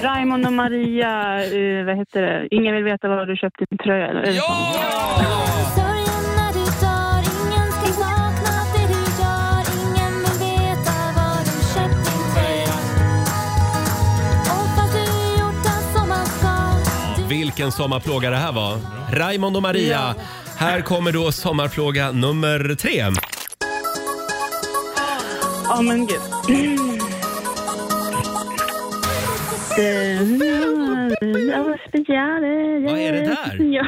Raymond 0.04 0.46
och 0.46 0.52
Maria, 0.52 1.44
eh, 1.44 1.84
vad 1.84 1.96
heter 1.96 2.22
det? 2.22 2.48
Ingen 2.50 2.74
vill 2.74 2.84
veta 2.84 3.08
var 3.08 3.26
du 3.26 3.36
köpte 3.36 3.64
din 3.70 3.78
tröja. 3.78 4.06
Eller? 4.06 4.32
Ja! 4.32 4.74
Vilken 17.28 17.72
sommarplåga 17.72 18.30
det 18.30 18.36
här 18.36 18.52
var. 18.52 18.78
Raymond 19.12 19.56
och 19.56 19.62
Maria. 19.62 20.14
Här 20.56 20.80
kommer 20.80 21.12
då 21.12 21.32
sommarplåga 21.32 22.12
nummer 22.12 22.74
tre. 22.74 23.04
Ja, 25.68 25.82
men 25.82 26.06
gud. 26.06 26.93
Vad 32.86 32.98
är 32.98 33.12
det 33.12 33.20
där? 33.20 33.64
Ja. 33.64 33.86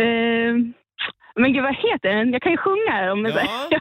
Ehm, 0.00 0.72
men 1.36 1.52
gud, 1.52 1.62
vad 1.62 1.74
heter 1.76 2.08
den? 2.08 2.32
Jag 2.32 2.42
kan 2.42 2.52
ju 2.52 2.58
sjunga 2.58 3.12
om 3.12 3.22
det. 3.22 3.30
Ja. 3.30 3.80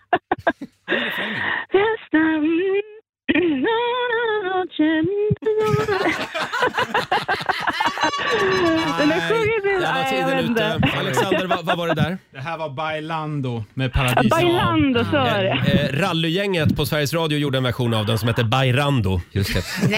Den 8.99 9.11
är 9.11 9.29
sjungit 9.29 9.63
Där 9.81 9.93
var 9.93 10.03
tiden 10.09 10.51
ute. 10.51 10.97
Alexander, 10.99 11.47
vad, 11.47 11.65
vad 11.65 11.77
var 11.77 11.87
det 11.87 11.93
där? 11.93 12.17
Det 12.31 12.39
här 12.39 12.57
var 12.57 12.69
Bailando 12.69 13.63
med 13.73 13.93
Paradiso. 13.93 14.29
Bailando, 14.35 15.05
så 15.05 15.11
var 15.11 15.43
det. 15.43 15.89
Eh, 15.91 15.99
rallygänget 15.99 16.75
på 16.75 16.85
Sveriges 16.85 17.13
Radio 17.13 17.37
gjorde 17.37 17.57
en 17.57 17.63
version 17.63 17.93
av 17.93 18.05
den 18.05 18.17
som 18.17 18.27
heter 18.27 18.43
Bairando. 18.43 19.21
Just 19.31 19.53
det. 19.53 19.63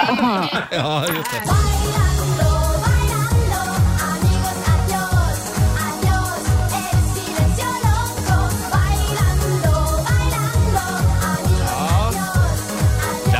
ja, 0.71 1.05
just 1.07 1.31
det. 1.31 2.04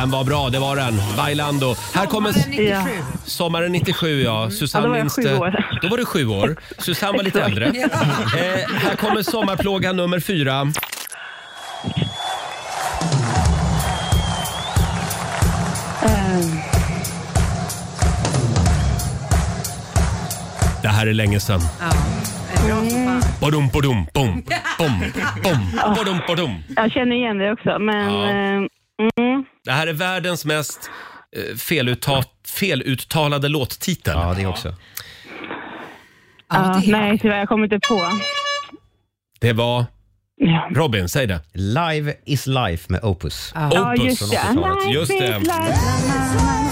Den 0.06 0.10
var 0.12 0.24
bra, 0.24 0.50
det 0.50 0.58
var 0.58 0.76
den. 0.76 1.00
Bailando. 1.16 1.74
Här 1.94 2.06
kommer... 2.06 2.60
Ja. 2.62 2.86
Sommaren 3.24 3.72
97 3.72 4.22
ja. 4.22 4.50
Susanne 4.50 4.82
Ja, 4.82 4.86
då 4.86 4.90
var 4.90 4.96
jag 4.96 5.04
minns 5.04 5.16
sju 5.16 5.22
det. 5.22 5.36
år. 5.38 5.78
Då 5.82 5.88
var 5.88 5.96
du 5.98 6.04
sju 6.04 6.26
år. 6.26 6.56
Susanne 6.78 7.16
var 7.16 7.24
lite 7.24 7.42
äldre. 7.42 7.66
Eh, 7.66 8.70
här 8.74 8.96
kommer 8.96 9.22
sommarplåga 9.22 9.92
nummer 9.92 10.20
fyra. 10.20 10.72
Ehm, 16.02 16.60
Det 20.82 20.88
här 20.88 21.06
är 21.06 21.12
länge 21.14 21.40
sedan. 21.40 21.60
Badum, 23.40 23.68
badum, 23.72 24.06
bom, 24.14 24.42
bom, 24.78 25.04
bom, 25.42 25.60
badum, 25.96 26.18
badum. 26.28 26.50
Jag 26.76 26.92
känner 26.92 27.16
igen 27.16 27.38
det 27.38 27.52
också, 27.52 27.78
men... 27.78 28.12
Ja. 28.14 28.28
ehm, 28.28 28.68
mm. 28.98 29.44
Det 29.64 29.72
här 29.72 29.86
är 29.86 29.92
världens 29.92 30.44
mest 30.44 30.90
eh, 31.36 31.56
felutta, 31.56 32.24
feluttalade 32.46 33.48
låttitel. 33.48 34.14
Ja, 34.16 34.34
det 34.34 34.46
också. 34.46 34.74
Ja, 36.48 36.82
nej, 36.86 37.18
tyvärr. 37.18 37.38
Jag 37.38 37.48
kommer 37.48 37.64
inte 37.64 37.88
på. 37.88 38.02
Det 39.40 39.52
var... 39.52 39.84
Ja. 40.36 40.68
Robin, 40.74 41.08
säg 41.08 41.26
det. 41.26 41.40
Live 41.52 42.14
is 42.24 42.46
life 42.46 42.92
med 42.92 43.04
Opus. 43.04 43.52
Ja, 43.54 43.92
Opus 43.92 44.04
just 44.04 44.18
från 44.18 44.30
det. 44.30 44.36
80-talet. 44.36 44.94
Just 44.94 45.08
det. 45.08 45.38
Life 45.38 45.72
is 45.72 46.32
life. 46.32 46.66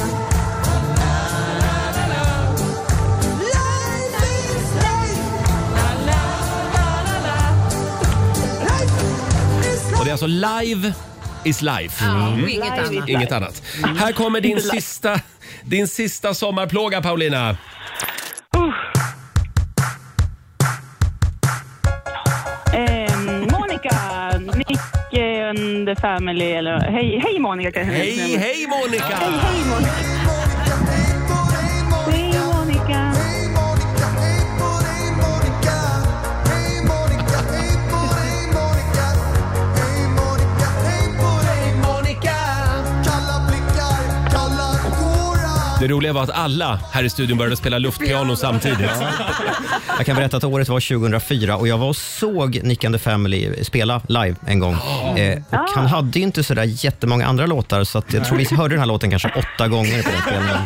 Och 9.99 10.05
det 10.05 10.11
är 10.11 10.13
alltså 10.13 10.27
live 10.27 10.95
is 11.45 11.63
life. 11.63 12.05
Mm. 12.05 12.49
Inget 12.49 12.79
annat. 12.79 13.09
Inget 13.09 13.33
annat. 13.33 13.63
Här 13.99 14.13
kommer 14.13 14.41
din 14.41 14.61
sista, 14.61 15.21
din 15.65 15.89
sista 15.89 16.35
sommarplåga 16.35 17.03
Paulina. 17.03 17.57
Ehm, 22.73 23.49
Monica, 23.51 24.31
Nick 24.57 24.81
and 25.51 25.87
the 25.87 25.97
family. 26.01 26.53
Eller, 26.53 26.81
hej, 26.81 27.21
hej 27.25 27.39
Monica. 27.39 27.83
Hej, 27.83 28.37
hej 28.37 28.67
Monica! 28.67 29.17
Hej, 29.17 29.33
hej 29.43 29.65
Monica. 29.65 30.44
Det 45.81 45.89
roliga 45.89 46.13
var 46.13 46.23
att 46.23 46.31
alla 46.31 46.81
här 46.93 47.05
i 47.05 47.11
studion 47.11 47.39
började 47.39 47.57
spela 47.57 47.79
luftpiano 47.79 48.37
samtidigt. 48.37 48.91
Jag 49.97 50.07
kan 50.07 50.17
berätta 50.17 50.37
att 50.37 50.45
året 50.45 50.69
var 50.69 50.81
2004 50.81 51.57
och 51.57 51.69
jag 51.69 51.79
var 51.79 51.89
och 51.89 51.97
såg 51.97 52.61
Nick 52.63 52.85
and 52.85 52.95
the 52.95 52.99
Family 52.99 53.65
spela 53.65 54.03
live 54.09 54.35
en 54.47 54.59
gång. 54.59 54.75
Eh, 55.19 55.39
och 55.51 55.59
han 55.75 55.87
hade 55.87 56.19
ju 56.19 56.25
inte 56.25 56.45
sådär 56.45 56.85
jättemånga 56.85 57.27
andra 57.27 57.47
låtar 57.47 57.85
så 57.85 57.99
att 57.99 58.13
jag 58.13 58.25
tror 58.25 58.39
vi 58.39 58.45
hörde 58.57 58.75
den 58.75 58.79
här 58.79 58.87
låten 58.87 59.11
kanske 59.11 59.29
åtta 59.37 59.69
gånger 59.69 60.03
på 60.03 60.11
den 60.11 60.21
spelningen. 60.23 60.59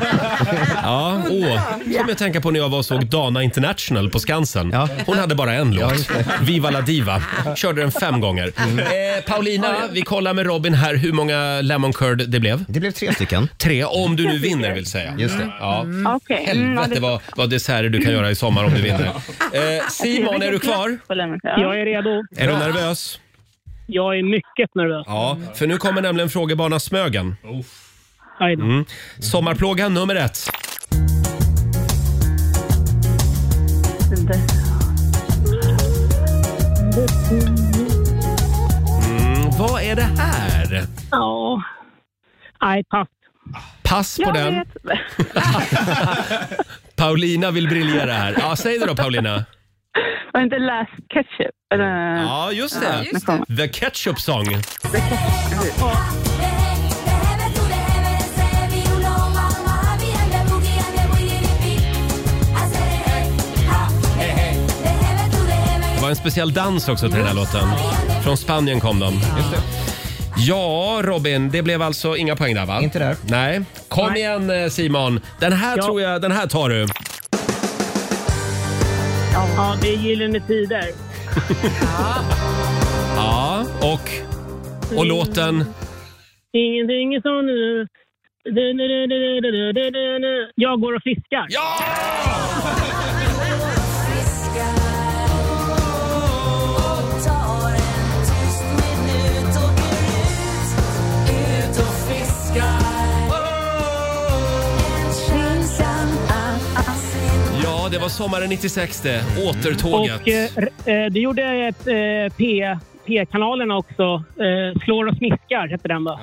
Ja, 0.82 1.22
åh. 1.30 1.60
Som 1.98 2.08
jag 2.08 2.18
tänker 2.18 2.40
på 2.40 2.50
när 2.50 2.60
jag 2.60 2.68
var 2.68 2.78
och 2.78 2.84
såg 2.84 3.06
Dana 3.06 3.42
International 3.42 4.10
på 4.10 4.18
Skansen. 4.18 4.74
Hon 5.06 5.18
hade 5.18 5.34
bara 5.34 5.52
en 5.54 5.74
låt. 5.74 6.10
Viva 6.42 6.70
la 6.70 6.80
diva. 6.80 7.22
Körde 7.56 7.80
den 7.80 7.92
fem 7.92 8.20
gånger. 8.20 8.52
Eh, 8.56 9.24
Paulina, 9.26 9.74
vi 9.92 10.02
kollar 10.02 10.34
med 10.34 10.46
Robin 10.46 10.74
här 10.74 10.94
hur 10.94 11.12
många 11.12 11.60
lemon 11.60 11.92
curd 11.92 12.28
det 12.28 12.40
blev. 12.40 12.64
Det 12.68 12.80
blev 12.80 12.90
tre 12.90 13.14
stycken. 13.14 13.48
Tre, 13.58 13.84
om 13.84 14.16
du 14.16 14.24
nu 14.28 14.38
vinner 14.38 14.74
vill 14.74 14.86
säga. 14.86 14.97
Just 15.18 15.38
det. 15.38 15.52
Ja. 15.60 15.80
Mm, 15.80 16.02
ja, 16.28 16.36
Helvete 16.36 16.90
det- 16.94 17.00
vad, 17.00 17.20
vad 17.36 17.50
desserter 17.50 17.88
du 17.88 18.00
kan 18.00 18.12
göra 18.12 18.30
i 18.30 18.34
sommar 18.34 18.64
om 18.64 18.74
du 18.74 18.82
vinner. 18.82 19.06
Eh, 19.06 19.88
Simon, 19.90 20.42
är 20.42 20.52
du 20.52 20.58
kvar? 20.58 20.98
Jag 21.42 21.80
är 21.80 21.84
redo. 21.84 22.10
Är 22.36 22.48
du 22.48 22.52
nervös? 22.58 23.20
Jag 23.86 24.18
är 24.18 24.22
mycket 24.22 24.74
nervös. 24.74 25.04
Ja, 25.06 25.38
för 25.54 25.66
nu 25.66 25.76
kommer 25.78 26.02
nämligen 26.02 26.28
frågebana 26.30 26.80
Smögen. 26.80 27.36
Mm. 28.40 28.84
Sommarplåga 29.18 29.88
nummer 29.88 30.14
ett. 30.14 30.38
Mm, 39.06 39.50
vad 39.58 39.82
är 39.82 39.96
det 39.96 40.02
här? 40.18 40.82
Ja. 41.10 41.62
Nej, 42.62 42.84
pass. 42.84 43.08
Pass 43.82 44.16
på 44.16 44.22
Jag 44.22 44.34
den. 44.34 44.54
vet. 44.54 44.66
Paulina 46.96 47.50
vill 47.50 47.68
briljera 47.68 48.12
här. 48.12 48.36
Ja, 48.40 48.56
säg 48.56 48.78
det 48.78 48.86
då 48.86 48.96
Paulina. 48.96 49.44
Var 50.32 50.40
det 50.40 50.44
inte 50.44 50.58
Last 50.58 50.90
Ketchup? 51.12 51.54
Eller? 51.74 52.16
Ja, 52.22 52.52
just 52.52 52.80
det. 52.80 53.06
just 53.12 53.26
det. 53.26 53.56
The 53.56 53.68
Ketchup 53.68 54.20
Song. 54.20 54.46
Det 65.94 66.02
var 66.02 66.08
en 66.08 66.16
speciell 66.16 66.52
dans 66.52 66.88
också 66.88 67.08
till 67.08 67.16
den 67.18 67.26
här 67.26 67.34
låten. 67.34 67.68
Från 68.24 68.36
Spanien 68.36 68.80
kom 68.80 68.98
de. 68.98 69.20
Ja, 70.38 71.00
Robin, 71.04 71.50
det 71.50 71.62
blev 71.62 71.82
alltså 71.82 72.16
inga 72.16 72.36
poäng 72.36 72.54
där 72.54 72.66
va? 72.66 72.80
Inte 72.82 72.98
där. 72.98 73.16
Nej. 73.28 73.60
Kom 73.88 74.06
Nej. 74.12 74.18
igen 74.20 74.50
eh, 74.50 74.68
Simon. 74.68 75.20
Den 75.40 75.52
här 75.52 75.76
Ja. 75.76 75.82
tror 75.84 76.00
jag, 76.00 76.22
den 76.22 76.32
här 76.32 76.46
tar 76.46 76.68
du. 76.68 76.86
Ja, 79.32 79.76
det 79.82 79.88
är 79.88 79.96
Gyllene 79.98 80.40
Tider. 80.40 80.84
Ja, 83.16 83.64
och, 83.80 84.10
och 84.98 85.06
låten? 85.06 85.64
Ingenting 86.52 87.14
är 87.14 87.20
som 87.20 87.46
nu. 87.46 87.86
Jag 90.54 90.80
går 90.80 90.94
och 90.96 91.02
fiskar. 91.02 91.46
Ja! 91.48 91.78
Ja, 107.88 107.92
det 107.92 107.98
var 107.98 108.08
sommaren 108.08 108.48
96 108.48 109.00
det. 109.00 109.24
Återtåget. 109.44 110.20
Och 110.20 110.28
eh, 110.28 110.44
eh, 111.04 111.10
det 111.12 111.20
gjorde 111.20 111.42
ett 111.42 111.86
eh, 111.86 112.36
P, 112.36 112.76
P-kanalerna 113.06 113.76
också. 113.76 114.02
Eh, 114.40 114.80
Slår 114.84 115.06
och 115.06 115.16
smiskar 115.16 115.68
hette 115.68 115.88
den 115.88 116.04
va? 116.04 116.20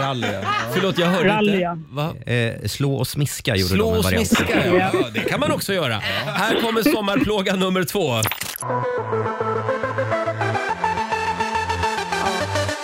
Rally, 0.00 0.26
Förlåt, 0.72 0.98
jag 0.98 1.06
hörde 1.06 1.28
Rally, 1.28 1.52
inte. 1.52 1.62
ja. 1.62 1.78
Va? 1.90 2.32
Eh, 2.32 2.66
slå 2.68 2.94
och 2.96 3.06
smiska 3.08 3.56
gjorde 3.56 3.74
Slå 3.74 3.84
de 3.84 3.92
en 3.92 3.98
och 3.98 4.04
variant. 4.04 4.28
smiska, 4.28 4.66
ja. 4.66 4.90
ja. 4.92 5.06
Det 5.14 5.20
kan 5.20 5.40
man 5.40 5.52
också 5.52 5.72
göra. 5.72 5.94
Här 6.26 6.60
kommer 6.60 6.82
sommarplåga 6.82 7.54
nummer 7.56 7.84
två. 7.84 8.14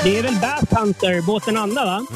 Det 0.05 0.18
är 0.18 0.22
väl 0.22 0.35
Bass 0.35 0.64
Hunter, 0.80 1.26
båten 1.26 1.57
Anna 1.57 1.85
va? 1.85 2.07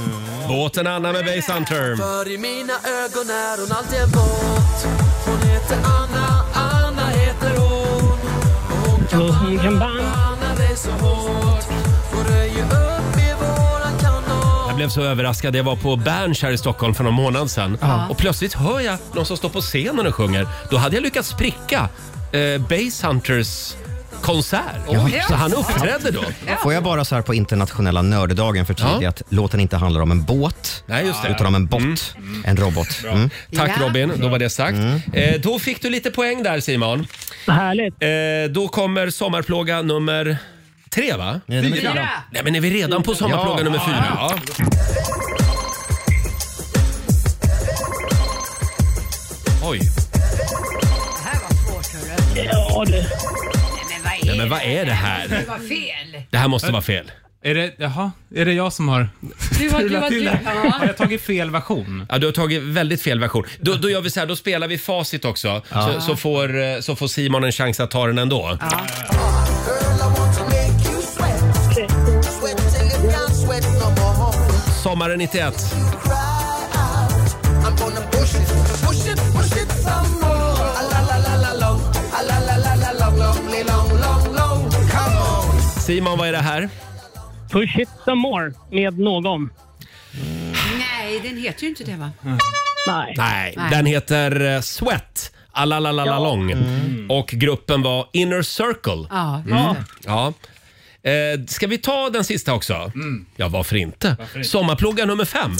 Båten 0.48 0.86
Anna 0.86 1.12
med 1.12 1.24
Base 1.24 1.52
Hunter. 1.52 1.96
För 1.96 2.28
i 2.28 2.38
mina 2.38 2.72
ögon 2.72 3.30
är 3.30 3.60
hon 3.60 3.72
alltid 3.76 3.98
en 4.00 4.10
båt 4.10 5.05
heter 5.56 5.76
Anna, 5.76 6.44
Anna 6.54 7.06
heter 7.06 7.56
hon 7.56 8.18
Och 9.28 9.34
hon 9.34 9.58
kan 9.58 9.78
band. 9.78 10.00
Anna 10.00 10.54
dig 10.54 10.76
så 10.76 10.90
hårt 10.90 11.64
Får 12.10 12.32
röja 12.32 12.64
upp 12.64 13.16
i 13.18 13.34
våran 13.40 13.98
kanal 14.00 14.64
Jag 14.66 14.76
blev 14.76 14.88
så 14.88 15.02
överraskad. 15.02 15.56
Jag 15.56 15.64
var 15.64 15.76
på 15.76 15.96
Berns 15.96 16.42
här 16.42 16.50
i 16.50 16.58
Stockholm 16.58 16.94
för 16.94 17.04
någon 17.04 17.14
månad 17.14 17.50
sedan. 17.50 17.78
Och 18.10 18.16
plötsligt 18.16 18.54
hör 18.54 18.80
jag 18.80 18.98
någon 19.14 19.26
som 19.26 19.36
står 19.36 19.48
på 19.48 19.60
scenen 19.60 20.06
och 20.06 20.14
sjunger. 20.14 20.48
Då 20.70 20.76
hade 20.76 20.96
jag 20.96 21.02
lyckats 21.02 21.32
pricka 21.32 21.88
eh, 22.32 22.60
Base 22.60 23.06
Hunters 23.06 23.74
konsert. 24.26 24.62
Så 25.28 25.34
han 25.34 25.54
uppträdde 25.54 26.10
då. 26.10 26.24
Får 26.62 26.72
jag 26.72 26.82
bara 26.82 27.04
så 27.04 27.14
här 27.14 27.22
på 27.22 27.34
internationella 27.34 28.02
nörddagen 28.02 28.66
förtydliga 28.66 28.98
Ja. 29.02 29.08
att 29.08 29.22
låten 29.28 29.60
inte 29.60 29.76
handlar 29.76 30.00
om 30.00 30.10
en 30.10 30.24
båt, 30.24 30.84
Nej, 30.86 31.06
just 31.06 31.22
det. 31.22 31.28
utan 31.28 31.46
om 31.46 31.54
en 31.54 31.66
bot, 31.66 32.14
en 32.44 32.56
robot. 32.56 32.88
Mm. 33.04 33.30
Tack 33.56 33.70
Ja. 33.80 33.86
Robin, 33.86 34.12
då 34.16 34.28
var 34.28 34.38
det 34.38 34.50
sagt. 34.50 34.78
Eh, 35.12 35.40
då 35.40 35.58
fick 35.58 35.82
du 35.82 35.90
lite 35.90 36.10
poäng 36.10 36.42
där 36.42 36.60
Simon. 36.60 37.06
Härligt. 37.46 37.94
Eh, 38.02 38.52
då 38.54 38.68
kommer 38.68 39.10
sommarplåga 39.10 39.82
nummer 39.82 40.36
tre 40.90 41.16
va? 41.16 41.40
Nummer 41.46 41.62
fyra. 41.76 41.92
Fyra. 41.92 42.08
Nej 42.30 42.42
men 42.44 42.54
är 42.54 42.60
vi 42.60 42.70
redan 42.70 43.02
på 43.02 43.14
sommarplåga 43.14 43.58
Ja. 43.60 43.64
nummer 43.64 43.78
fyra? 43.86 44.04
Ja. 44.14 44.34
Oj, 49.64 49.78
Det 50.12 51.24
här 51.24 51.40
var 51.42 51.50
svårt 51.56 51.92
hörru. 51.94 52.48
Ja, 52.52 52.84
det. 52.86 53.06
Nej 54.36 54.48
men 54.48 54.48
vad 54.50 54.62
är 54.62 54.84
det 54.86 54.92
här? 54.92 55.28
Det 55.28 55.44
var 55.48 55.58
fel. 55.58 56.22
Det 56.30 56.38
här 56.38 56.48
måste 56.48 56.72
vara 56.72 56.82
fel. 56.82 57.10
Är 57.42 57.54
det, 57.54 57.72
jaha, 57.78 58.12
är 58.34 58.44
det 58.44 58.52
jag 58.52 58.72
som 58.72 58.88
har 58.88 59.08
Du 59.58 59.70
har, 59.70 59.80
du 59.82 59.96
har, 59.96 60.10
du, 60.10 60.22
ja. 60.22 60.32
Har 60.78 60.86
jag 60.86 60.96
tagit 60.96 61.22
fel 61.22 61.50
version? 61.50 62.06
Ja, 62.08 62.18
du 62.18 62.26
har 62.26 62.32
tagit 62.32 62.62
väldigt 62.62 63.02
fel 63.02 63.20
version. 63.20 63.44
Då, 63.60 63.74
då 63.74 63.90
gör 63.90 64.00
vi 64.00 64.10
så 64.10 64.20
här, 64.20 64.26
då 64.26 64.36
spelar 64.36 64.68
vi 64.68 64.78
facit 64.78 65.24
också. 65.24 65.62
Så, 65.68 66.00
så, 66.00 66.16
får, 66.16 66.62
eh, 66.62 66.80
så 66.80 66.96
får 66.96 67.08
Simon 67.08 67.44
en 67.44 67.52
chans 67.52 67.80
att 67.80 67.90
ta 67.90 68.06
den 68.06 68.18
ändå. 68.18 68.58
Sommaren 74.82 75.18
91. 75.18 75.54
Simon, 85.86 86.18
vad 86.18 86.28
är 86.28 86.32
det 86.32 86.38
här? 86.38 86.68
Push 87.50 87.78
it 87.78 87.88
some 88.04 88.20
more 88.20 88.52
med 88.70 88.98
någon. 88.98 89.50
Nej, 90.78 91.20
den 91.22 91.36
heter 91.36 91.62
ju 91.62 91.68
inte 91.68 91.84
det 91.84 91.96
va? 91.96 92.10
Nej. 92.86 93.14
Nej, 93.16 93.54
Nej. 93.56 93.70
den 93.70 93.86
heter 93.86 94.54
eh, 94.54 94.60
Sweat. 94.60 95.32
Alalalalong. 95.52 96.54
Och 97.08 97.28
gruppen 97.28 97.82
var 97.82 98.08
Inner 98.12 98.42
Circle. 98.42 99.06
Ja, 99.10 99.42
just 99.46 99.50
Mm. 99.60 99.76
Ja. 100.04 100.32
Eh, 101.10 101.44
ska 101.46 101.66
vi 101.66 101.78
ta 101.78 102.10
den 102.10 102.24
sista 102.24 102.54
också? 102.54 102.92
Ja, 103.36 103.48
varför 103.48 103.76
inte? 103.76 104.16
Sommarplåga 104.44 105.04
nummer 105.04 105.24
fem. 105.24 105.52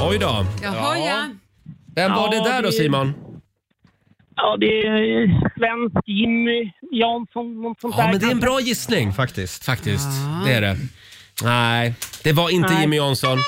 Oj 0.00 0.18
då. 0.18 0.46
Jaha, 0.62 0.98
ja. 0.98 1.28
Vem 1.94 2.12
var 2.12 2.30
det 2.30 2.50
där 2.50 2.62
då 2.62 2.72
Simon? 2.72 3.14
Ja, 4.36 4.56
det 4.60 4.66
är 4.66 5.26
svensk 5.58 6.08
Jimmy 6.08 6.72
Jansson, 6.92 7.62
något 7.62 7.80
sånt 7.80 7.94
Ja, 7.98 8.02
där. 8.02 8.10
men 8.10 8.20
det 8.20 8.26
är 8.26 8.30
en 8.30 8.40
bra 8.40 8.60
gissning. 8.60 9.12
Faktiskt. 9.12 9.64
Faktiskt, 9.64 10.08
det 10.46 10.52
är 10.52 10.60
det. 10.60 10.76
Nej, 11.42 11.94
det 12.24 12.32
var 12.32 12.50
inte 12.50 12.68
Nej. 12.72 12.80
Jimmy 12.80 12.96
Jansson. 12.96 13.38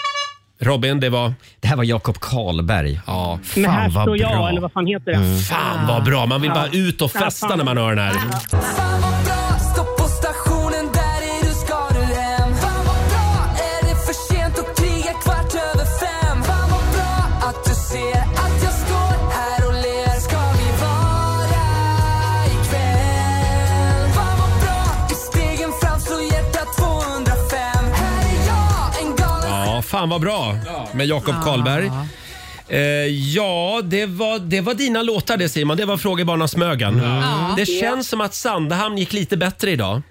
Robin, 0.59 1.01
det 1.01 1.11
var... 1.11 1.33
Det 1.61 1.69
här 1.69 1.77
var 1.77 1.85
Jakob 1.85 2.19
Karlberg. 2.21 3.01
Ja. 3.07 3.39
Men 3.57 3.65
här 3.65 3.83
Fan 3.83 3.93
vad 3.95 4.05
står 4.05 4.19
jag, 4.21 4.31
bra. 4.33 4.49
eller 4.49 4.61
vad 4.61 4.73
fan 4.73 4.87
heter 4.87 5.13
det? 5.13 5.43
Fan 5.45 5.87
vad 5.87 6.05
bra, 6.05 6.27
man 6.27 6.41
vill 6.43 6.51
bara 6.51 6.69
ut 6.73 7.03
och 7.03 7.11
festa 7.11 7.57
när 7.57 7.65
man 7.65 7.77
hör 7.79 7.95
den 7.97 8.05
här. 8.05 8.13
Fan 8.15 9.01
vad 9.03 9.16
fan 30.07 30.11
vad 30.11 30.21
bra 30.21 30.57
med 30.95 31.07
Jakob 31.07 31.35
Karlberg. 31.45 31.91
Eh, 32.69 32.81
ja, 33.35 33.81
det 33.85 34.07
var, 34.07 34.39
det 34.39 34.61
var 34.61 34.75
dina 34.75 35.03
låtar 35.03 35.37
det 35.37 35.49
Simon. 35.49 35.77
Det 35.77 35.85
var 35.85 35.97
Frågebanan 35.97 36.49
Smögen. 36.49 37.03
Det 37.57 37.67
känns 37.67 38.09
som 38.09 38.21
att 38.21 38.35
Sandhamn 38.35 38.99
gick 38.99 39.13
lite 39.13 39.37
bättre 39.37 39.71
idag. 39.71 40.03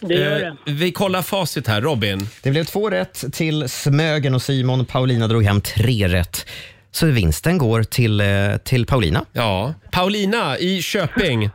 Det 0.00 0.14
gör 0.14 0.32
Eh, 0.46 0.54
det. 0.64 0.72
vi 0.72 0.92
kollar 0.92 1.22
facit 1.22 1.66
här. 1.68 1.80
Robin? 1.80 2.28
Det 2.42 2.50
blev 2.50 2.64
två 2.64 2.90
rätt 2.90 3.24
till 3.32 3.68
Smögen 3.68 4.34
och 4.34 4.42
Simon. 4.42 4.84
Paulina 4.86 5.28
drog 5.28 5.44
hem 5.44 5.60
tre 5.60 6.08
rätt. 6.08 6.46
Så 6.90 7.06
vinsten 7.06 7.58
går 7.58 7.82
till, 7.82 8.20
eh, 8.20 8.26
till 8.64 8.86
Paulina. 8.86 9.24
Ja. 9.32 9.74
Paulina 9.90 10.58
i 10.58 10.82
Köping. 10.82 11.50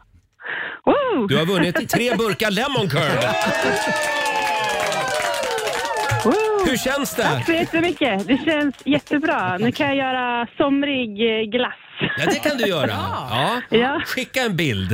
Du 1.30 1.38
har 1.38 1.46
vunnit 1.46 1.90
tre 1.90 2.16
burkar 2.16 2.52
Lemon 2.52 2.90
Curd. 2.90 3.02
Hur 6.66 6.78
känns 6.78 7.16
det? 7.16 7.24
Tack 7.24 7.46
så 7.46 7.52
jättemycket. 7.52 8.28
Det 8.28 8.38
känns 8.38 8.76
jättebra. 8.86 9.58
Nu 9.58 9.72
kan 9.72 9.88
jag 9.88 9.96
göra 9.96 10.48
somrig 10.58 11.40
eh, 11.42 11.44
glass. 11.50 11.74
Ja, 12.18 12.26
det 12.26 12.40
kan 12.50 12.58
du 12.58 12.68
göra. 12.68 12.90
Ja. 12.90 13.62
Ja. 13.70 14.02
Skicka 14.06 14.42
en 14.42 14.56
bild 14.56 14.90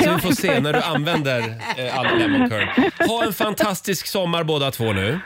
så 0.00 0.14
vi 0.14 0.18
får 0.22 0.32
se 0.34 0.60
när 0.60 0.72
du 0.72 0.80
använder 0.80 1.38
eh, 1.76 1.98
all 1.98 2.18
Lemon 2.18 2.50
Curd. 2.50 2.68
Ha 3.08 3.24
en 3.24 3.32
fantastisk 3.32 4.06
sommar 4.06 4.44
båda 4.44 4.70
två 4.70 4.92
nu. 4.92 5.20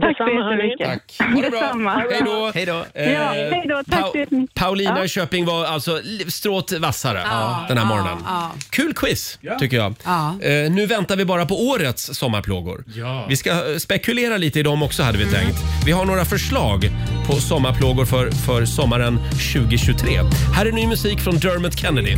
Tack 0.00 0.16
så 0.16 0.28
jättemycket. 0.28 0.86
Tack. 0.86 1.28
Ha 1.34 1.42
det 1.42 1.50
bra. 1.50 1.60
Detsamma. 1.60 1.90
Hej 2.10 2.22
då. 2.24 2.50
Hej 2.54 2.66
då. 2.66 2.84
Ja, 2.94 3.02
hej 3.32 3.64
då. 3.68 3.82
Tack 3.90 4.10
så 4.12 4.18
jättemycket. 4.18 4.54
Paulina 4.54 4.98
Ja. 4.98 5.04
i 5.04 5.08
Köping 5.08 5.44
var 5.46 5.64
alltså 5.64 6.00
li- 6.02 6.30
strået 6.30 6.72
vassare 6.72 7.20
Ja. 7.24 7.64
den 7.68 7.78
här 7.78 7.84
Ja, 7.84 7.88
morgonen. 7.88 8.16
ja. 8.26 8.50
Kul 8.70 8.94
quiz, 8.94 9.38
tycker 9.60 9.76
jag. 9.76 9.94
Ja. 10.04 10.34
Eh, 10.42 10.70
nu 10.70 10.86
väntar 10.86 11.16
vi 11.16 11.24
bara 11.24 11.46
på 11.46 11.66
årets 11.68 12.14
sommarplågor. 12.14 12.84
Ja. 12.94 13.26
Vi 13.28 13.36
ska 13.36 13.50
eh, 13.50 13.76
spekulera 13.78 14.36
lite 14.36 14.60
i 14.60 14.62
dem 14.62 14.82
också 14.82 15.02
hade 15.02 15.18
vi 15.18 15.24
tänkt. 15.26 15.56
Vi 15.86 15.92
har 15.92 16.04
några 16.04 16.24
förslag 16.24 16.90
på 17.26 17.32
sommarplågor 17.32 18.04
för, 18.04 18.30
för 18.30 18.64
sommaren 18.64 19.18
2023. 19.54 20.20
Här 20.56 20.66
är 20.66 20.72
ny 20.72 20.86
musik 20.86 21.20
från 21.20 21.38
Dermot 21.38 21.78
Kennedy. 21.78 22.16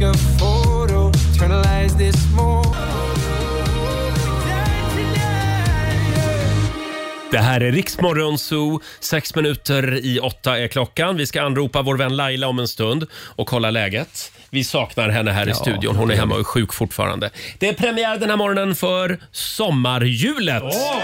Det 7.33 7.39
här 7.39 7.61
är 7.61 7.73
Riksmorgon 7.73 8.39
Zoo. 8.39 8.81
Sex 9.01 9.35
minuter 9.35 9.95
i 9.95 10.19
åtta 10.21 10.59
är 10.59 10.69
klockan. 10.69 11.17
Vi 11.17 11.27
ska 11.27 11.43
anropa 11.43 11.83
vår 11.83 11.97
vän 11.97 12.17
Laila 12.17 12.47
om 12.47 12.59
en 12.59 12.69
stund 12.69 13.07
och 13.15 13.47
kolla 13.47 13.71
läget. 13.71 14.33
Vi 14.51 14.65
saknar 14.65 15.09
henne 15.09 15.31
här 15.31 15.47
i 15.47 15.49
Ja, 15.49 15.55
studion. 15.55 15.97
Hon 15.97 16.11
är 16.11 16.15
hemma 16.17 16.35
och 16.35 16.41
är 16.41 16.45
sjuk 16.45 16.73
fortfarande. 16.73 17.31
Det 17.59 17.69
är 17.69 17.73
premiär 17.73 18.19
den 18.19 18.31
här 18.31 18.37
morgonen 18.37 18.75
för 18.75 19.19
Sommarhjulet. 19.33 20.63
Ja. 20.67 21.03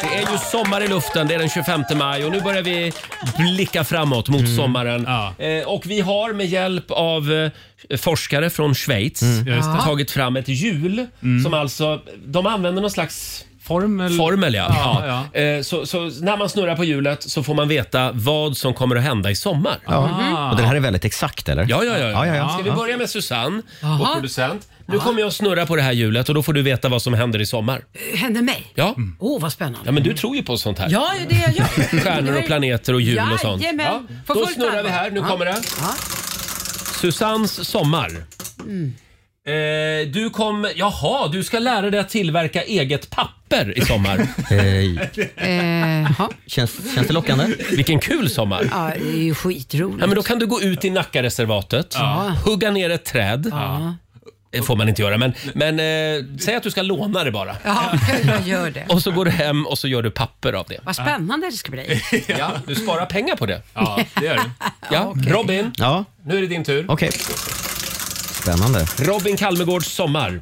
Det 0.00 0.16
är 0.16 0.32
ju 0.32 0.38
sommar 0.38 0.80
i 0.84 0.88
luften. 0.88 1.28
Det 1.28 1.34
är 1.34 1.38
den 1.38 1.48
25 1.48 1.84
maj 1.94 2.24
och 2.24 2.32
nu 2.32 2.40
börjar 2.40 2.62
vi 2.62 2.92
blicka 3.38 3.84
framåt 3.84 4.28
mot 4.28 4.48
sommaren. 4.56 5.06
Eh, 5.38 5.68
och 5.68 5.82
vi 5.86 6.00
har 6.00 6.32
med 6.32 6.46
hjälp 6.46 6.90
av 6.90 7.32
eh, 7.32 7.98
forskare 7.98 8.50
från 8.50 8.74
Schweiz 8.74 9.20
det. 9.44 9.62
tagit 9.84 10.10
fram 10.10 10.36
ett 10.36 10.48
hjul 10.48 11.06
som 11.44 11.54
alltså, 11.54 12.00
de 12.26 12.46
använder 12.46 12.82
någon 12.82 12.90
slags 12.90 13.44
Formel. 13.68 14.12
Formel 14.16 14.54
ja. 14.54 14.66
Ja, 15.04 15.26
ja. 15.34 15.40
Eh, 15.40 15.62
Så, 15.62 15.86
så 15.86 15.98
när 16.20 16.36
man 16.36 16.48
snurrar 16.48 16.76
på 16.76 16.84
hjulet 16.84 17.22
så 17.22 17.42
får 17.42 17.54
man 17.54 17.68
veta 17.68 18.10
vad 18.12 18.56
som 18.56 18.74
kommer 18.74 18.96
att 18.96 19.02
hända 19.02 19.30
i 19.30 19.34
sommar. 19.36 19.78
Ja. 19.86 20.50
Och 20.50 20.56
den 20.56 20.66
här 20.66 20.74
är 20.76 20.80
väldigt 20.80 21.04
exakt, 21.04 21.48
eller? 21.48 21.66
Ja, 21.68 21.84
ja, 21.84 21.98
ja. 21.98 22.08
ja, 22.08 22.26
ja, 22.26 22.34
ja. 22.36 22.48
Ska 22.48 22.62
vi 22.62 22.70
börja 22.70 22.96
med 22.96 23.10
Susanne, 23.10 23.62
vår 23.80 24.14
producent. 24.14 24.68
Nu 24.86 24.98
kommer 24.98 25.20
jag 25.20 25.26
att 25.28 25.34
snurra 25.34 25.66
på 25.66 25.76
det 25.76 25.82
här 25.82 25.92
hjulet 25.92 26.28
och 26.28 26.34
då 26.34 26.42
får 26.42 26.52
du 26.52 26.62
veta 26.62 26.88
vad 26.88 27.02
som 27.02 27.14
händer 27.14 27.40
i 27.40 27.46
sommar. 27.46 27.80
Hände 28.14 28.42
mig? 28.42 28.72
Ja, 28.74 28.94
Åh, 29.18 29.40
vad 29.42 29.52
spännande. 29.52 29.78
ja 29.84 29.92
men 29.92 30.02
du 30.02 30.14
tror 30.14 30.36
ju 30.36 30.42
på 30.42 30.56
sånt 30.56 30.78
här. 30.78 30.88
Ja, 30.90 31.10
det 31.18 31.24
är 31.24 31.28
det 31.28 31.42
jag 31.46 31.56
gör. 31.56 32.00
Stjärnor 32.00 32.38
och 32.38 32.46
planeter 32.46 32.94
och 32.94 33.00
hjul 33.00 33.20
och 33.34 33.40
sånt. 33.40 33.62
Jajamän. 33.62 34.08
På 34.26 34.34
Då 34.34 34.40
fullt 34.40 34.54
snurrar 34.54 34.70
vi 34.72 34.78
allvar. 34.78 34.90
här. 34.90 35.10
Nu 35.10 35.20
Ja. 35.20 35.26
kommer 35.28 35.44
det. 35.44 35.56
Ja. 35.80 35.94
Susannes 37.00 37.68
sommar. 37.68 38.10
Eh, 39.48 40.06
du 40.08 40.30
kom, 40.30 40.68
jaha, 40.76 41.28
du 41.28 41.44
ska 41.44 41.58
lära 41.58 41.90
dig 41.90 42.00
att 42.00 42.08
tillverka 42.08 42.62
eget 42.62 43.10
papper 43.10 43.78
i 43.78 43.80
sommar. 43.80 44.26
Eh, 45.36 46.02
ja. 46.18 46.30
känns, 46.46 46.94
känns 46.94 47.06
det 47.06 47.12
lockande? 47.12 47.46
Vilken 47.70 48.00
kul 48.00 48.30
sommar. 48.30 48.68
ja, 48.70 48.90
det 49.00 49.08
är 49.08 49.22
ju 49.22 49.34
skitroligt. 49.34 50.00
Ja, 50.00 50.06
men 50.06 50.16
då 50.16 50.22
kan 50.22 50.38
du 50.38 50.46
gå 50.46 50.62
ut 50.62 50.84
i 50.84 50.90
Nackareservatet, 50.90 51.94
Ja. 51.94 52.32
hugga 52.44 52.70
ner 52.70 52.90
ett 52.90 53.04
träd. 53.04 53.48
Ja. 53.50 53.94
Det 54.50 54.62
får 54.62 54.76
man 54.76 54.88
inte 54.88 55.02
göra, 55.02 55.18
men, 55.18 55.32
men 55.54 55.80
eh, 55.80 56.24
säg 56.40 56.54
att 56.56 56.62
du 56.62 56.70
ska 56.70 56.82
låna 56.82 57.24
det 57.24 57.30
bara. 57.30 57.56
Ja, 57.64 57.92
jag 58.26 58.46
gör 58.48 58.70
det. 58.70 58.84
Och 58.88 59.02
så 59.02 59.10
går 59.10 59.24
du 59.24 59.30
hem 59.30 59.66
och 59.66 59.78
så 59.78 59.88
gör 59.88 60.02
du 60.02 60.10
papper 60.10 60.52
av 60.52 60.66
det. 60.68 60.78
Vad 60.82 60.94
spännande 60.96 61.46
det 61.50 61.52
ska 61.56 61.70
bli. 61.70 62.02
Ja, 62.38 62.50
du 62.66 62.74
sparar 62.74 63.06
pengar 63.06 63.36
på 63.36 63.46
det. 63.46 63.62
Ja, 63.74 64.00
det 64.20 64.26
gör 64.26 64.34
du. 64.36 64.42
Ja, 64.90 65.14
Robin, 65.26 65.72
Ja, 65.76 66.04
nu 66.24 66.36
är 66.36 66.40
det 66.40 66.46
din 66.46 66.64
tur. 66.64 66.84
okej. 66.88 67.10
Spännande. 68.48 68.86
Robin 68.98 69.36
Kalmegårds 69.36 69.86
sommar. 69.86 70.40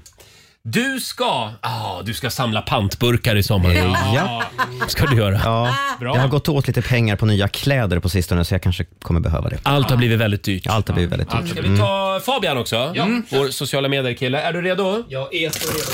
Du 0.62 1.00
ska, 1.00 1.50
ah, 1.60 2.02
du 2.02 2.14
ska 2.14 2.30
samla 2.30 2.62
pantburkar 2.62 3.36
i 3.36 3.42
sommar. 3.42 3.74
Ja. 4.14 4.42
ska 4.88 5.06
du 5.06 5.16
göra. 5.16 5.40
Ja, 5.44 5.74
Bra. 6.00 6.14
jag 6.14 6.22
har 6.22 6.28
gått 6.28 6.48
åt 6.48 6.66
lite 6.66 6.82
pengar 6.82 7.16
på 7.16 7.26
nya 7.26 7.48
kläder 7.48 7.98
på 7.98 8.08
sistone 8.08 8.44
så 8.44 8.54
jag 8.54 8.62
kanske 8.62 8.84
kommer 8.84 9.20
behöva 9.20 9.48
det. 9.48 9.58
Allt 9.62 9.90
har 9.90 9.96
blivit 9.96 10.18
väldigt 10.18 10.44
dyrt. 10.44 10.66
Allt 10.66 10.88
har 10.88 10.94
blivit 10.94 11.12
väldigt 11.12 11.30
dyrt. 11.30 11.48
Ska 11.48 11.60
vi 11.62 11.78
ta 11.78 12.20
Fabian 12.26 12.58
också? 12.58 12.94
Vår 13.30 13.48
sociala 13.50 13.88
medier-kille. 13.88 14.40
Är 14.40 14.52
du 14.52 14.62
redo? 14.62 15.04
Jag 15.08 15.34
är 15.34 15.50
så 15.50 15.68
redo. 15.68 15.90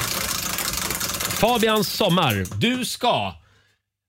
Fabians 1.36 1.88
sommar. 1.88 2.44
Du 2.56 2.84
ska... 2.84 3.32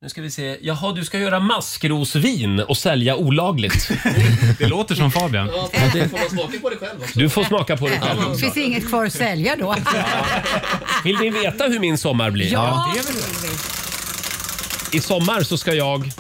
Nu 0.04 0.10
ska 0.10 0.22
vi 0.22 0.32
se. 0.32 0.58
Jaha, 0.62 0.94
du 0.94 1.06
ska 1.06 1.20
göra 1.20 1.40
maskrosvin 1.40 2.60
och 2.60 2.78
sälja 2.78 3.16
olagligt. 3.16 3.90
Det 4.60 4.68
låter 4.68 4.96
som 4.96 5.12
Fabian. 5.12 5.50
Ja, 5.54 5.70
får 5.72 6.18
man 6.18 6.30
smaka 6.30 6.60
på 6.62 6.70
det 6.70 6.78
själv 6.78 7.02
också? 7.02 7.20
Du 7.20 7.30
får 7.30 7.44
smaka 7.44 7.78
på 7.78 7.88
det 7.88 8.00
själv. 8.00 8.20
Det 8.32 8.38
finns 8.38 8.58
inget 8.58 8.88
kvar 8.90 9.06
att 9.06 9.14
sälja 9.14 9.56
då. 9.56 9.76
Vill 11.04 11.18
ni 11.18 11.30
veta 11.30 11.64
hur 11.64 11.80
min 11.80 11.98
sommar 11.98 12.32
blir? 12.32 12.52
Ja, 12.52 12.94
det 12.94 13.00
är 13.00 13.04
väl 13.04 13.16
I 14.92 15.00
sommar 15.00 15.44
så 15.44 15.58
ska 15.58 15.74
jag... 15.74 16.12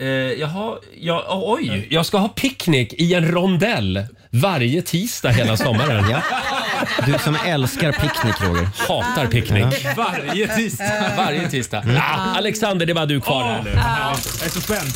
Eh, 0.00 0.06
jaha, 0.06 0.76
ja, 1.00 1.42
oj. 1.46 1.86
Jag 1.90 2.06
ska 2.06 2.18
ha 2.18 2.28
picknick 2.28 2.92
i 2.92 3.14
en 3.14 3.30
rondell 3.30 4.06
varje 4.30 4.82
tisdag 4.82 5.30
hela 5.30 5.56
sommaren. 5.56 6.10
Ja. 6.10 6.22
Du 7.06 7.18
som 7.18 7.36
älskar 7.46 7.92
picknick, 7.92 8.40
Roger. 8.40 8.68
Hatar 8.88 9.26
picknick. 9.26 9.86
Varje 9.96 10.48
tisdag. 10.56 11.12
Varje 11.16 11.50
tisdag. 11.50 11.84
Ah, 11.98 12.36
Alexander, 12.36 12.86
det 12.86 12.94
var 12.94 13.06
du 13.06 13.20
kvar 13.20 13.44
här 13.44 13.62
nu. 13.62 13.70
Jag 13.70 14.46
är 14.46 14.50
så 14.50 14.60
spänd. 14.60 14.90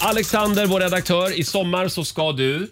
Alexander, 0.00 0.66
vår 0.66 0.80
redaktör. 0.80 1.38
I 1.38 1.44
sommar 1.44 1.88
så 1.88 2.04
ska 2.04 2.32
du... 2.32 2.68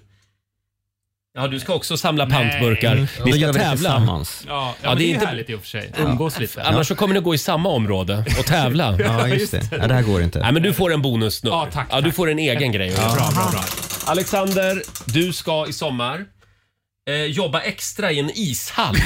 Ja, 1.35 1.47
du 1.47 1.61
ska 1.61 1.75
också 1.75 1.97
samla 1.97 2.27
pantburkar. 2.27 2.95
Då 2.97 3.01
gör 3.01 3.07
ska 3.07 3.23
vi 3.25 3.39
det 3.39 3.53
tävla. 3.53 3.71
tillsammans. 3.77 4.45
Ja, 4.49 4.53
ja, 4.53 4.75
Ja, 4.83 4.89
men 4.89 4.99
det 4.99 5.05
är 5.05 5.07
det 5.07 5.11
är 5.11 5.15
inte- 5.15 5.27
härligt 5.27 5.51
i 5.51 5.55
och 5.55 5.61
för 5.61 5.67
sig. 5.69 5.93
Umgås 5.99 6.39
lite. 6.39 6.63
Annars 6.63 6.89
så 6.89 6.95
kommer 6.95 7.15
ni 7.15 7.21
gå 7.21 7.35
i 7.35 7.39
samma 7.39 7.69
område 7.69 8.25
och 8.39 8.47
tävla. 8.47 8.97
Ja, 9.01 9.29
just 9.29 9.53
det. 9.53 9.63
Ja, 9.71 9.87
det 9.87 9.95
här 9.95 10.03
går 10.03 10.23
inte. 10.23 10.39
Nej, 10.41 10.53
men 10.53 10.63
du 10.63 10.73
får 10.73 10.93
en 10.93 11.03
bonus 11.03 11.43
nu. 11.45 11.51
Ja, 11.51 11.69
tack, 11.73 11.87
Ja, 11.91 11.97
du 12.01 12.03
tack. 12.11 12.17
får 12.17 12.31
en 12.31 12.39
egen 12.39 12.73
grej. 12.73 12.95
Bra, 12.95 13.15
bra, 13.35 13.49
bra. 13.53 13.65
Alexander, 14.07 14.83
du 15.05 15.33
ska 15.33 15.67
i 15.69 15.73
sommar 15.73 16.25
eh, 17.11 17.25
jobba 17.25 17.61
extra 17.61 18.13
i 18.13 18.19
en 18.19 18.31
ishall. 18.35 18.97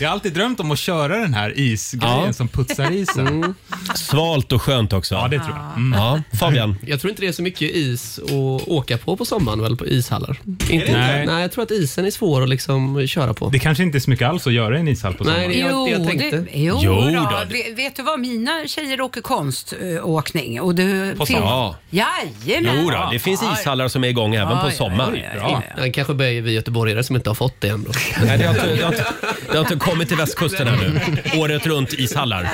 Jag 0.00 0.08
har 0.08 0.12
alltid 0.12 0.32
drömt 0.32 0.60
om 0.60 0.70
att 0.70 0.78
köra 0.78 1.16
den 1.18 1.34
här 1.34 1.58
isgrejen 1.58 2.24
Ja. 2.26 2.32
som 2.32 2.48
putsar 2.48 2.90
isen. 2.92 3.54
Svalt 3.94 4.52
och 4.52 4.62
skönt 4.62 4.92
också. 4.92 5.14
Ja, 5.14 5.28
det 5.28 5.38
tror 5.38 5.50
jag. 5.56 5.76
Mm. 5.76 5.98
Ja, 5.98 6.22
Fabian. 6.38 6.78
Jag 6.86 7.00
tror 7.00 7.10
inte 7.10 7.22
det 7.22 7.28
är 7.28 7.32
så 7.32 7.42
mycket 7.42 7.70
is 7.76 8.18
att 8.18 8.68
åka 8.68 8.98
på 8.98 9.16
på 9.16 9.24
sommaren 9.24 9.62
väl 9.62 9.76
på 9.76 9.86
ishallar. 9.86 10.40
Inte, 10.70 10.92
Nej. 10.92 11.26
nej. 11.26 11.40
jag 11.42 11.52
tror 11.52 11.64
att 11.64 11.70
isen 11.70 12.04
är 12.06 12.10
svår 12.10 12.42
att 12.42 12.48
liksom 12.48 13.06
köra 13.06 13.34
på. 13.34 13.48
Det 13.48 13.58
kanske 13.58 13.82
inte 13.82 13.98
är 13.98 14.00
så 14.00 14.10
mycket 14.10 14.28
alls 14.28 14.46
att 14.46 14.52
göra 14.52 14.76
i 14.76 14.80
en 14.80 14.88
ishall 14.88 15.14
på 15.14 15.24
Nej, 15.24 15.32
sommaren. 15.34 15.50
det- 15.50 15.58
Jo, 15.58 15.88
jag 15.88 16.06
tänkte. 16.08 16.36
det, 16.36 16.46
jo, 16.54 16.78
Jo 16.82 16.94
då. 16.94 17.10
då. 17.10 17.40
Vet, 17.50 17.78
vet 17.78 17.96
du 17.96 18.02
vad? 18.02 18.20
Mina 18.20 18.62
tjejer 18.66 19.00
åker 19.00 19.20
konståkning. 19.20 20.60
Och 20.60 20.74
det 20.74 21.14
På 21.18 21.26
finns- 21.26 21.38
sommaren? 21.38 21.74
Jajamän. 21.90 22.80
Jo 22.84 22.90
då, 22.90 23.08
det 23.12 23.18
finns 23.18 23.42
ishallar 23.60 23.88
som 23.88 24.04
är 24.04 24.08
igång 24.08 24.34
även 24.34 24.56
Ja, 24.56 24.60
på 24.62 24.68
ja, 24.68 24.72
sommaren. 24.72 25.16
ja, 25.16 25.30
ja, 25.40 25.62
ja. 25.76 25.82
Den 25.82 25.92
kanske 25.92 26.14
börjar 26.14 26.32
vi 26.48 26.54
göteborgare 26.54 27.04
som 27.04 27.16
inte 27.16 27.30
har 27.30 27.34
fått 27.34 27.60
det 27.60 27.68
ändå. 27.68 27.90
Nej, 28.24 28.38
det 28.38 28.44
har, 28.44 28.54
inte, 28.54 28.74
det, 28.74 28.82
har 28.82 28.92
inte, 28.92 29.06
det 29.46 29.52
har 29.52 29.60
inte 29.60 29.76
kommit 29.76 30.08
till 30.08 30.16
västkusten 30.16 30.68
ännu. 30.68 31.00
Året 31.36 31.66
runt 31.66 31.92
ishallar. 31.92 32.50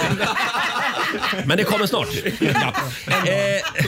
Men 1.45 1.57
det 1.57 1.65
kommer 1.65 1.87
snart. 1.87 2.09
Ja. 2.41 2.73
Eh, 3.31 3.87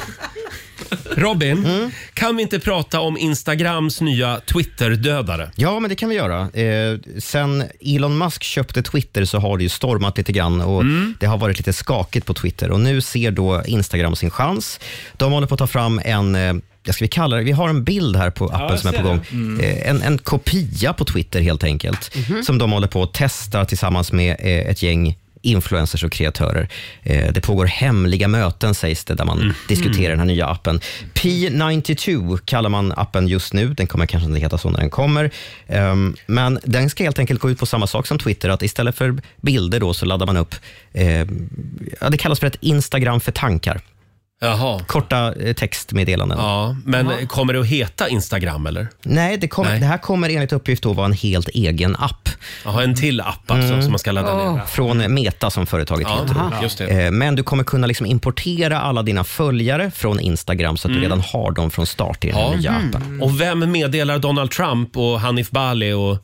Robin, 1.16 1.90
kan 2.14 2.36
vi 2.36 2.42
inte 2.42 2.60
prata 2.60 3.00
om 3.00 3.18
Instagrams 3.18 4.00
nya 4.00 4.40
Twitter-dödare? 4.40 5.50
Ja, 5.56 5.80
men 5.80 5.88
det 5.88 5.96
kan 5.96 6.08
vi 6.08 6.14
göra. 6.14 6.40
Eh, 6.40 6.98
sen 7.18 7.64
Elon 7.80 8.18
Musk 8.18 8.42
köpte 8.42 8.82
Twitter 8.82 9.24
så 9.24 9.38
har 9.38 9.56
det 9.56 9.62
ju 9.62 9.68
stormat 9.68 10.18
lite 10.18 10.32
grann 10.32 10.60
och 10.60 10.84
det 11.20 11.26
har 11.26 11.38
varit 11.38 11.58
lite 11.58 11.72
skakigt 11.72 12.26
på 12.26 12.34
Twitter. 12.34 12.70
Och 12.70 12.80
Nu 12.80 13.00
ser 13.00 13.30
då 13.30 13.62
Instagram 13.66 14.16
sin 14.16 14.30
chans. 14.30 14.80
De 15.16 15.32
håller 15.32 15.46
på 15.46 15.54
att 15.54 15.58
ta 15.58 15.66
fram 15.66 16.00
en 16.04 16.34
eh, 16.34 16.54
jag 16.86 16.94
ska 16.94 17.04
vi 17.04 17.08
kalla 17.08 17.36
det, 17.36 17.42
vi 17.42 17.52
har 17.52 17.68
en 17.68 17.84
bild 17.84 18.16
här 18.16 18.30
på 18.30 18.44
appen 18.44 18.68
jag 18.68 18.78
som 18.78 18.94
är 18.94 18.98
på 18.98 19.08
gång. 19.08 19.20
det. 19.58 19.66
Eh, 19.66 19.90
En, 19.90 20.02
en 20.02 20.18
kopia 20.18 20.92
på 20.92 21.04
Twitter 21.04 21.40
helt 21.40 21.64
enkelt, 21.64 22.16
som 22.44 22.58
de 22.58 22.72
håller 22.72 22.88
på 22.88 23.02
att 23.02 23.14
testa 23.14 23.64
tillsammans 23.64 24.12
med 24.12 24.36
eh, 24.40 24.70
ett 24.70 24.82
gäng 24.82 25.16
influencers 25.42 26.04
och 26.04 26.12
kreatörer. 26.12 26.68
Eh, 27.02 27.32
det 27.32 27.40
pågår 27.40 27.66
hemliga 27.66 28.28
möten 28.28 28.74
sägs 28.74 29.04
det, 29.04 29.14
där 29.14 29.24
man 29.24 29.54
diskuterar 29.68 30.10
den 30.10 30.18
här 30.18 30.26
nya 30.26 30.46
appen. 30.46 30.80
P92 31.14 32.38
kallar 32.44 32.70
man 32.70 32.92
appen 32.96 33.28
just 33.28 33.52
nu. 33.52 33.74
Den 33.74 33.86
kommer 33.86 34.06
kanske 34.06 34.28
inte 34.28 34.40
heta 34.40 34.58
så 34.58 34.70
när 34.70 34.80
den 34.80 34.90
kommer. 34.90 35.30
Ehm, 35.66 36.16
men 36.26 36.58
den 36.64 36.90
ska 36.90 37.04
helt 37.04 37.18
enkelt 37.18 37.40
gå 37.40 37.50
ut 37.50 37.58
på 37.58 37.66
samma 37.66 37.86
sak 37.86 38.06
som 38.06 38.18
Twitter, 38.18 38.48
att 38.48 38.62
istället 38.62 38.96
för 38.96 39.16
bilder 39.40 39.80
då 39.80 39.94
så 39.94 40.06
laddar 40.06 40.26
man 40.26 40.36
upp, 40.36 40.54
ja, 42.00 42.10
det 42.10 42.18
kallas 42.18 42.40
för 42.40 42.46
ett 42.46 42.58
Instagram 42.60 43.20
för 43.20 43.32
tankar. 43.32 43.80
Jaha. 44.40 44.80
Korta 44.86 45.34
eh, 45.34 45.52
textmeddelanden. 45.54 46.38
Ja, 46.38 46.76
men 46.84 47.26
kommer 47.26 47.52
det 47.52 47.60
att 47.60 47.66
heta 47.66 48.08
Instagram 48.08 48.66
eller? 48.66 48.88
Nej, 49.02 49.36
det, 49.36 49.48
kommer- 49.48 49.70
Nej. 49.70 49.80
det 49.80 49.86
här 49.86 49.98
kommer 49.98 50.28
enligt 50.30 50.52
uppgift 50.52 50.82
då 50.82 50.92
vara 50.92 51.06
en 51.06 51.12
helt 51.12 51.48
egen 51.48 51.96
app. 51.96 52.28
Jaha, 52.64 52.82
en 52.82 52.94
till 52.94 53.20
app 53.20 53.50
alltså 53.50 53.82
som 53.82 53.90
man 53.92 53.98
ska 53.98 54.12
ladda 54.12 54.52
ner. 54.52 54.60
Från 54.66 55.14
Meta 55.14 55.50
som 55.50 55.66
företaget 55.66 56.06
Ja, 56.10 56.22
heter. 56.22 56.62
just 56.62 56.78
det. 56.78 56.86
Eh, 57.06 57.10
Men 57.10 57.34
du 57.36 57.42
kommer 57.42 57.64
kunna 57.64 57.86
liksom 57.86 58.06
importera 58.06 58.80
alla 58.80 59.02
dina 59.02 59.24
följare 59.24 59.90
från 59.90 60.20
Instagram 60.20 60.76
så 60.76 60.88
att 60.88 60.90
Mm. 60.90 60.96
du 61.00 61.04
redan 61.04 61.20
har 61.20 61.50
dem 61.52 61.70
från 61.70 61.86
start 61.86 62.24
i 62.24 62.28
den 62.30 62.36
här 62.36 62.56
nya 62.56 62.70
appen. 62.70 63.20
Och 63.22 63.40
vem 63.40 63.72
meddelar 63.72 64.18
Donald 64.18 64.50
Trump 64.50 64.96
och 64.96 65.20
Hanif 65.20 65.50
Bali 65.50 65.92
och 65.92 66.18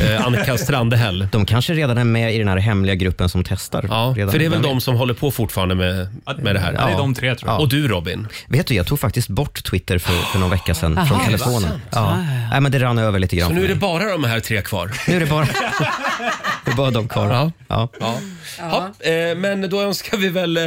eh, 0.00 0.26
Annika 0.26 0.58
Strandhäll? 0.58 1.28
De 1.32 1.46
kanske 1.46 1.74
redan 1.74 1.98
är 1.98 2.04
med 2.04 2.34
i 2.34 2.38
den 2.38 2.48
här 2.48 2.56
hemliga 2.56 2.94
gruppen 2.94 3.28
som 3.28 3.44
testar. 3.44 3.86
Ja, 3.88 4.14
redan. 4.16 4.32
för 4.32 4.38
det 4.38 4.44
är 4.44 4.48
väl 4.50 4.62
de 4.62 4.80
som 4.80 4.94
håller 4.96 5.14
på 5.14 5.30
fortfarande 5.30 5.74
med, 5.74 6.08
med 6.38 6.54
det 6.54 6.60
här? 6.60 6.72
Ja, 6.72 6.86
det 6.86 6.92
är 6.92 6.96
de 6.98 7.14
tre, 7.14 7.34
tror 7.34 7.50
jag. 7.50 7.60
Och 7.60 7.68
du 7.68 7.88
Robin? 7.88 8.28
Vet 8.48 8.66
du, 8.66 8.74
jag 8.74 8.86
tog 8.86 9.00
faktiskt 9.00 9.28
bort 9.28 9.64
Twitter 9.64 9.98
för, 9.98 10.12
för 10.32 10.38
någon 10.38 10.50
vecka 10.50 10.74
sedan 10.74 11.06
från 11.06 11.18
det 11.18 11.24
telefonen. 11.24 11.80
Ja. 11.90 12.16
Nej, 12.50 12.60
men 12.60 12.72
det 12.72 12.78
rann 12.78 12.98
över 12.98 13.18
lite 13.18 13.36
grann. 13.36 13.48
Så 13.48 13.54
nu 13.54 13.64
är 13.64 13.68
det 13.68 13.74
bara 13.74 14.04
de 14.12 14.24
här 14.24 14.40
tre 14.40 14.62
kvar? 14.62 14.92
Nu 15.08 15.16
är 15.16 15.20
det 15.20 15.26
bara, 15.26 15.44
det 16.64 16.70
är 16.70 16.74
bara 16.76 16.90
de 16.90 17.08
kvar. 17.08 17.26
Ja. 17.30 17.52
Ja. 17.68 17.88
Ja. 18.00 18.14
Ja, 18.58 19.10
eh, 19.10 19.36
men 19.36 19.70
då 19.70 19.80
önskar 19.82 20.16
vi 20.16 20.28
väl 20.28 20.56
eh, 20.56 20.64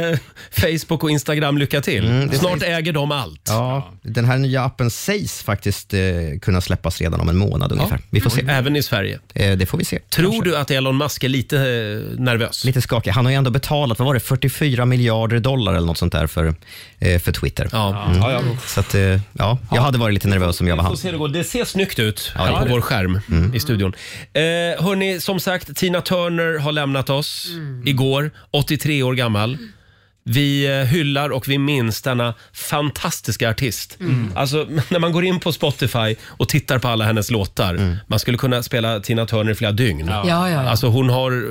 Facebook 0.50 1.02
och 1.04 1.10
Instagram 1.10 1.58
lycka 1.58 1.80
till. 1.80 2.06
Mm, 2.06 2.28
det 2.28 2.38
Snart 2.38 2.58
sägs- 2.58 2.76
äger 2.78 2.92
de 2.92 3.12
allt. 3.12 3.42
Ja, 3.48 3.90
den 4.02 4.24
här 4.24 4.38
nya 4.38 4.62
appen 4.64 4.90
sägs 4.90 5.42
faktiskt 5.42 5.94
eh, 5.94 6.00
kunna 6.42 6.60
släppas 6.60 7.00
redan 7.00 7.20
om 7.20 7.28
en 7.28 7.36
månad 7.36 7.72
ungefär. 7.72 7.98
Vi 8.10 8.20
får 8.20 8.30
se. 8.30 8.44
Även 8.48 8.76
i 8.76 8.82
Sverige. 8.82 8.95
Eh, 9.04 9.56
det 9.56 9.66
får 9.66 9.78
vi 9.78 9.84
se. 9.84 9.98
Tror 9.98 10.42
du 10.42 10.56
att 10.56 10.70
Elon 10.70 10.96
Musk 10.98 11.24
är 11.24 11.28
lite 11.28 11.56
eh, 11.56 12.18
nervös? 12.20 12.64
Lite 12.64 12.80
skakig. 12.82 13.10
Han 13.10 13.24
har 13.24 13.32
ju 13.32 13.36
ändå 13.36 13.50
betalat, 13.50 13.98
vad 13.98 14.06
var 14.06 14.14
det, 14.14 14.20
44 14.20 14.84
miljarder 14.84 15.40
dollar 15.40 15.74
eller 15.74 15.86
något 15.86 15.98
sånt 15.98 16.12
där 16.12 16.26
för, 16.26 16.54
eh, 16.98 17.18
för 17.20 17.32
Twitter. 17.32 17.68
Ja. 17.72 18.04
Mm. 18.06 18.18
Ja, 18.18 18.32
ja. 18.32 18.40
Så 18.66 18.80
att, 18.80 18.94
eh, 18.94 19.00
ja, 19.32 19.58
jag 19.72 19.82
hade 19.82 19.98
varit 19.98 20.14
lite 20.14 20.28
nervös 20.28 20.60
om 20.60 20.68
jag 20.68 20.76
var 20.76 20.82
han. 20.84 20.96
se 20.96 21.10
det 21.10 21.18
går. 21.18 21.28
Det 21.28 21.44
ser 21.44 21.64
snyggt 21.64 21.98
ut 21.98 22.32
Ja, 22.34 22.42
här 22.44 22.62
på 22.66 22.68
vår 22.70 22.80
skärm 22.80 23.20
Mm. 23.30 23.54
i 23.54 23.60
studion. 23.60 23.92
Eh, 24.32 24.42
hörni, 24.84 25.20
som 25.20 25.40
sagt, 25.40 25.76
Tina 25.76 26.00
Turner 26.00 26.58
har 26.58 26.72
lämnat 26.72 27.10
oss 27.10 27.48
igår, 27.84 28.30
83 28.50 29.02
år 29.02 29.14
gammal. 29.14 29.58
Vi 30.28 30.66
eh, 30.80 30.86
hyllar 30.86 31.30
och 31.30 31.48
vi 31.48 31.58
minns 31.58 32.02
denna 32.02 32.34
fantastiska 32.52 33.50
artist. 33.50 33.96
Mm. 34.00 34.32
Alltså, 34.34 34.66
när 34.88 34.98
man 34.98 35.12
går 35.12 35.24
in 35.24 35.40
på 35.40 35.52
Spotify 35.52 36.14
och 36.26 36.48
tittar 36.48 36.78
på 36.78 36.88
alla 36.88 37.04
hennes 37.04 37.30
låtar, 37.30 37.96
man 38.06 38.18
skulle 38.18 38.38
kunna 38.38 38.62
spela 38.62 39.00
Tina 39.00 39.26
Turner 39.26 39.52
i 39.52 39.54
flera 39.54 39.72
dygn. 39.72 40.06
Ja, 40.08 40.24
ja, 40.28 40.50
ja. 40.50 40.68
Alltså, 40.68 40.86
hon 40.88 41.10
har 41.10 41.44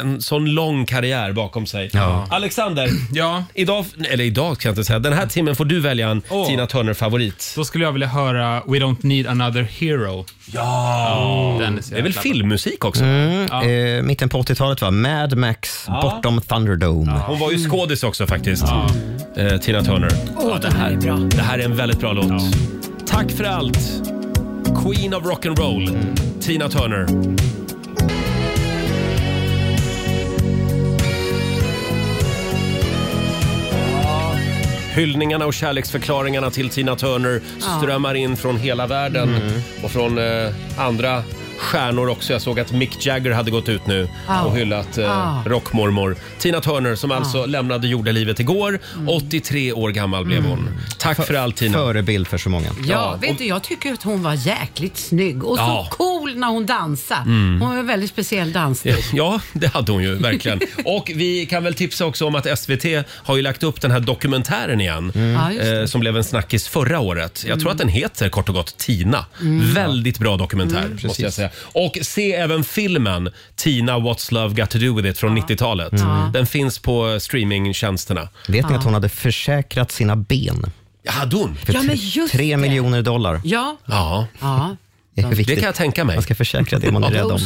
en 0.00 0.22
sån 0.22 0.50
lång 0.50 0.86
karriär 0.86 1.32
bakom 1.32 1.66
sig. 1.66 1.90
Ja. 1.92 2.26
Alexander, 2.30 2.88
Ja. 3.12 3.44
idag, 3.54 3.84
eller 4.10 4.24
idag 4.24 4.58
kan 4.58 4.68
jag 4.68 4.72
inte 4.72 4.84
säga, 4.84 4.98
den 4.98 5.12
här 5.12 5.26
timmen 5.26 5.56
får 5.56 5.64
du 5.64 5.80
välja 5.80 6.08
en 6.08 6.22
Åh. 6.28 6.46
Tina 6.48 6.66
Turner-favorit. 6.66 7.52
Då 7.56 7.64
skulle 7.64 7.84
jag 7.84 7.92
vilja 7.92 8.08
höra 8.08 8.54
We 8.66 8.78
Don't 8.78 8.96
Need 9.00 9.26
Another 9.26 9.62
Hero. 9.62 10.26
Ja! 10.52 11.56
Den 11.60 11.78
är 11.78 11.82
så 11.82 11.90
Det 11.94 11.98
är 11.98 12.02
väl 12.02 12.12
bra. 12.12 12.22
filmmusik 12.22 12.84
också? 12.84 13.04
Mm, 13.04 13.48
Ja. 13.50 13.64
eh, 13.64 14.02
mitten 14.02 14.28
på 14.28 14.42
80-talet 14.42 14.82
var 14.82 14.90
Mad 14.90 15.36
Max, 15.36 15.86
Bortom 16.02 16.40
Thunderdome. 16.40 17.12
Hon 17.26 17.38
var 17.38 17.50
ju 17.52 17.68
skådis 17.68 18.02
också 18.02 18.19
faktiskt, 18.26 18.64
eh, 19.36 19.56
Tina 19.58 19.82
Turner. 19.82 20.10
Åh, 20.36 20.60
det 20.60 20.70
här 20.72 20.90
är 20.90 20.96
bra. 20.96 21.16
Det 21.16 21.42
här 21.42 21.58
är 21.58 21.64
en 21.64 21.76
väldigt 21.76 22.00
bra 22.00 22.12
låt. 22.12 22.42
Tack 23.06 23.30
för 23.30 23.44
allt, 23.44 23.78
Queen 24.84 25.14
of 25.14 25.24
Rock'n'Roll, 25.24 25.96
Tina 26.40 26.68
Turner. 26.68 27.06
Hyllningarna 34.94 35.46
och 35.46 35.54
kärleksförklaringarna 35.54 36.50
till 36.50 36.68
Tina 36.68 36.96
Turner 36.96 37.40
Ja. 37.60 37.66
strömmar 37.78 38.14
in 38.14 38.36
från 38.36 38.56
hela 38.56 38.86
världen 38.86 39.28
och 39.82 39.90
från 39.90 40.18
eh, 40.18 40.48
andra 40.78 41.22
stjärnor 41.60 42.08
också. 42.08 42.32
Jag 42.32 42.42
såg 42.42 42.60
att 42.60 42.72
Mick 42.72 43.06
Jagger 43.06 43.30
hade 43.30 43.50
gått 43.50 43.68
ut 43.68 43.86
nu 43.86 44.08
Ja. 44.28 44.42
och 44.42 44.56
hyllat 44.56 44.98
eh, 44.98 45.04
Ja. 45.04 45.42
rockmormor 45.46 46.16
Tina 46.38 46.60
Turner 46.60 46.94
som 46.94 47.10
alltså 47.12 47.46
lämnade 47.46 47.88
jordelivet 47.88 48.40
igår. 48.40 48.78
83 49.06 49.72
år 49.72 49.90
gammal 49.90 50.24
blev 50.24 50.44
hon. 50.44 50.68
Tack 50.98 51.26
för 51.26 51.34
allt 51.34 51.56
Tina. 51.56 51.78
Förebild 51.78 52.26
för 52.28 52.38
så 52.38 52.50
många. 52.50 52.68
Ja, 52.88 53.18
vet 53.20 53.38
du, 53.38 53.46
jag 53.46 53.62
tycker 53.62 53.92
att 53.92 54.02
hon 54.02 54.22
var 54.22 54.34
jäkligt 54.34 54.96
snygg 54.96 55.44
och 55.44 55.58
Ja. 55.58 55.86
så 55.90 55.96
cool 55.96 56.36
när 56.36 56.48
hon 56.48 56.66
dansade. 56.66 57.20
Mm. 57.20 57.60
Hon 57.60 57.70
var 57.70 57.76
en 57.78 57.86
väldigt 57.86 58.10
speciell 58.10 58.52
dansstil. 58.52 58.96
Ja, 59.12 59.40
det 59.52 59.66
hade 59.66 59.92
hon 59.92 60.02
ju 60.02 60.14
verkligen. 60.14 60.60
Och 60.84 61.10
vi 61.14 61.46
kan 61.46 61.64
väl 61.64 61.74
tipsa 61.74 62.06
också 62.06 62.26
om 62.26 62.34
att 62.34 62.58
SVT 62.58 62.84
har 63.08 63.36
ju 63.36 63.42
lagt 63.42 63.62
upp 63.62 63.80
den 63.80 63.90
här 63.90 64.00
dokumentären 64.00 64.80
igen. 64.80 65.12
Ja, 65.38 65.52
just 65.52 65.64
det. 65.64 65.80
eh, 65.80 65.86
som 65.86 66.00
blev 66.00 66.16
en 66.16 66.24
snackis 66.24 66.68
förra 66.68 66.98
året. 67.00 67.44
Jag 67.48 67.60
tror 67.60 67.68
Mm. 67.70 67.72
att 67.72 67.78
den 67.78 67.88
heter 67.88 68.28
kort 68.28 68.48
och 68.48 68.54
gott 68.54 68.78
Tina. 68.78 69.24
Mm. 69.40 69.74
Väldigt 69.74 70.18
bra 70.18 70.36
dokumentär 70.36 70.78
Mm. 70.78 70.90
måste 70.92 71.06
jag 71.06 71.16
Precis. 71.16 71.34
säga. 71.34 71.49
Och 71.58 71.98
se 72.02 72.32
även 72.32 72.64
filmen 72.64 73.30
Tina 73.56 73.98
What's 73.98 74.34
Love 74.34 74.54
Got 74.54 74.70
To 74.70 74.78
Do 74.78 74.94
With 74.96 75.08
It 75.08 75.18
från 75.18 75.38
90-talet. 75.38 75.92
Ja. 75.92 76.30
Den 76.32 76.46
finns 76.46 76.78
på 76.78 77.20
streamingtjänsterna. 77.20 78.28
Vet 78.48 78.68
ni 78.70 78.74
att 78.76 78.84
hon 78.84 78.94
hade 78.94 79.08
försäkrat 79.08 79.92
sina 79.92 80.16
ben? 80.16 80.72
Ja, 81.02 81.12
hade 81.12 81.36
hon? 81.36 81.56
För 81.56 81.74
Ja, 81.74 81.82
men 81.82 81.96
tre- 81.96 82.06
just 82.06 82.32
tre 82.32 82.50
det. 82.50 82.56
miljoner 82.56 83.02
dollar. 83.02 83.40
Ja. 83.44 83.76
Ja. 83.86 84.26
ja. 84.40 84.76
Det, 85.14 85.22
är 85.22 85.28
viktigt. 85.28 85.46
Det 85.46 85.56
kan 85.56 85.64
jag 85.66 85.74
tänka 85.74 86.04
mig. 86.04 86.16
Man 86.16 86.22
ska 86.22 86.34
försäkra 86.34 86.78
det 86.78 86.92
man 86.92 87.04
är 87.04 87.10
rädd 87.10 87.22
om. 87.24 87.40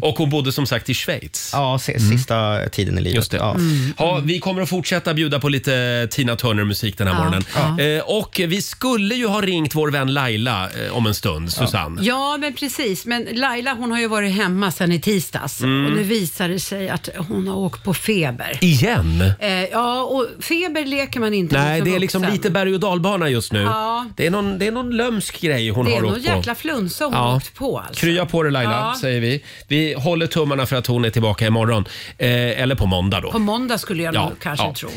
Och 0.00 0.14
hon 0.18 0.30
bodde 0.30 0.52
som 0.52 0.66
sagt 0.66 0.90
i 0.90 0.94
Schweiz. 0.94 1.50
Ja, 1.52 1.78
se- 1.78 2.00
sista 2.00 2.68
tiden 2.72 2.98
i 2.98 3.00
livet. 3.00 3.16
Just 3.16 3.30
det. 3.30 3.36
Ja. 3.36 3.56
Ja, 3.98 4.20
vi 4.24 4.38
kommer 4.38 4.62
att 4.62 4.68
fortsätta 4.68 5.14
bjuda 5.14 5.40
på 5.40 5.48
lite 5.48 6.08
Tina 6.10 6.36
Turner-musik 6.36 6.98
den 6.98 7.06
här 7.06 7.14
Ja, 7.14 7.18
morgonen. 7.64 7.98
Eh, 7.98 8.02
och 8.04 8.40
vi 8.48 8.62
skulle 8.62 9.14
ju 9.14 9.26
ha 9.26 9.40
ringt 9.40 9.74
vår 9.74 9.90
vän 9.90 10.12
Laila 10.14 10.64
eh, 10.86 10.96
om 10.96 11.06
en 11.06 11.14
stund, 11.14 11.52
Susanne. 11.52 12.02
Ja, 12.02 12.36
men 12.40 12.52
precis. 12.54 13.06
Men 13.06 13.26
Laila 13.32 13.74
hon 13.74 13.90
har 13.90 14.00
ju 14.00 14.08
varit 14.08 14.32
hemma 14.32 14.70
sedan 14.72 14.92
i 14.92 15.00
tisdags 15.00 15.60
Mm. 15.60 15.86
och 15.86 15.92
nu 15.92 16.02
visar 16.02 16.48
det 16.48 16.60
sig 16.60 16.88
att 16.88 17.08
hon 17.28 17.48
har 17.48 17.56
åkt 17.56 17.84
på 17.84 17.94
feber. 17.94 18.58
Igen? 18.60 19.32
Eh, 19.40 19.50
ja, 19.52 20.02
och 20.02 20.26
feber 20.44 20.84
leker 20.84 21.20
man 21.20 21.34
inte 21.34 21.54
med 21.54 21.64
Nej, 21.64 21.80
som 21.80 21.88
det 21.90 21.96
är 21.96 22.00
liksom 22.00 22.22
vuxen. 22.22 22.36
lite 22.36 22.50
berg 22.50 22.74
och 22.74 22.80
dalbana 22.80 23.28
just 23.28 23.52
nu. 23.52 23.60
Ja. 23.62 24.06
Det, 24.16 24.26
är 24.26 24.30
någon, 24.30 24.58
det 24.58 24.66
är 24.66 24.72
någon 24.72 24.96
lömsk 24.96 25.40
grej 25.40 25.68
hon 25.68 25.84
Det 25.84 25.90
är 25.90 25.94
har 25.94 26.02
någon 26.02 26.12
åkt 26.14 26.26
på. 26.26 26.36
jäkla 26.36 26.54
flunsa 26.82 27.04
hon 27.04 27.14
Ja. 27.14 27.36
åkt 27.36 27.54
på 27.54 27.78
alltså. 27.78 28.00
Krya 28.00 28.26
på 28.26 28.42
det 28.42 28.50
Laila, 28.50 28.70
Ja. 28.72 28.96
säger 29.00 29.20
vi. 29.20 29.42
Vi 29.68 29.94
håller 29.94 30.26
tummarna 30.26 30.66
för 30.66 30.76
att 30.76 30.86
hon 30.86 31.04
är 31.04 31.10
tillbaka 31.10 31.46
imorgon. 31.46 31.84
Eh, 32.18 32.28
eller 32.62 32.74
på 32.74 32.86
måndag 32.86 33.20
då. 33.20 33.30
På 33.32 33.38
måndag 33.38 33.78
skulle 33.78 34.02
jag 34.02 34.14
Ja, 34.14 34.28
nog 34.28 34.38
kanske 34.40 34.74
tro. 34.74 34.88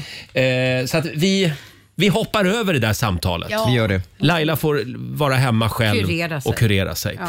Eh, 0.41 0.85
så 0.85 0.97
att 0.97 1.05
vi, 1.05 1.53
vi 1.97 2.07
hoppar 2.07 2.45
över 2.45 2.73
det 2.73 2.79
där 2.79 2.93
samtalet. 2.93 3.49
Ja. 3.51 3.65
Vi 3.67 3.73
gör 3.73 3.87
det. 3.87 4.01
Laila 4.17 4.55
får 4.55 4.83
vara 5.17 5.35
hemma 5.35 5.69
själv 5.69 6.01
Kurera 6.01 6.41
sig. 6.41 6.49
och 6.49 6.57
kurera 6.57 6.95
sig. 6.95 7.19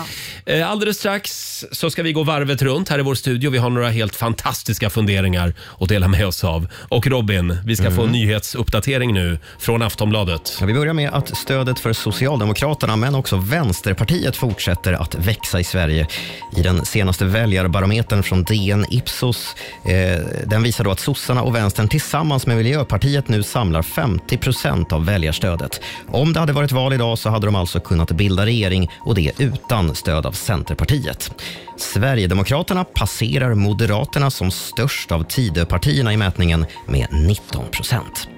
Ja. 0.47 0.53
Eh, 0.53 0.71
Alldeles 0.71 0.99
strax 0.99 1.31
så 1.73 1.91
ska 1.91 2.03
vi 2.03 2.13
gå 2.13 2.23
varvet 2.23 2.63
runt 2.63 2.89
här 2.89 2.99
i 2.99 3.03
vår 3.03 3.15
studio. 3.15 3.51
Vi 3.51 3.59
har 3.59 3.71
några 3.71 3.89
helt 3.89 4.17
fantastiska 4.17 4.91
funderingar 4.91 5.55
att 5.81 5.89
dela 5.89 6.09
med 6.09 6.27
oss 6.27 6.45
av. 6.45 6.69
Och 6.89 7.07
Robin, 7.07 7.59
vi 7.65 7.77
ska 7.77 7.91
få 7.91 8.03
en 8.03 8.13
nyhetsuppdatering 8.13 9.15
nu 9.15 9.39
från 9.59 9.83
Aftonbladet. 9.83 10.57
Ja, 10.61 10.67
vi 10.67 10.75
börjar 10.75 10.93
med 10.95 11.11
att 11.11 11.37
stödet 11.39 11.79
för 11.81 11.93
Socialdemokraterna 11.93 12.97
men 12.97 13.15
också 13.15 13.37
Vänsterpartiet 13.37 14.37
fortsätter 14.37 14.93
att 14.93 15.15
växa 15.15 15.61
i 15.61 15.65
Sverige. 15.65 16.07
I 16.57 16.63
den 16.63 16.85
senaste 16.87 17.25
väljarbarometern 17.25 18.23
från 18.23 18.45
DN 18.45 18.87
Ipsos 18.91 19.55
eh, 19.85 20.25
den 20.47 20.63
visar 20.63 20.85
då 20.85 20.91
att 20.91 21.01
sossarna 21.01 21.43
och 21.43 21.55
vänstern 21.55 21.89
tillsammans 21.89 22.47
med 22.47 22.57
Miljöpartiet 22.57 23.29
nu 23.29 23.43
samlar 23.43 23.83
50 23.83 24.37
procent 24.57 24.93
av 24.93 25.05
väljarstödet. 25.05 25.81
Om 26.09 26.33
det 26.33 26.41
hade 26.41 26.53
varit 26.53 26.73
val 26.73 26.93
idag 26.93 27.19
så 27.19 27.31
hade 27.31 27.47
de 27.47 27.55
alltså 27.55 27.81
kunnat 27.81 28.13
bilda 28.13 28.47
regering 28.47 28.91
och 29.01 29.15
det 29.15 29.33
utan 29.39 29.95
stöd 29.95 30.27
av 30.27 30.33
Centerpartiet. 30.33 31.43
Sverigedemokraterna 31.77 32.85
passerar 32.85 33.55
Moderaterna 33.55 34.31
som 34.31 34.51
störst 34.51 35.13
av 35.13 35.23
Tidöpartierna 35.23 36.13
i 36.13 36.17
mätningen 36.17 36.67
med 36.87 37.07
19 37.13 37.65
procent. 37.71 38.29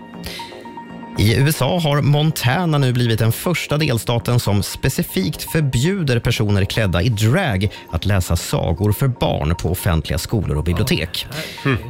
I 1.19 1.35
USA 1.35 1.79
har 1.79 2.03
Montana 2.03 2.79
nu 2.79 2.93
blivit 2.93 3.19
den 3.19 3.33
första 3.33 3.77
delstaten 3.77 4.41
som 4.41 4.63
specifikt 4.63 5.43
förbjuder 5.53 6.19
personer 6.19 6.65
klädda 6.65 7.03
i 7.03 7.09
drag 7.09 7.69
att 7.91 8.07
läsa 8.07 8.37
sagor 8.37 8.93
för 8.93 9.09
barn 9.09 9.55
på 9.55 9.71
offentliga 9.71 10.19
skolor 10.19 10.57
och 10.57 10.65
bibliotek. 10.65 11.27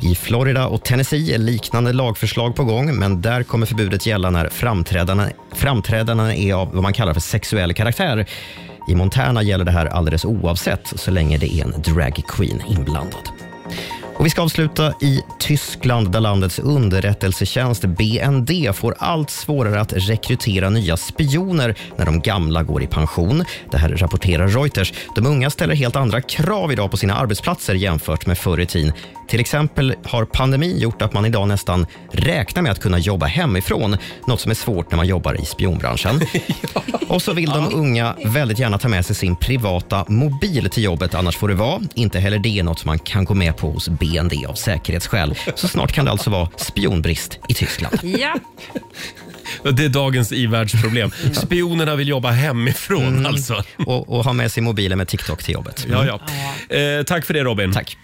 I 0.02 0.14
Florida 0.14 0.66
och 0.66 0.84
Tennessee 0.84 1.34
är 1.34 1.38
liknande 1.38 1.92
lagförslag 1.92 2.56
på 2.56 2.64
gång, 2.64 2.94
men 2.94 3.22
där 3.22 3.42
kommer 3.42 3.66
förbudet 3.66 4.06
gälla 4.06 4.30
när 4.30 4.48
framträdandena, 4.48 5.30
framträdandena 5.52 6.34
är 6.34 6.54
av 6.54 6.74
vad 6.74 6.82
man 6.82 6.92
kallar 6.92 7.14
för 7.14 7.20
sexuell 7.20 7.74
karaktär. 7.74 8.26
I 8.88 8.94
Montana 8.94 9.42
gäller 9.42 9.64
det 9.64 9.70
här 9.70 9.86
alldeles 9.86 10.24
oavsett, 10.24 10.92
så 10.96 11.10
länge 11.10 11.38
det 11.38 11.54
är 11.54 11.64
en 11.64 11.82
drag 11.82 12.22
queen 12.28 12.62
inblandad. 12.68 13.30
Och 14.18 14.26
vi 14.26 14.30
ska 14.30 14.42
avsluta 14.42 14.94
i 15.00 15.22
Tyskland 15.38 16.12
där 16.12 16.20
landets 16.20 16.58
underrättelsetjänst 16.58 17.84
BND 17.84 18.50
får 18.74 18.94
allt 18.98 19.30
svårare 19.30 19.80
att 19.80 19.92
rekrytera 19.92 20.70
nya 20.70 20.96
spioner 20.96 21.74
när 21.96 22.04
de 22.06 22.20
gamla 22.20 22.62
går 22.62 22.82
i 22.82 22.86
pension. 22.86 23.44
Det 23.70 23.78
här 23.78 23.88
rapporterar 23.88 24.48
Reuters. 24.48 24.92
De 25.14 25.26
unga 25.26 25.50
ställer 25.50 25.74
helt 25.74 25.96
andra 25.96 26.20
krav 26.20 26.72
idag 26.72 26.90
på 26.90 26.96
sina 26.96 27.14
arbetsplatser 27.14 27.74
jämfört 27.74 28.26
med 28.26 28.38
förr 28.38 28.60
i 28.60 28.66
tiden. 28.66 28.92
Till 29.28 29.40
exempel 29.40 29.94
har 30.04 30.24
pandemin 30.24 30.78
gjort 30.78 31.02
att 31.02 31.12
man 31.12 31.24
idag 31.24 31.48
nästan 31.48 31.86
räknar 32.12 32.62
med 32.62 32.72
att 32.72 32.80
kunna 32.80 32.98
jobba 32.98 33.26
hemifrån, 33.26 33.96
något 34.26 34.40
som 34.40 34.50
är 34.50 34.54
svårt 34.54 34.90
när 34.90 34.96
man 34.96 35.06
jobbar 35.06 35.40
i 35.40 35.44
spionbranschen. 35.44 36.20
Och 37.08 37.22
så 37.22 37.32
vill 37.32 37.50
de 37.50 37.74
unga 37.74 38.16
väldigt 38.24 38.58
gärna 38.58 38.78
ta 38.78 38.88
med 38.88 39.06
sig 39.06 39.16
sin 39.16 39.36
privata 39.36 40.04
mobil 40.08 40.70
till 40.70 40.82
jobbet, 40.82 41.14
annars 41.14 41.36
får 41.36 41.48
det 41.48 41.54
vara. 41.54 41.80
Inte 41.94 42.18
heller 42.18 42.38
det 42.38 42.58
är 42.58 42.62
något 42.62 42.78
som 42.78 42.88
man 42.88 42.98
kan 42.98 43.24
gå 43.24 43.34
med 43.34 43.56
på 43.56 43.70
hos 43.70 43.88
BND 43.88 44.07
av 44.48 44.54
säkerhetsskäl. 44.54 45.34
Så 45.54 45.68
snart 45.68 45.92
kan 45.92 46.04
det 46.04 46.10
alltså 46.10 46.30
vara 46.30 46.48
spionbrist 46.56 47.38
i 47.48 47.54
Tyskland. 47.54 47.98
Ja. 48.02 48.34
Det 49.62 49.84
är 49.84 49.88
dagens 49.88 50.32
ivärldsproblem. 50.32 51.10
Spionerna 51.32 51.96
vill 51.96 52.08
jobba 52.08 52.30
hemifrån 52.30 53.26
alltså. 53.26 53.62
Och, 53.86 54.08
och 54.08 54.24
ha 54.24 54.32
med 54.32 54.52
sig 54.52 54.62
mobilen 54.62 54.98
med 54.98 55.08
TikTok 55.08 55.42
till 55.42 55.54
jobbet. 55.54 55.86
Ja, 55.90 56.06
ja. 56.06 56.20
Eh, 56.76 57.02
tack 57.02 57.24
för 57.24 57.34
det 57.34 57.44
Robin. 57.44 57.72
Tack. 57.72 57.96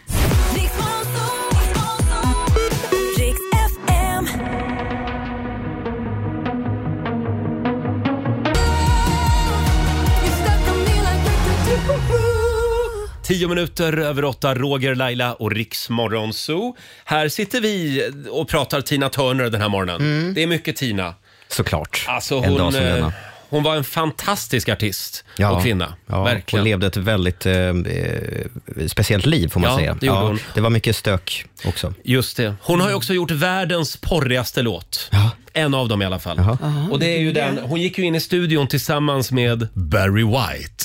Tio 13.24 13.48
minuter 13.48 13.98
över 13.98 14.24
åtta, 14.24 14.54
Roger, 14.54 14.94
Laila 14.94 15.34
och 15.34 15.52
Riksmorgon 15.52 16.32
Zoo. 16.32 16.76
Här 17.04 17.28
sitter 17.28 17.60
vi 17.60 18.02
och 18.30 18.48
pratar 18.48 18.80
Tina 18.80 19.08
Turner 19.08 19.50
den 19.50 19.60
här 19.60 19.68
morgonen. 19.68 20.34
Det 20.34 20.42
är 20.42 20.46
mycket 20.46 20.76
Tina. 20.76 21.14
Såklart. 21.48 22.04
Alltså 22.08 22.34
En 22.34 22.44
hon, 22.44 22.58
dag 22.58 22.72
som 22.72 22.82
eh, 22.82 22.94
denna. 22.94 23.12
Hon 23.54 23.62
var 23.62 23.76
en 23.76 23.84
fantastisk 23.84 24.68
artist 24.68 25.24
och 25.52 25.62
kvinna. 25.62 25.94
Ja, 26.06 26.24
Verkligen. 26.24 26.60
Hon 26.60 26.68
levde 26.70 26.86
ett 26.86 26.96
väldigt 26.96 27.46
eh, 27.46 27.54
eh, 27.54 27.74
speciellt 28.86 29.26
liv 29.26 29.48
får 29.48 29.60
man 29.60 29.70
Ja, 29.70 29.76
säga. 29.76 29.96
det 30.00 30.06
gjorde 30.06 30.18
hon. 30.20 30.38
det 30.54 30.60
var 30.60 30.70
mycket 30.70 30.96
stök 30.96 31.44
också. 31.64 31.94
Just 32.04 32.36
det. 32.36 32.54
Hon 32.62 32.80
har 32.80 32.88
ju 32.88 32.94
också 32.94 33.12
gjort 33.14 33.30
världens 33.30 33.96
porrigaste 33.96 34.62
låt. 34.62 35.10
En 35.52 35.74
av 35.74 35.88
dem 35.88 36.02
i 36.02 36.04
alla 36.04 36.18
fall. 36.18 36.40
Och 36.90 36.98
det 36.98 37.06
är 37.16 37.20
ju 37.20 37.32
den, 37.32 37.58
hon 37.62 37.80
gick 37.80 37.98
ju 37.98 38.04
in 38.04 38.14
i 38.14 38.20
studion 38.20 38.66
tillsammans 38.68 39.32
med 39.32 39.68
Barry 39.74 40.24
White. 40.24 40.84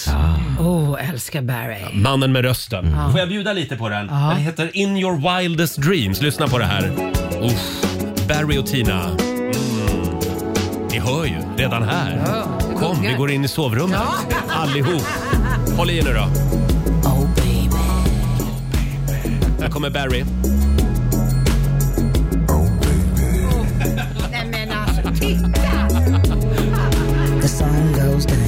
Åh, 0.59 0.67
oh, 0.93 1.09
älskar 1.09 1.41
Barry. 1.41 1.93
Mannen 1.93 2.31
med 2.31 2.41
rösten. 2.45 2.91
Ja. 2.97 3.09
Får 3.11 3.19
jag 3.19 3.29
bjuda 3.29 3.53
lite 3.53 3.75
på 3.75 3.89
den? 3.89 4.07
Den 4.07 4.37
heter 4.37 4.69
In 4.73 4.97
your 4.97 5.39
wildest 5.39 5.81
dreams. 5.81 6.21
Lyssna 6.21 6.47
på 6.47 6.57
det 6.57 6.65
här. 6.65 6.91
Uff. 7.41 7.83
Barry 8.27 8.57
och 8.57 8.67
Tina. 8.67 9.28
Ni 10.99 11.05
hör 11.05 11.25
ju, 11.25 11.37
redan 11.57 11.83
här. 11.83 12.43
Kom, 12.79 13.01
vi 13.01 13.13
går 13.13 13.31
in 13.31 13.45
i 13.45 13.47
sovrummet. 13.47 13.99
Allihop. 14.49 15.01
Håll 15.77 15.89
i 15.89 15.97
er 15.97 16.03
nu 16.03 16.13
då. 16.13 16.21
Oh 17.09 17.27
baby. 17.35 17.75
Här 19.61 19.69
kommer 19.69 19.89
Barry. 19.89 20.25
Nej 24.31 24.47
men 24.51 24.71
alltså, 24.71 25.01
titta! 25.01 25.89
The 27.41 27.47
sun 27.47 27.93
goes 27.93 28.25
down. 28.25 28.39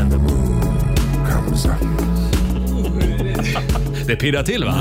And 0.00 0.10
the 0.12 0.18
moon 0.18 0.62
comes 1.30 1.66
up. 1.66 1.72
Det 4.06 4.16
pirrar 4.16 4.42
till 4.42 4.64
va? 4.64 4.74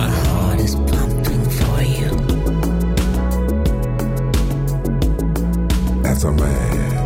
As 6.09 6.23
a 6.23 6.31
man 6.31 7.05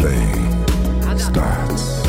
thing 0.00 1.18
starts. 1.18 2.02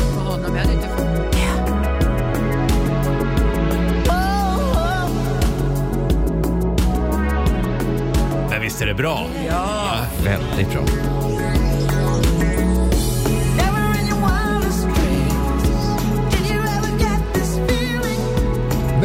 Men 8.50 8.60
visst 8.60 8.82
är 8.82 8.86
det 8.86 8.94
bra? 8.94 9.26
Ja. 9.48 10.06
Väldigt 10.24 10.72
bra. 10.72 10.82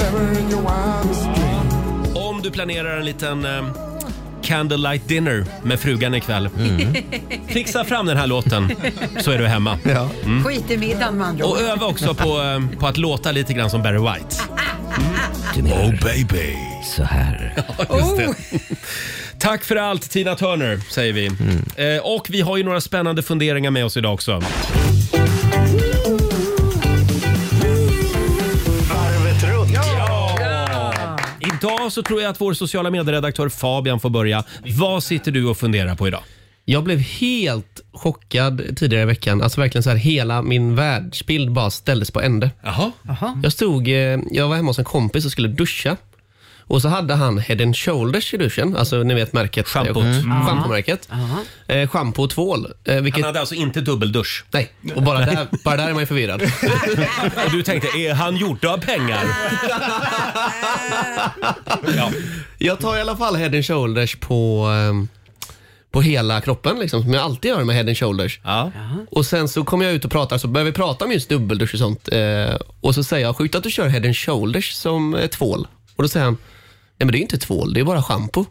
Never 0.01 0.33
in 0.39 0.49
your 0.51 0.61
wildest 0.61 1.23
dreams. 1.23 2.15
Om 2.15 2.41
du 2.41 2.51
planerar 2.51 2.97
en 2.97 3.05
liten 3.05 3.45
eh, 3.45 3.88
candlelight 4.49 5.07
dinner 5.07 5.45
med 5.63 5.79
frugan 5.79 6.15
ikväll. 6.15 6.49
Fixa 7.47 7.85
fram 7.85 8.05
den 8.05 8.17
här 8.17 8.27
låten 8.27 8.71
så 9.19 9.31
är 9.31 9.37
du 9.37 9.47
hemma. 9.47 9.77
Mm. 10.23 10.43
Skit 10.43 10.71
i 10.71 10.77
middagen 10.77 11.17
med 11.17 11.27
andra 11.27 11.45
Och 11.45 11.61
öva 11.61 11.85
också 11.85 12.13
på, 12.13 12.41
eh, 12.41 12.79
på 12.79 12.87
att 12.87 12.97
låta 12.97 13.31
lite 13.31 13.53
grann 13.53 13.69
som 13.69 13.81
Barry 13.83 13.99
White. 13.99 14.35
Oh 15.73 16.03
baby. 16.03 16.55
så 16.95 17.03
här. 17.03 17.53
Ja, 17.89 17.97
just 17.97 18.17
det. 18.17 18.59
Tack 19.39 19.63
för 19.63 19.75
allt 19.75 20.09
Tina 20.09 20.35
Turner, 20.35 20.79
säger 20.89 21.13
vi. 21.13 21.25
Eh, 21.75 22.01
och 22.03 22.27
vi 22.29 22.41
har 22.41 22.57
ju 22.57 22.63
några 22.63 22.81
spännande 22.81 23.23
funderingar 23.23 23.71
med 23.71 23.85
oss 23.85 23.97
idag 23.97 24.13
också. 24.13 24.41
Idag 31.61 31.91
så 31.91 32.03
tror 32.03 32.21
jag 32.21 32.29
att 32.29 32.41
vår 32.41 32.53
sociala 32.53 32.89
medieredaktör 32.91 33.49
Fabian 33.49 33.99
får 33.99 34.09
börja. 34.09 34.43
Vad 34.77 35.03
sitter 35.03 35.31
du 35.31 35.45
och 35.45 35.57
funderar 35.57 35.95
på 35.95 36.07
idag? 36.07 36.23
Jag 36.65 36.83
blev 36.83 36.99
helt 36.99 37.81
chockad 37.93 38.77
tidigare 38.77 39.03
i 39.03 39.05
veckan. 39.05 39.41
Alltså 39.41 39.61
verkligen 39.61 39.83
så 39.83 39.89
här, 39.89 39.97
hela 39.97 40.41
min 40.41 40.75
världsbild 40.75 41.51
bara 41.51 41.69
ställdes 41.69 42.11
på 42.11 42.21
ände. 42.21 42.51
Jaha. 42.63 42.91
Jag 43.43 43.51
stod, 43.51 43.87
eh, 43.87 44.19
jag 44.31 44.47
var 44.47 44.55
hemma 44.55 44.69
hos 44.69 44.79
en 44.79 44.85
kompis 44.85 45.25
och 45.25 45.31
skulle 45.31 45.47
duscha. 45.47 45.97
Och 46.69 46.81
så 46.81 46.87
hade 46.87 47.13
han 47.15 47.37
Head 47.37 47.63
and 47.63 47.77
Shoulders 47.77 48.33
i 48.33 48.37
duschen, 48.37 48.75
alltså 48.77 49.03
ni 49.03 49.13
vet 49.13 49.33
märket. 49.33 49.67
Schampot. 49.67 50.03
Mm. 50.03 50.45
Schampomärket. 50.45 51.09
Eh, 51.67 51.89
Schampo 51.89 52.23
och 52.23 52.29
tvål. 52.29 52.67
Eh, 52.83 53.01
vilket... 53.01 53.21
Han 53.21 53.27
hade 53.27 53.39
alltså 53.39 53.55
inte 53.55 53.81
dubbeldusch? 53.81 54.45
Nej, 54.51 54.71
och 54.95 55.03
bara 55.03 55.19
där, 55.19 55.47
bara 55.63 55.77
där 55.77 55.87
är 55.87 55.93
man 55.93 55.99
ju 55.99 56.05
förvirrad. 56.05 56.41
Och 57.45 57.51
du 57.51 57.63
tänkte, 57.63 57.87
är 57.87 58.13
han 58.13 58.37
gjord 58.37 58.65
av 58.65 58.77
pengar? 58.77 59.25
ja. 61.97 62.11
Jag 62.57 62.79
tar 62.79 62.97
i 62.97 63.01
alla 63.01 63.17
fall 63.17 63.35
Head 63.35 63.47
and 63.47 63.65
Shoulders 63.65 64.15
på, 64.15 64.65
ehm, 64.65 65.07
på 65.91 66.01
hela 66.01 66.41
kroppen, 66.41 66.79
liksom, 66.79 67.01
som 67.01 67.13
jag 67.13 67.23
alltid 67.23 67.49
gör 67.49 67.63
med 67.63 67.75
Head 67.75 67.87
and 67.87 67.97
Shoulders. 67.97 68.39
Och 69.11 69.25
sen 69.25 69.47
så 69.47 69.63
kommer 69.63 69.85
jag 69.85 69.93
ut 69.93 70.05
och 70.05 70.11
pratar, 70.11 70.37
så 70.37 70.47
börjar 70.47 70.65
vi 70.65 70.71
prata 70.71 71.05
om 71.05 71.11
just 71.11 71.29
dubbeldusch 71.29 71.73
och 71.73 71.79
sånt. 71.79 72.09
Eh, 72.11 72.55
och 72.81 72.95
så 72.95 73.03
säger 73.03 73.25
jag, 73.25 73.37
sjukt 73.37 73.55
att 73.55 73.63
du 73.63 73.71
kör 73.71 73.87
Head 73.87 74.05
and 74.05 74.17
Shoulders 74.17 74.71
som 74.71 75.15
eh, 75.15 75.27
tvål. 75.27 75.67
Och 75.95 76.03
då 76.03 76.09
säger 76.09 76.25
han, 76.25 76.37
nej 76.99 77.05
men 77.05 77.11
det 77.11 77.17
är 77.17 77.21
inte 77.21 77.37
tvål, 77.37 77.73
det 77.73 77.79
är 77.79 77.83
bara 77.83 78.03
schampo. 78.03 78.45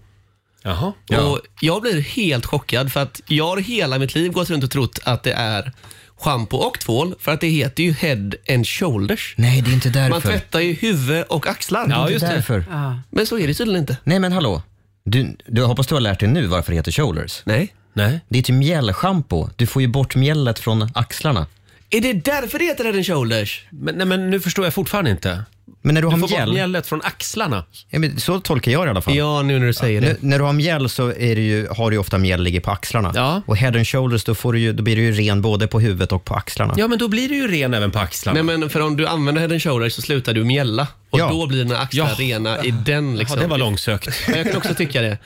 Jaha. 0.63 0.93
Och 1.09 1.41
jag 1.61 1.83
blir 1.83 2.01
helt 2.01 2.47
chockad 2.47 2.93
för 2.93 3.01
att 3.01 3.21
jag 3.27 3.47
har 3.47 3.57
hela 3.57 3.99
mitt 3.99 4.15
liv 4.15 4.33
gått 4.33 4.51
runt 4.51 4.65
och 4.65 4.71
trott 4.71 4.99
att 5.05 5.23
det 5.23 5.33
är 5.33 5.73
schampo 6.17 6.57
och 6.57 6.81
tvål 6.81 7.15
för 7.19 7.33
att 7.33 7.41
det 7.41 7.49
heter 7.49 7.83
ju 7.83 7.93
head 7.93 8.31
and 8.49 8.67
shoulders. 8.67 9.35
Nej, 9.37 9.63
det 9.63 9.71
är 9.71 9.75
inte 9.75 9.91
därför. 9.91 10.11
Man 10.11 10.21
tvättar 10.21 10.61
ju 10.61 10.73
huvud 10.73 11.25
och 11.29 11.47
axlar. 11.47 11.89
Det 11.89 11.95
är 11.95 12.13
inte 12.13 12.27
därför. 12.27 12.65
Men 13.11 13.27
så 13.27 13.39
är 13.39 13.47
det 13.47 13.55
tydligen 13.55 13.81
inte. 13.81 13.97
Nej, 14.05 14.19
men 14.19 14.33
hallå. 14.33 14.63
Du, 15.05 15.37
du 15.47 15.65
hoppas 15.65 15.87
du 15.87 15.95
har 15.95 16.01
lärt 16.01 16.21
dig 16.21 16.29
nu 16.29 16.47
varför 16.47 16.73
det 16.73 16.77
heter 16.77 16.93
shoulders? 16.93 17.43
Nej. 17.45 17.75
Nej. 17.93 18.21
Det 18.29 18.39
är 18.39 18.43
till 18.43 18.55
mjällschampo. 18.55 19.49
Du 19.57 19.67
får 19.67 19.83
ju 19.83 19.89
bort 19.89 20.17
mjället 20.17 20.59
från 20.59 20.91
axlarna. 20.95 21.47
Är 21.91 22.01
det 22.01 22.13
därför 22.13 22.59
det 22.59 22.65
heter 22.65 22.85
head 22.85 22.95
and 22.95 23.07
shoulders? 23.07 23.67
Men, 23.71 23.95
nej, 23.95 24.07
men 24.07 24.31
nu 24.31 24.41
förstår 24.41 24.65
jag 24.65 24.75
fortfarande 24.75 25.11
inte. 25.11 25.45
Men 25.83 25.95
när 25.95 26.03
du, 26.03 26.07
Du 26.09 26.11
har 26.11 26.19
får 26.19 26.21
bort 26.21 26.31
mjäll... 26.31 26.53
mjället 26.53 26.87
från 26.87 27.03
axlarna. 27.03 27.65
Ja, 27.91 27.99
men 27.99 28.21
så 28.21 28.41
tolkar 28.41 28.73
jag 28.73 28.83
det 28.83 28.87
i 28.87 28.91
alla 28.91 29.01
fall. 29.01 29.17
Ja, 29.17 29.43
nu 29.43 29.59
när 29.59 29.67
du 29.67 29.73
säger 29.73 30.03
N- 30.03 30.17
det. 30.21 30.27
när 30.27 30.39
du 30.39 30.45
har 30.45 30.53
mjäll 30.53 30.89
så 30.89 31.09
är 31.09 31.37
det 31.37 31.41
ju, 31.41 31.69
har 31.69 31.91
du 31.91 31.97
ju 31.97 32.01
ofta 32.01 32.19
mjäll 32.19 32.43
ligger 32.43 32.61
på 32.61 32.71
axlarna. 32.71 33.43
Och 33.47 33.57
head 33.57 33.69
and 33.77 33.87
shoulders, 33.89 34.25
då, 34.25 34.35
får 34.35 34.53
du 34.53 34.59
ju, 34.59 34.73
då 34.73 34.83
blir 34.83 34.97
du 34.97 35.03
ju 35.03 35.13
ren 35.13 35.43
både 35.43 35.67
på 35.67 35.81
huvudet 35.81 36.13
och 36.13 36.25
på 36.25 36.35
axlarna. 36.35 36.75
Ja, 36.77 36.89
men 36.89 36.99
då 36.99 37.09
blir 37.09 37.29
du 37.29 37.35
ju 37.37 37.49
ren 37.49 37.75
även 37.75 37.91
på 37.91 37.99
axlarna. 37.99 38.43
Nej 38.43 38.59
men 38.59 38.71
för 38.71 38.81
om 38.81 38.97
du 38.97 39.07
använder 39.07 39.41
head 39.43 39.51
and 39.53 39.63
shoulders 39.63 39.93
så 39.95 40.03
slutar 40.03 40.35
du 40.35 40.45
mjälla 40.45 40.87
och 41.11 41.21
Ja. 41.21 41.29
då 41.31 41.47
blir 41.47 41.59
dina 41.59 41.79
axlar 41.79 42.07
Ja. 42.09 42.15
rena 42.19 42.65
i 42.65 42.71
den 42.71 43.17
liksom. 43.17 43.37
Ja, 43.37 43.43
det 43.43 43.49
var 43.51 43.59
långsökt. 43.59 44.09
Men 44.29 44.39
jag 44.39 44.47
kan 44.47 44.57
också 44.57 44.75
tycka 44.75 45.03
det. 45.03 45.19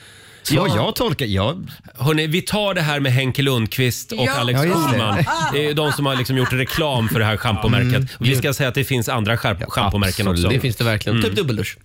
Så 0.43 0.55
Ja. 0.55 0.67
jag 0.75 0.95
tolkar... 0.95 1.25
Jag... 1.25 1.69
Hörrni, 1.97 2.27
vi 2.27 2.41
tar 2.41 2.73
det 2.73 2.81
här 2.81 2.99
med 2.99 3.11
Henke 3.13 3.41
Lundqvist 3.41 4.11
och 4.11 4.17
Ja. 4.25 4.31
Alex 4.33 4.59
Ja, 4.59 4.65
just 4.65 4.77
det. 4.83 4.89
Schulman. 4.89 5.23
Det 5.53 5.65
är 5.69 5.73
de 5.73 5.91
som 5.91 6.05
har 6.05 6.15
liksom 6.15 6.37
gjort 6.37 6.53
reklam 6.53 7.09
för 7.09 7.19
det 7.19 7.25
här 7.25 7.37
schampomärket. 7.37 8.15
Och 8.19 8.25
Vi 8.25 8.35
ska 8.35 8.53
säga 8.53 8.69
att 8.69 8.75
det 8.75 8.83
finns 8.83 9.09
andra 9.09 9.37
skär- 9.37 9.65
schampomärken 9.69 10.27
också. 10.27 10.47
Det 10.47 10.59
finns 10.59 10.75
det 10.75 10.83
verkligen. 10.83 11.21
Typ 11.21 11.35
dubbeldusch. 11.35 11.77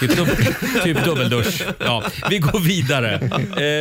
Typ, 0.00 0.16
dub 0.16 0.28
typ 0.84 1.04
dubbeldusch. 1.04 1.62
Ja, 1.78 2.02
vi 2.30 2.38
går 2.38 2.60
vidare. 2.60 3.14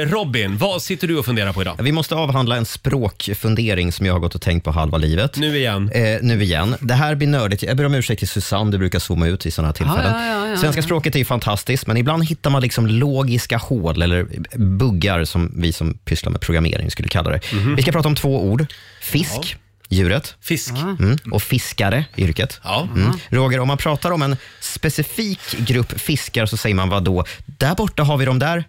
Eh, 0.03 0.09
Robin, 0.11 0.57
vad 0.57 0.81
sitter 0.81 1.07
du 1.07 1.17
och 1.17 1.25
funderar 1.25 1.53
på 1.53 1.61
idag? 1.61 1.75
Vi 1.81 1.91
måste 1.91 2.15
avhandla 2.15 2.55
en 2.57 2.65
språkfundering 2.65 3.91
som 3.91 4.05
jag 4.05 4.13
har 4.13 4.19
gått 4.19 4.35
och 4.35 4.41
tänkt 4.41 4.63
på 4.63 4.71
halva 4.71 4.97
livet. 4.97 5.37
Nu 5.37 5.57
igen. 5.57 5.91
Eh, 5.93 6.17
nu 6.21 6.43
igen. 6.43 6.75
Det 6.79 6.93
här 6.93 7.15
blir 7.15 7.27
nördigt. 7.27 7.63
Jag 7.63 7.77
ber 7.77 7.85
om 7.85 7.93
ursäkt 7.93 8.19
till 8.19 8.27
Susanne, 8.27 8.71
du 8.71 8.77
brukar 8.77 8.99
zooma 8.99 9.27
ut 9.27 9.45
i 9.45 9.51
sådana 9.51 9.67
här 9.67 9.73
tillfällen. 9.73 10.11
Ja, 10.13 10.25
ja, 10.25 10.45
ja, 10.45 10.49
ja, 10.49 10.57
Svenska 10.57 10.79
ja. 10.79 10.83
språket 10.83 11.15
är 11.15 11.19
ju 11.19 11.25
fantastiskt, 11.25 11.87
men 11.87 11.97
ibland 11.97 12.23
hittar 12.25 12.49
man 12.49 12.61
liksom 12.61 12.87
logiska 12.87 13.57
hål 13.57 14.01
eller 14.01 14.24
buggar 14.55 15.25
som 15.25 15.51
vi 15.55 15.73
som 15.73 15.93
pysslar 15.93 16.31
med 16.31 16.41
programmering 16.41 16.91
skulle 16.91 17.09
kalla 17.09 17.29
det. 17.29 17.39
Mhm. 17.53 17.75
Vi 17.75 17.81
ska 17.81 17.91
prata 17.91 18.07
om 18.07 18.15
två 18.15 18.43
ord. 18.45 18.65
Fisk, 19.01 19.57
djuret. 19.89 20.35
Fisk. 20.41 20.73
Mm. 20.99 21.17
Och 21.31 21.43
fiskare, 21.43 22.05
yrket. 22.17 22.59
Ja. 22.63 22.87
Mm. 22.95 23.11
Roger, 23.29 23.59
om 23.59 23.67
man 23.67 23.77
pratar 23.77 24.11
om 24.11 24.21
en 24.21 24.37
specifik 24.61 25.39
grupp 25.57 25.99
fiskar 26.01 26.45
så 26.45 26.57
säger 26.57 26.75
man 26.75 26.89
vad 26.89 27.03
då? 27.03 27.25
Där 27.45 27.75
borta 27.75 28.03
har 28.03 28.17
vi 28.17 28.25
de 28.25 28.39
där. 28.39 28.63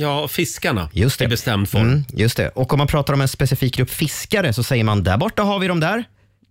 Ja, 0.00 0.28
fiskarna 0.28 0.90
Just 0.92 1.18
det. 1.18 1.24
i 1.24 1.28
bestämd 1.28 1.68
form. 1.68 1.82
Mm, 1.82 2.04
just 2.12 2.36
det. 2.36 2.48
Och 2.48 2.72
om 2.72 2.78
man 2.78 2.86
pratar 2.86 3.14
om 3.14 3.20
en 3.20 3.28
specifik 3.28 3.76
grupp 3.76 3.90
fiskare 3.90 4.52
så 4.52 4.62
säger 4.62 4.84
man 4.84 5.02
där 5.04 5.16
borta 5.16 5.42
har 5.42 5.58
vi 5.58 5.68
de 5.68 5.80
där. 5.80 6.04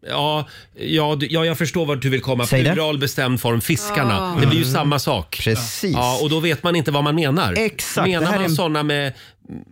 Ja, 0.09 0.47
ja, 0.79 1.15
du- 1.19 1.27
ja, 1.29 1.45
jag 1.45 1.57
förstår 1.57 1.85
vart 1.85 2.01
du 2.01 2.09
vill 2.09 2.21
komma. 2.21 2.45
Säg 2.47 2.63
det. 2.63 2.73
Plural 2.73 2.97
bestämd 2.97 3.41
form, 3.41 3.61
fiskarna. 3.61 4.19
Ah. 4.21 4.39
Det 4.39 4.47
blir 4.47 4.57
ju 4.59 4.63
Mm. 4.63 4.73
samma 4.73 4.99
sak. 4.99 5.39
Precis. 5.43 5.93
Ja, 5.93 6.19
och 6.21 6.29
då 6.29 6.39
vet 6.39 6.63
man 6.63 6.75
inte 6.75 6.91
vad 6.91 7.03
man 7.03 7.15
menar. 7.15 7.53
Exakt, 7.57 8.05
det 8.05 8.11
Menar 8.11 8.25
här 8.25 8.33
man 8.33 8.41
är 8.41 8.49
en- 8.49 8.55
såna 8.55 8.83
med, 8.83 9.13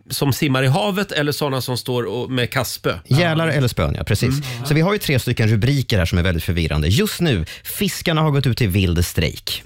som 0.10 0.34
simmar 0.34 0.64
i 0.64 0.68
havet 0.68 1.12
eller 1.12 1.32
såna 1.32 1.62
som 1.62 1.78
står 1.78 2.04
och, 2.04 2.32
med 2.32 2.50
kastspö? 2.52 2.98
Gälar 3.08 3.48
eller 3.48 3.68
spön, 3.68 3.96
ja. 3.98 4.04
Precis. 4.04 4.36
Så 4.66 4.74
vi 4.74 4.82
har 4.82 4.94
ju 4.94 5.00
tre 5.00 5.20
stycken 5.20 5.48
rubriker 5.48 5.98
här 5.98 6.06
som 6.06 6.18
är 6.18 6.24
väldigt 6.24 6.44
förvirrande. 6.44 6.88
Just 6.88 7.22
nu, 7.22 7.46
fiskarna 7.64 8.22
har 8.22 8.32
gått 8.32 8.48
ut 8.48 8.62
i 8.62 8.68
vild 8.68 9.06
strejk. 9.06 9.64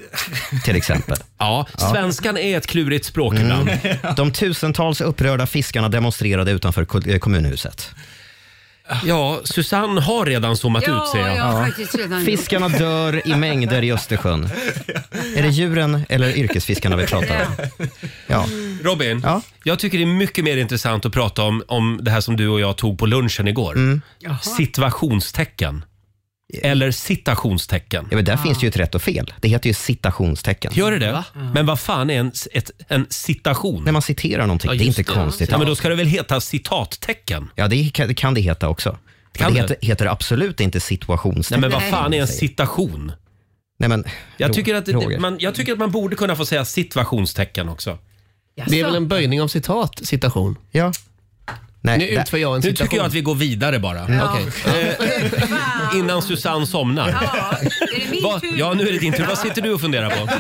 Till 0.65 0.75
exempel. 0.75 1.17
Ja, 1.41 1.65
svenskan 1.77 2.37
är 2.37 2.57
ett 2.57 2.67
klurigt 2.67 3.05
språk 3.05 3.33
ibland. 3.39 3.69
De 4.17 4.31
tusentals 4.31 5.01
upprörda 5.01 5.47
fiskarna 5.47 5.89
demonstrerade 5.89 6.51
utanför 6.51 6.85
ko- 6.85 7.01
eh, 7.07 7.17
kommunhuset. 7.19 7.89
Ja, 9.03 9.39
Susanne 9.43 10.01
har 10.01 10.25
redan 10.25 10.57
zoomat 10.57 10.83
Ja, 10.87 11.03
ut 11.03 11.09
ser 11.09 11.19
jag. 11.19 11.37
jag 11.37 11.43
har 11.43 11.65
faktiskt 11.65 11.95
redan 11.95 12.19
gjort. 12.19 12.25
Fiskarna 12.25 12.69
dör 12.69 13.27
i 13.27 13.35
mängder 13.35 13.81
i 13.83 13.91
Östersjön. 13.91 14.49
Är 15.35 15.41
det 15.41 15.49
djuren 15.49 16.05
eller 16.09 16.37
yrkesfiskarna 16.37 16.95
vi 16.95 17.05
pratar 17.07 17.45
om? 17.45 17.87
Ja. 18.27 18.45
Robin, 18.83 19.25
jag 19.63 19.79
tycker 19.79 19.97
det 19.97 20.03
är 20.03 20.05
mycket 20.05 20.43
mer 20.43 20.57
intressant 20.57 21.05
att 21.05 21.13
prata 21.13 21.43
om, 21.43 21.63
om 21.67 21.99
det 22.01 22.11
här 22.11 22.21
som 22.21 22.37
du 22.37 22.47
och 22.47 22.59
jag 22.59 22.77
tog 22.77 22.97
på 22.99 23.05
lunchen 23.05 23.47
igår. 23.47 23.73
Mm. 23.75 24.01
Situationstecken. 24.41 25.85
Eller 26.53 26.91
citationstecken. 26.91 28.07
Ja, 28.11 28.15
men 28.15 28.25
där 28.25 28.37
finns 28.37 28.59
det 28.59 28.63
ju 28.65 28.69
ett 28.69 28.77
rätt 28.77 28.95
och 28.95 29.01
fel. 29.01 29.33
Det 29.41 29.49
heter 29.49 29.67
ju 29.69 29.73
citationstecken. 29.73 30.71
Gör 30.75 30.91
det 30.91 30.99
det? 30.99 31.23
Men 31.53 31.65
vad 31.65 31.79
fan 31.79 32.09
är 32.09 32.19
en, 32.19 32.31
ett, 32.51 32.71
en 32.87 33.05
citation? 33.09 33.83
När 33.83 33.91
man 33.91 34.01
citerar 34.01 34.41
någonting, 34.47 34.71
Ja, 34.71 34.77
det 34.77 34.83
är 34.83 34.85
just 34.85 34.99
inte 34.99 35.11
konstigt. 35.13 35.51
Ja, 35.51 35.57
men 35.57 35.67
då 35.67 35.75
ska 35.75 35.89
det 35.89 35.95
väl 35.95 36.07
heta 36.07 36.41
citattecken? 36.41 37.49
Ja, 37.55 37.67
det 37.67 37.89
kan 37.93 38.07
det, 38.07 38.13
kan 38.13 38.33
det 38.33 38.41
heta 38.41 38.69
också. 38.69 38.97
Kan 39.31 39.45
men 39.45 39.53
det 39.53 39.67
det? 39.67 39.73
heter, 39.73 39.87
heter 39.87 40.05
absolut 40.05 40.59
inte 40.59 40.75
Nej, 40.75 40.81
situationstecken. 40.81 41.61
men 41.61 41.71
vad 41.71 41.83
fan 41.83 42.13
är 42.13 42.21
en 42.21 42.27
citation? 42.27 43.11
Nej, 43.79 43.89
men, 43.89 44.03
Jag 44.37 44.49
Ro- 44.49 44.53
tycker, 44.53 44.75
att, 44.75 44.85
det- 44.85 44.91
Roger. 44.91 45.19
man, 45.19 45.37
jag 45.39 45.55
tycker 45.55 45.73
att 45.73 45.79
man 45.79 45.91
borde 45.91 46.15
kunna 46.15 46.35
få 46.35 46.45
säga 46.45 46.65
situationstecken 46.65 47.69
också. 47.69 47.97
Det 48.67 48.79
är 48.79 48.83
väl 48.85 48.95
en 48.95 49.07
böjning 49.07 49.41
av 49.41 49.47
citat, 49.47 49.99
citation? 50.03 50.55
Ja. 50.71 50.93
Nej, 51.81 51.97
nu 51.97 52.05
där- 52.15 52.21
utför 52.21 52.37
jag 52.37 52.55
en 52.55 52.55
Nu 52.55 52.61
citation. 52.61 52.87
tycker 52.87 52.97
jag 52.97 53.05
att 53.05 53.13
vi 53.13 53.21
går 53.21 53.35
vidare 53.35 53.79
bara. 53.79 53.97
Ja. 54.13 54.29
Okej. 54.33 54.47
Eh, 55.91 55.95
innan 55.99 56.21
Susanne 56.21 56.65
somnar. 56.67 57.07
Är 57.09 57.15
det 57.99 58.11
min 58.11 58.23
Va? 58.23 58.39
tur? 58.39 58.53
Ja, 58.59 58.73
nu 58.73 58.87
är 58.87 58.93
det 58.93 58.99
din 58.99 59.13
tur. 59.13 59.25
Vad 59.25 59.37
sitter 59.37 59.61
du 59.61 59.73
och 59.73 59.81
funderar 59.81 60.09
på? 60.09 60.25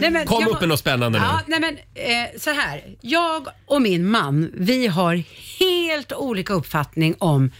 Nej, 0.00 0.10
men 0.10 0.26
Kom 0.26 0.40
jag 0.42 0.50
upp 0.50 0.60
med 0.60 0.68
något 0.68 0.78
spännande 0.80 1.18
nu. 1.18 1.24
Ja, 1.24 1.40
nej 1.46 1.60
men, 1.60 1.76
eh, 1.94 2.40
så 2.40 2.50
här. 2.50 2.82
Jag 3.00 3.46
och 3.66 3.82
min 3.82 4.10
man, 4.10 4.50
vi 4.54 4.86
har 4.86 5.22
helt 5.60 6.12
olika 6.12 6.52
uppfattning 6.52 7.14
om 7.18 7.50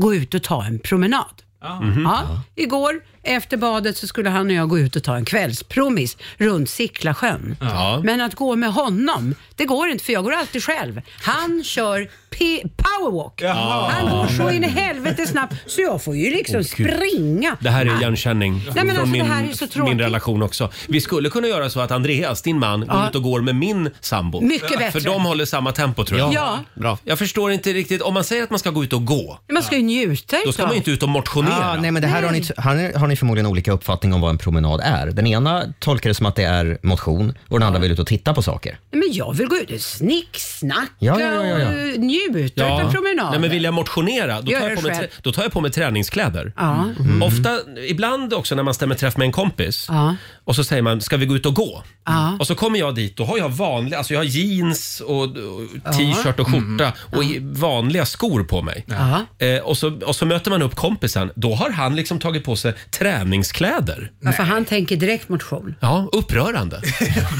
gå 0.00 0.14
ut 0.14 0.34
och 0.34 0.42
ta 0.42 0.64
en 0.64 0.78
promenad. 0.78 1.42
Mhm. 1.82 2.02
Ja, 2.02 2.42
igår 2.54 3.00
efter 3.22 3.56
badet 3.56 3.96
så 3.96 4.06
skulle 4.06 4.30
han 4.30 4.46
och 4.46 4.52
jag 4.52 4.68
gå 4.68 4.78
ut 4.78 4.96
och 4.96 5.02
ta 5.04 5.16
en 5.16 5.24
kvällspromis 5.24 6.16
runt 6.36 6.70
Sicklasjön. 6.70 7.56
Ja. 7.60 8.00
Men 8.04 8.20
att 8.20 8.34
gå 8.34 8.56
med 8.56 8.72
honom, 8.72 9.34
det 9.56 9.64
går 9.64 9.88
inte 9.88 10.04
för 10.04 10.12
jag 10.12 10.24
går 10.24 10.32
alltid 10.32 10.62
själv. 10.64 11.00
Han 11.22 11.64
kör 11.64 12.10
p- 12.30 12.62
powerwalk. 12.76 13.32
Jaha. 13.42 13.90
Han 13.90 14.10
går 14.18 14.26
så 14.26 14.50
in 14.50 14.64
i 14.64 14.68
helvete 14.68 15.26
snabbt 15.26 15.54
så 15.66 15.80
jag 15.80 16.02
får 16.04 16.16
ju 16.16 16.30
liksom 16.30 16.64
springa. 16.64 17.56
Det 17.60 17.70
här 17.70 17.86
är 17.86 17.96
igenkänning 18.00 18.52
Nej, 18.54 18.64
men 18.74 18.74
från 18.74 18.90
alltså, 18.90 19.06
min, 19.06 19.18
det 19.28 19.32
här 19.34 19.44
är 19.44 19.52
så 19.52 19.66
tråkigt. 19.66 19.90
min 19.96 20.00
relation 20.00 20.42
också. 20.42 20.70
Vi 20.88 21.00
skulle 21.00 21.30
kunna 21.30 21.48
göra 21.48 21.70
så 21.70 21.80
att 21.80 21.90
Andreas, 21.90 22.42
din 22.42 22.58
man, 22.58 22.80
går 22.80 22.88
Ja. 22.90 23.08
ut 23.08 23.14
och 23.14 23.22
går 23.22 23.40
med 23.40 23.54
min 23.56 23.90
sambo. 24.00 24.40
Mycket 24.40 24.68
bättre. 24.78 24.90
För 24.90 25.00
de 25.00 25.24
håller 25.24 25.44
samma 25.44 25.72
tempo 25.72 26.04
tror 26.04 26.20
jag. 26.20 26.32
Ja. 26.34 26.58
Bra. 26.74 26.98
Jag 27.04 27.18
förstår 27.18 27.52
inte 27.52 27.72
riktigt, 27.72 28.02
om 28.02 28.14
man 28.14 28.24
säger 28.24 28.42
att 28.42 28.50
man 28.50 28.58
ska 28.58 28.70
gå 28.70 28.84
ut 28.84 28.92
och 28.92 29.04
gå, 29.04 29.38
Man 29.52 29.62
ska 29.62 29.76
ju 29.76 29.82
njuta 29.82 30.36
då 30.36 30.52
ska 30.52 30.62
utav. 30.62 30.66
man 30.66 30.74
ju 30.74 30.78
inte 30.78 30.90
ut 30.90 31.02
och 31.02 31.08
motionera. 31.08 31.70
Ah, 31.70 31.76
nej, 31.76 31.90
men 31.90 32.02
det 32.02 32.08
här 32.08 32.22
har 32.22 32.30
ni, 32.30 32.42
har, 32.56 32.98
har 32.98 33.06
ni 33.10 33.16
förmodligen 33.16 33.46
olika 33.46 33.72
uppfattning 33.72 34.12
om 34.12 34.20
vad 34.20 34.30
en 34.30 34.38
promenad 34.38 34.80
är. 34.84 35.06
Den 35.06 35.26
ena 35.26 35.64
tolkar 35.78 36.10
det 36.10 36.14
som 36.14 36.26
att 36.26 36.36
det 36.36 36.44
är 36.44 36.78
motion 36.82 37.34
och 37.48 37.58
den 37.58 37.66
andra 37.68 37.80
vill 37.80 37.92
ut 37.92 37.98
och 37.98 38.06
titta 38.06 38.34
på 38.34 38.42
saker. 38.42 38.78
Nej, 38.90 39.00
Men 39.00 39.08
jag 39.12 39.36
vill 39.36 39.46
gå 39.48 39.56
ut 39.56 39.70
och 39.70 39.80
snicksnacka 39.80 40.86
Ja, 40.98 41.20
ja, 41.20 41.26
ja, 41.34 41.46
ja, 41.46 41.58
ja. 41.58 41.68
och 41.94 42.00
njuta 42.00 42.66
av 42.66 42.80
en 42.80 42.92
promenad. 42.92 43.30
Nej, 43.30 43.40
men 43.40 43.50
vill 43.50 43.64
jag 43.64 43.74
motionera, 43.74 44.40
då 44.40 44.52
Gör 44.52 44.60
tar 44.60 44.68
jag, 44.68 44.76
det 44.78 44.82
på 44.82 44.88
mig, 44.88 44.96
själv. 44.96 45.08
trä- 45.08 45.20
då 45.22 45.32
tar 45.32 45.42
jag 45.42 45.52
på 45.52 45.60
mig 45.60 45.70
träningskläder. 45.70 46.52
Ja. 46.56 46.84
Mm. 47.00 47.22
Ofta, 47.22 47.58
ibland 47.88 48.34
också 48.34 48.54
när 48.54 48.62
man 48.62 48.74
stämmer 48.74 48.94
träff 48.94 49.16
med 49.16 49.24
en 49.26 49.32
kompis 49.32 49.86
Ja. 49.88 50.16
och 50.44 50.56
så 50.56 50.64
säger 50.64 50.82
man, 50.82 51.00
ska 51.00 51.16
vi 51.16 51.26
gå 51.26 51.36
ut 51.36 51.46
och 51.46 51.54
gå? 51.54 51.82
Ja. 52.04 52.36
Och 52.40 52.46
så 52.46 52.54
kommer 52.54 52.78
jag 52.78 52.94
dit, 52.94 53.16
då 53.16 53.24
har 53.24 53.38
jag 53.38 53.48
vanliga, 53.48 53.98
alltså 53.98 54.12
jag 54.14 54.20
har 54.20 54.24
jeans 54.24 55.00
och, 55.06 55.22
och 55.22 55.94
t-shirt 55.98 56.38
och 56.40 56.46
skjorta 56.48 56.92
och 57.16 57.24
i- 57.24 57.38
vanliga 57.42 58.06
skor 58.06 58.44
på 58.44 58.62
mig. 58.62 58.84
Ja. 58.86 59.46
Eh, 59.46 59.58
och, 59.62 59.76
så, 59.78 60.00
och 60.06 60.16
så 60.16 60.26
möter 60.26 60.50
man 60.50 60.62
upp 60.62 60.74
kompisen, 60.76 61.30
då 61.34 61.54
har 61.54 61.70
han 61.70 61.96
liksom 61.96 62.18
tagit 62.18 62.44
på 62.44 62.56
sig 62.56 62.74
träningskläder. 63.00 64.10
Ja, 64.20 64.32
för 64.32 64.42
han 64.42 64.64
tänker 64.64 64.96
direkt 64.96 65.28
motion. 65.28 65.74
Ja, 65.80 66.08
upprörande. 66.12 66.80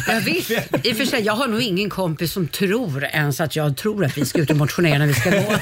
Jag 0.09 0.21
vet. 0.21 0.51
I 0.87 0.93
och 0.93 0.97
för 0.97 1.05
sig, 1.05 1.21
jag 1.23 1.33
har 1.33 1.49
nog 1.49 1.63
ingen 1.63 1.91
kompis 1.91 2.33
som 2.33 2.49
tror 2.49 3.05
ens 3.05 3.41
att 3.41 3.57
jag 3.57 3.77
tror 3.77 4.05
att 4.05 4.19
vi 4.19 4.25
ska 4.25 4.41
ut 4.41 4.51
och 4.51 4.57
motionera 4.57 4.99
när 4.99 5.07
vi 5.07 5.15
ska 5.15 5.31
gå. 5.31 5.53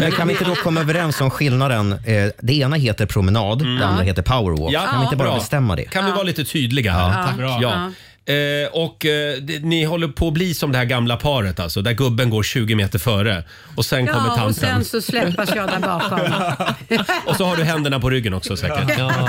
Men 0.00 0.12
kan 0.12 0.28
vi 0.28 0.32
inte 0.32 0.44
då 0.44 0.54
komma 0.54 0.80
överens 0.80 1.20
om 1.20 1.30
skillnaden? 1.30 1.92
Eh, 1.92 1.98
det 2.38 2.52
ena 2.54 2.76
heter 2.76 3.06
promenad, 3.06 3.58
det 3.58 3.86
andra 3.86 4.02
heter 4.02 4.22
powerwalk. 4.22 4.72
Ja, 4.74 4.86
kan 4.90 4.98
vi 5.00 5.04
inte 5.04 5.16
bara 5.16 5.34
bestämma 5.34 5.76
det? 5.76 5.84
Kan 5.84 6.04
vi 6.04 6.10
vara 6.10 6.22
lite 6.22 6.44
tydliga? 6.44 6.92
Ja, 6.92 7.24
tack. 7.26 7.62
Ja. 7.62 7.90
Eh, 8.28 8.68
och 8.72 9.06
eh, 9.06 9.36
det, 9.36 9.58
ni 9.64 9.84
håller 9.84 10.08
på 10.08 10.28
att 10.28 10.32
bli 10.34 10.54
som 10.54 10.72
det 10.72 10.78
här 10.78 10.84
gamla 10.84 11.16
paret 11.16 11.60
alltså, 11.60 11.82
där 11.82 11.92
gubben 11.92 12.30
går 12.30 12.42
20 12.42 12.74
meter 12.74 12.98
före 12.98 13.44
och 13.76 13.84
sen 13.84 14.06
kommer 14.06 14.26
Ja, 14.26 14.30
och 14.32 14.36
tanten. 14.38 14.54
sen 14.54 14.84
så 14.84 15.02
släppas 15.02 15.54
jag 15.56 15.68
där 15.68 15.78
bakom. 15.80 16.20
Och 17.26 17.36
så 17.36 17.44
har 17.44 17.56
du 17.56 17.64
händerna 17.64 18.00
på 18.00 18.10
ryggen 18.10 18.34
också 18.34 18.56
säkert. 18.56 18.98
Ja, 18.98 19.28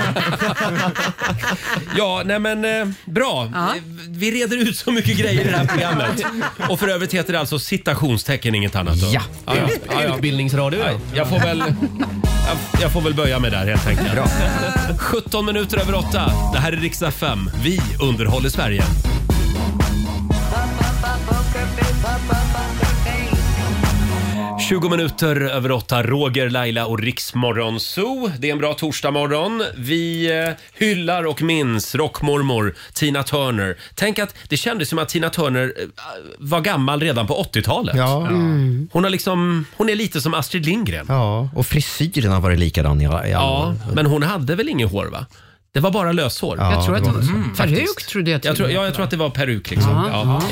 ja 1.96 2.22
nej 2.24 2.38
men 2.38 2.64
eh, 2.64 2.88
bra. 3.04 3.50
Ja. 3.54 3.74
Vi 4.08 4.30
reder 4.30 4.56
ut 4.56 4.76
så 4.76 4.92
mycket 4.92 5.18
grejer 5.18 5.40
i 5.40 5.50
det 5.50 5.56
här 5.56 5.64
programmet. 5.72 6.22
Och 6.68 6.80
för 6.80 6.88
övrigt 6.88 7.14
heter 7.14 7.32
det 7.32 7.40
alltså 7.40 7.58
citationstecken, 7.58 8.54
inget 8.54 8.76
annat. 8.76 9.00
Då. 9.00 9.06
Ja. 9.12 9.22
ja, 9.46 9.52
ja. 9.90 10.14
Utbildningsradio. 10.16 10.78
Nej, 10.84 10.96
Jag 11.14 11.28
får 11.28 11.38
väl... 11.38 11.62
Jag, 12.50 12.82
jag 12.82 12.92
får 12.92 13.00
väl 13.00 13.14
böja 13.14 13.38
mig 13.38 13.50
där 13.50 13.66
helt 13.66 13.86
enkelt. 13.86 14.12
Bra. 14.12 14.26
17 14.98 15.46
minuter 15.46 15.78
över 15.78 15.94
8. 15.94 16.32
Det 16.52 16.58
här 16.58 16.72
är 16.72 16.76
riksdag 16.76 17.14
5. 17.14 17.50
Vi 17.62 17.80
underhåller 18.02 18.48
Sverige. 18.48 18.84
Bye. 22.28 22.59
20 24.68 24.88
minuter 24.88 25.40
över 25.40 25.72
8. 25.72 26.02
Roger, 26.02 26.50
Laila 26.50 26.86
och 26.86 26.98
Riksmorgon 26.98 27.80
Zoo. 27.80 28.30
Det 28.38 28.48
är 28.48 28.52
en 28.52 28.58
bra 28.58 28.74
torsdagmorgon. 28.74 29.62
Vi 29.76 30.30
eh, 30.46 30.54
hyllar 30.86 31.26
och 31.26 31.42
minns 31.42 31.94
rockmormor 31.94 32.74
Tina 32.94 33.22
Turner. 33.22 33.76
Tänk 33.94 34.18
att 34.18 34.34
det 34.48 34.56
kändes 34.56 34.88
som 34.88 34.98
att 34.98 35.08
Tina 35.08 35.30
Turner 35.30 35.74
eh, 35.78 35.84
var 36.38 36.60
gammal 36.60 37.00
redan 37.00 37.26
på 37.26 37.42
80-talet. 37.52 37.96
Ja. 37.96 38.26
Mm. 38.26 38.88
Hon, 38.92 39.04
har 39.04 39.10
liksom, 39.10 39.66
hon 39.76 39.88
är 39.88 39.94
lite 39.94 40.20
som 40.20 40.34
Astrid 40.34 40.66
Lindgren. 40.66 41.06
Ja, 41.08 41.48
och 41.54 41.66
frisyren 41.66 42.32
har 42.32 42.40
varit 42.40 42.58
likadan 42.58 43.00
i, 43.00 43.04
i 43.04 43.06
alla 43.06 43.28
Ja, 43.28 43.68
år. 43.88 43.94
men 43.94 44.06
hon 44.06 44.22
hade 44.22 44.54
väl 44.54 44.68
inget 44.68 44.90
hår 44.92 45.06
va? 45.06 45.26
Det 45.72 45.80
var 45.80 45.90
bara 45.90 46.12
löshår. 46.12 46.56
Ja, 46.58 46.72
Jag 46.72 46.84
tror 46.84 46.96
att 46.96 47.04
det 47.04 47.10
var 47.10 47.22
så. 47.22 47.30
Mm, 47.30 47.54
Peruk 47.56 48.06
trodde 48.08 48.30
jag 48.30 48.44
jag 48.44 48.56
tror, 48.56 48.70
Ja, 48.70 48.84
jag 48.84 48.94
tror 48.94 49.04
att 49.04 49.10
det 49.10 49.16
var 49.16 49.30
peruk. 49.30 49.70
Liksom. 49.70 49.90
Ja. 50.12 50.42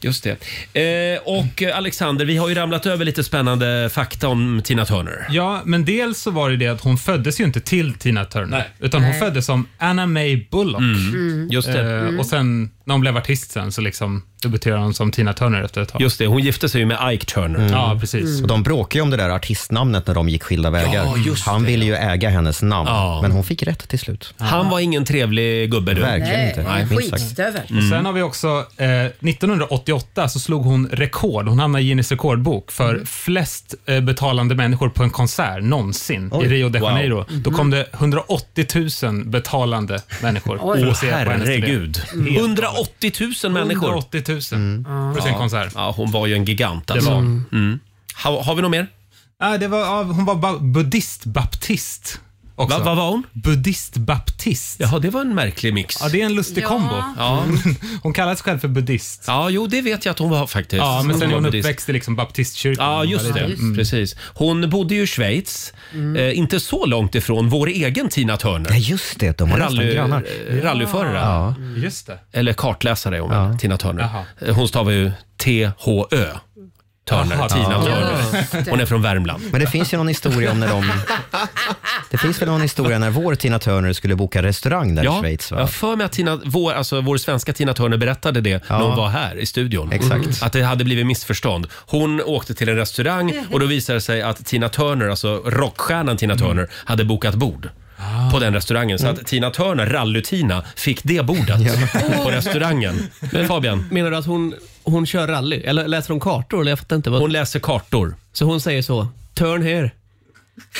Just 0.00 0.24
det. 0.72 1.12
Eh, 1.14 1.20
och 1.24 1.62
eh, 1.62 1.76
Alexander, 1.76 2.24
vi 2.24 2.36
har 2.36 2.48
ju 2.48 2.54
ramlat 2.54 2.86
över 2.86 3.04
lite 3.04 3.24
spännande 3.24 3.90
fakta 3.92 4.28
om 4.28 4.60
Tina 4.64 4.84
Turner. 4.84 5.26
Ja, 5.30 5.60
men 5.64 5.84
dels 5.84 6.20
så 6.20 6.30
var 6.30 6.50
det 6.50 6.56
det 6.56 6.66
att 6.68 6.80
hon 6.80 6.98
föddes 6.98 7.40
ju 7.40 7.44
inte 7.44 7.60
till 7.60 7.94
Tina 7.94 8.24
Turner. 8.24 8.68
Utan 8.80 9.02
hon 9.02 9.10
Nej. 9.10 9.20
föddes 9.20 9.46
som 9.46 9.66
Anna 9.78 10.06
May 10.06 10.46
Bullock. 10.50 10.80
Mm, 10.80 11.48
just 11.52 11.68
det. 11.72 11.80
Eh, 11.80 12.06
Mm. 12.06 12.18
Och 12.20 12.26
sen 12.26 12.70
när 12.84 12.94
hon 12.94 13.00
blev 13.00 13.16
artist 13.16 13.50
sen 13.50 13.72
så 13.72 13.80
liksom 13.80 14.22
debuterade 14.42 14.82
hon 14.82 14.94
som 14.94 15.10
Tina 15.12 15.32
Turner 15.32 15.62
efter 15.62 15.80
ett 15.82 15.88
tag. 15.88 16.00
Just 16.00 16.18
det, 16.18 16.26
hon 16.26 16.42
gifte 16.42 16.68
sig 16.68 16.80
ju 16.80 16.86
med 16.86 17.14
Ike 17.14 17.24
Turner. 17.26 17.68
Ja, 17.72 17.96
precis. 18.00 18.42
Och 18.42 18.48
de 18.48 18.62
bråkade 18.62 18.98
ju 18.98 19.02
om 19.02 19.10
det 19.10 19.16
där 19.16 19.30
artistnamnet 19.30 20.06
när 20.06 20.14
de 20.14 20.28
gick 20.28 20.42
skilda 20.42 20.70
vägar. 20.70 20.94
Ja, 21.04 21.16
just 21.26 21.46
Han 21.46 21.64
ville 21.64 21.84
ju 21.84 21.94
äga 21.94 22.28
hennes 22.30 22.62
namn, 22.62 22.88
Ja. 22.88 23.18
men 23.22 23.32
hon 23.32 23.44
fick 23.44 23.62
rätt 23.62 23.88
till 23.88 23.98
slut. 23.98 24.34
Han 24.38 24.65
var 24.68 24.80
ingen 24.80 25.04
trevlig 25.04 25.70
gubbe 25.70 25.94
du. 25.94 26.00
Verkligen 26.00 26.64
Nej, 26.64 26.82
inte. 26.82 26.94
minst 26.94 27.10
sagt. 27.10 27.22
skitstövel. 27.22 27.62
Och 27.76 27.82
sen 27.90 28.06
har 28.06 28.12
vi 28.12 28.22
också, 28.22 28.64
eh, 28.76 28.86
1988 29.20 30.28
så 30.28 30.38
slog 30.38 30.64
hon 30.64 30.88
rekord, 30.92 31.48
hon 31.48 31.58
hamnade 31.58 31.82
i 31.84 31.86
Guinness 31.86 32.10
rekordbok 32.10 32.72
för 32.72 33.02
flest 33.04 33.74
eh, 33.86 34.00
betalande 34.00 34.54
människor 34.54 34.88
på 34.88 35.02
en 35.02 35.10
konsert 35.10 35.62
någonsin 35.62 36.28
Oj. 36.32 36.46
i 36.46 36.48
Rio 36.48 36.68
de 36.68 36.78
Wow. 36.78 36.88
Janeiro. 36.90 37.24
Då 37.44 37.50
kom 37.50 37.70
det 37.70 37.86
180 37.92 38.66
000 39.02 39.24
betalande 39.24 40.00
människor 40.22 40.58
Oj. 40.62 40.84
Åh 40.88 40.94
herregud. 41.10 41.96
Helt 41.98 42.38
180 42.38 43.12
000 43.44 43.52
människor. 43.52 43.86
180 43.88 44.22
000 44.28 44.40
för 45.14 45.20
sin 45.22 45.34
konsert. 45.34 45.72
Ja, 45.74 45.94
hon 45.96 46.10
var 46.10 46.26
ju 46.26 46.34
en 46.34 46.44
gigant 46.44 46.90
alltså. 46.90 47.10
Det 47.10 47.14
var 47.16 47.22
Mm. 47.52 47.78
Ha, 48.24 48.42
har 48.42 48.54
vi 48.54 48.62
något 48.62 48.70
mer? 48.70 48.86
Nej, 49.40 49.58
det 49.58 49.68
var, 49.68 49.78
ja, 49.80 50.02
hon 50.02 50.24
var 50.24 50.34
ba- 50.34 50.58
buddhist-baptist 50.58 52.18
också. 52.56 52.78
Va, 52.78 52.84
vad 52.84 52.96
var 52.96 53.10
hon? 53.10 53.22
Buddhist-baptist. 53.32 54.76
Jaha, 54.80 54.98
det 54.98 55.10
var 55.10 55.20
en 55.20 55.34
märklig 55.34 55.74
mix. 55.74 55.96
Ja, 56.00 56.08
det 56.08 56.20
är 56.22 56.26
en 56.26 56.34
lustig 56.34 56.62
Ja. 56.62 56.68
kombo. 56.68 56.94
Ja. 57.18 57.44
Hon 58.02 58.12
kallar 58.12 58.34
sig 58.34 58.44
själv 58.44 58.58
för 58.58 58.68
buddhist. 58.68 59.24
ja, 59.26 59.50
jo 59.50 59.66
det 59.66 59.80
vet 59.80 60.04
jag 60.04 60.12
att 60.12 60.18
hon 60.18 60.30
var 60.30 60.46
faktiskt. 60.46 60.78
Ja, 60.78 61.02
men 61.02 61.18
sen 61.18 61.28
är 61.30 61.34
hon 61.34 61.42
var 61.42 61.50
buddhist. 61.50 61.66
uppväxt 61.68 61.88
i 61.88 61.92
liksom 61.92 62.16
baptistkyrkan. 62.16 62.86
Ja, 62.86 63.04
just 63.04 63.34
det. 63.34 63.40
Mm. 63.40 63.74
Precis. 63.76 64.16
Hon 64.34 64.70
bodde 64.70 64.94
ju 64.94 65.02
i 65.02 65.06
Schweiz, 65.06 65.72
eh, 66.16 66.38
inte 66.38 66.60
så 66.60 66.86
långt 66.86 67.14
ifrån 67.14 67.48
vår 67.48 67.66
egen 67.68 68.08
Tina 68.08 68.36
Turner. 68.36 68.70
Ja, 68.70 68.76
just 68.76 69.18
det. 69.20 69.38
De 69.38 69.50
var 69.50 69.58
nästan 69.58 69.76
Rally, 69.76 69.94
grannar. 69.94 70.24
eh, 70.50 70.54
rallyförare. 70.62 71.18
Ja. 71.18 71.54
Just 71.76 72.06
det. 72.06 72.18
Eller 72.32 72.52
kartläsare 72.52 73.16
är 73.16 73.20
hon 73.20 73.30
väl, 73.30 73.58
Tina 73.58 73.76
Turner. 73.76 74.02
Jaha. 74.02 74.24
Eh, 74.48 74.54
Hon 74.56 74.68
stavar 74.68 74.92
ju 74.92 75.10
T-H-Ö. 75.36 76.26
Turner, 77.08 77.36
Jaha, 77.36 77.48
Tina 77.48 77.70
ja. 77.72 77.82
Turner. 77.82 78.70
Hon 78.70 78.80
är 78.80 78.86
från 78.86 79.02
Värmland. 79.02 79.42
Men 79.50 79.60
det 79.60 79.66
finns 79.66 79.92
ju 79.92 79.96
någon 79.96 80.08
historia 80.08 80.50
om 80.50 80.60
när 80.60 80.68
de... 80.68 80.92
Det 82.10 82.18
finns 82.18 82.42
väl 82.42 82.48
någon 82.48 82.60
historia 82.60 82.98
när 82.98 83.10
vår 83.10 83.34
Tina 83.34 83.58
Turner 83.58 83.92
skulle 83.92 84.14
boka 84.16 84.42
restaurang 84.42 84.94
där 84.94 85.02
i 85.02 85.06
Ja, 85.06 85.20
Schweiz? 85.20 85.50
jag 85.50 85.56
Va? 85.56 85.62
har 85.62 85.68
för 85.68 85.96
mig 85.96 86.06
att 86.06 86.12
Tina, 86.12 86.40
vår, 86.44 86.72
alltså, 86.72 87.00
vår 87.00 87.16
svenska 87.16 87.52
Tina 87.52 87.74
Turner 87.74 87.96
berättade 87.96 88.40
det 88.40 88.68
när 88.70 88.80
hon 88.80 88.96
var 88.96 89.08
här 89.08 89.36
i 89.36 89.46
studion. 89.46 89.92
Exakt. 89.92 90.42
Att 90.42 90.52
det 90.52 90.62
hade 90.62 90.84
blivit 90.84 91.06
missförstånd. 91.06 91.66
Hon 91.86 92.22
åkte 92.22 92.54
till 92.54 92.68
en 92.68 92.76
restaurang 92.76 93.32
och 93.50 93.60
då 93.60 93.66
visade 93.66 93.96
det 93.96 94.00
sig 94.02 94.22
att 94.22 94.46
Tina 94.46 94.68
Turner, 94.68 95.08
alltså 95.08 95.42
rockstjärnan 95.46 96.16
Tina 96.16 96.36
Turner, 96.36 96.68
hade 96.72 97.04
bokat 97.04 97.34
bord. 97.34 97.68
På 98.32 98.38
den 98.38 98.54
restaurangen. 98.54 98.98
Så 98.98 99.06
att 99.06 99.26
Tina 99.26 99.50
Turner, 99.50 99.86
rally-Tina, 99.86 100.62
fick 100.76 101.00
det 101.02 101.26
bordet 101.26 101.58
på 102.24 102.30
restaurangen. 102.30 103.10
Men 103.32 103.48
Fabian, 103.48 103.88
Menar 103.90 104.10
du 104.10 104.16
att 104.16 104.26
hon, 104.26 104.54
hon 104.86 105.06
kör 105.06 105.26
rally? 105.28 105.60
Eller 105.60 105.88
läser 105.88 106.10
hon 106.10 106.20
kartor? 106.20 106.60
Eller 106.60 106.70
Jag 106.70 106.78
fattar 106.78 106.96
inte. 106.96 107.10
Vad... 107.10 107.20
hon 107.20 107.32
läser 107.32 107.60
kartor. 107.60 108.14
Så 108.32 108.44
hon 108.44 108.60
säger 108.60 108.82
så. 108.82 109.08
Turn 109.34 109.62
here. 109.62 109.90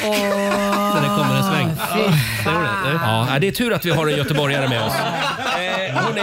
När 0.03 1.01
det 1.03 1.09
kommer 1.09 1.37
en 1.37 1.43
sväng. 1.45 1.77
Nej. 1.97 2.95
Ja, 2.95 3.39
det 3.41 3.47
är 3.49 3.53
tur 3.53 3.73
att 3.73 3.85
vi 3.85 3.91
har 3.91 4.07
en 4.07 4.17
göteborgare 4.17 4.69
med 4.69 4.83
oss. 4.83 4.93
Eh, 4.95 5.95
hörni, 5.95 6.23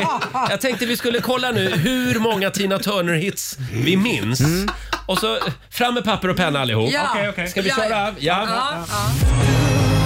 jag 0.50 0.62
tänkte 0.62 0.86
vi 0.86 0.98
skulle 0.98 1.22
kolla 1.22 1.52
nu 1.52 1.70
hur 1.70 2.20
många 2.20 2.50
Tina 2.50 2.78
Turner-hits 2.78 3.58
vi 3.72 3.98
minns. 3.98 4.42
Och 5.06 5.18
så 5.18 5.38
fram 5.70 5.94
med 5.94 6.04
papper 6.04 6.28
och 6.28 6.38
penna 6.38 6.60
allihop. 6.60 6.90
Ja. 6.94 7.02
Okej, 7.12 7.30
okej. 7.30 7.48
Ska 7.48 7.62
vi 7.62 7.70
Ja, 7.70 7.76
köra? 7.76 7.90
Ja. 7.90 8.14
Ja, 8.20 8.48
ja. 8.50 10.03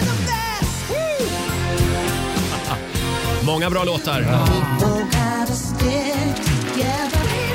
The 0.00 0.14
best. 0.26 0.86
Många 3.46 3.70
bra 3.70 3.84
låtar. 3.84 4.24
Stick 5.54 6.49
together. 6.80 7.49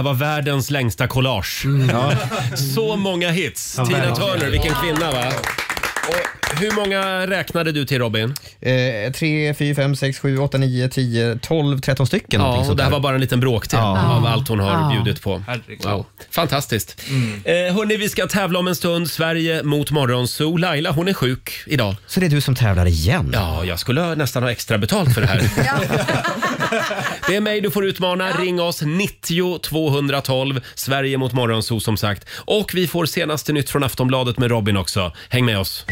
Här 0.00 0.04
var 0.04 0.14
världens 0.14 0.70
längsta 0.70 1.06
collage. 1.06 1.64
Ja. 1.92 2.12
Så 2.56 2.96
många 2.96 3.30
hits. 3.30 3.72
Tina 3.74 4.16
Turner, 4.16 4.50
vilken 4.50 4.74
kvinna 4.74 5.10
va? 5.12 5.32
Och 6.08 6.58
hur 6.60 6.70
många 6.76 7.26
räknade 7.26 7.72
du 7.72 7.84
till 7.84 7.98
Robin? 7.98 8.34
Eh, 8.60 9.12
3, 9.12 9.54
4, 9.54 9.74
5, 9.74 9.96
6, 9.96 10.18
7, 10.18 10.38
8, 10.38 10.58
9, 10.58 10.88
10, 10.88 11.38
12, 11.42 11.80
13 11.80 12.06
stycken. 12.06 12.40
Ja, 12.40 12.68
och 12.70 12.76
det 12.76 12.82
här 12.82 12.90
var 12.90 13.00
bara 13.00 13.14
en 13.14 13.20
liten 13.20 13.40
bråkdel 13.40 13.80
av 13.80 14.26
allt 14.26 14.48
hon 14.48 14.60
har 14.60 14.70
Ja. 14.70 15.02
bjudit 15.04 15.22
på. 15.22 15.42
Herregud. 15.46 15.84
Wow. 15.84 16.06
Fantastiskt. 16.30 17.02
Eh, 17.44 17.54
hörni, 17.54 17.96
vi 17.96 18.08
ska 18.08 18.26
tävla 18.26 18.58
om 18.58 18.68
en 18.68 18.76
stund. 18.76 19.10
Sverige 19.10 19.62
mot 19.62 19.90
Morgonzoo. 19.90 20.56
Laila, 20.56 20.90
hon 20.90 21.08
är 21.08 21.14
sjuk 21.14 21.52
idag. 21.66 21.94
Så 22.06 22.20
det 22.20 22.26
är 22.26 22.30
du 22.30 22.40
som 22.40 22.54
tävlar 22.54 22.86
igen? 22.86 23.30
Ja, 23.34 23.64
jag 23.64 23.78
skulle 23.78 24.14
nästan 24.14 24.42
ha 24.42 24.50
extra 24.50 24.78
betalt 24.78 25.14
för 25.14 25.20
det 25.20 25.26
här. 25.26 25.40
det 27.26 27.36
är 27.36 27.40
mig 27.40 27.60
du 27.60 27.70
får 27.70 27.84
utmana. 27.84 28.32
Ring 28.32 28.60
oss 28.60 28.82
90 28.82 29.58
212. 29.58 30.60
Sverige 30.74 31.18
mot 31.18 31.32
Morgonzoo 31.32 31.80
som 31.80 31.96
sagt. 31.96 32.28
Och 32.34 32.70
vi 32.74 32.88
får 32.88 33.06
senaste 33.06 33.52
nytt 33.52 33.70
från 33.70 33.82
Aftonbladet 33.82 34.38
med 34.38 34.50
Robin 34.50 34.76
också. 34.76 35.12
Häng 35.28 35.44
med 35.44 35.58
oss. 35.58 35.86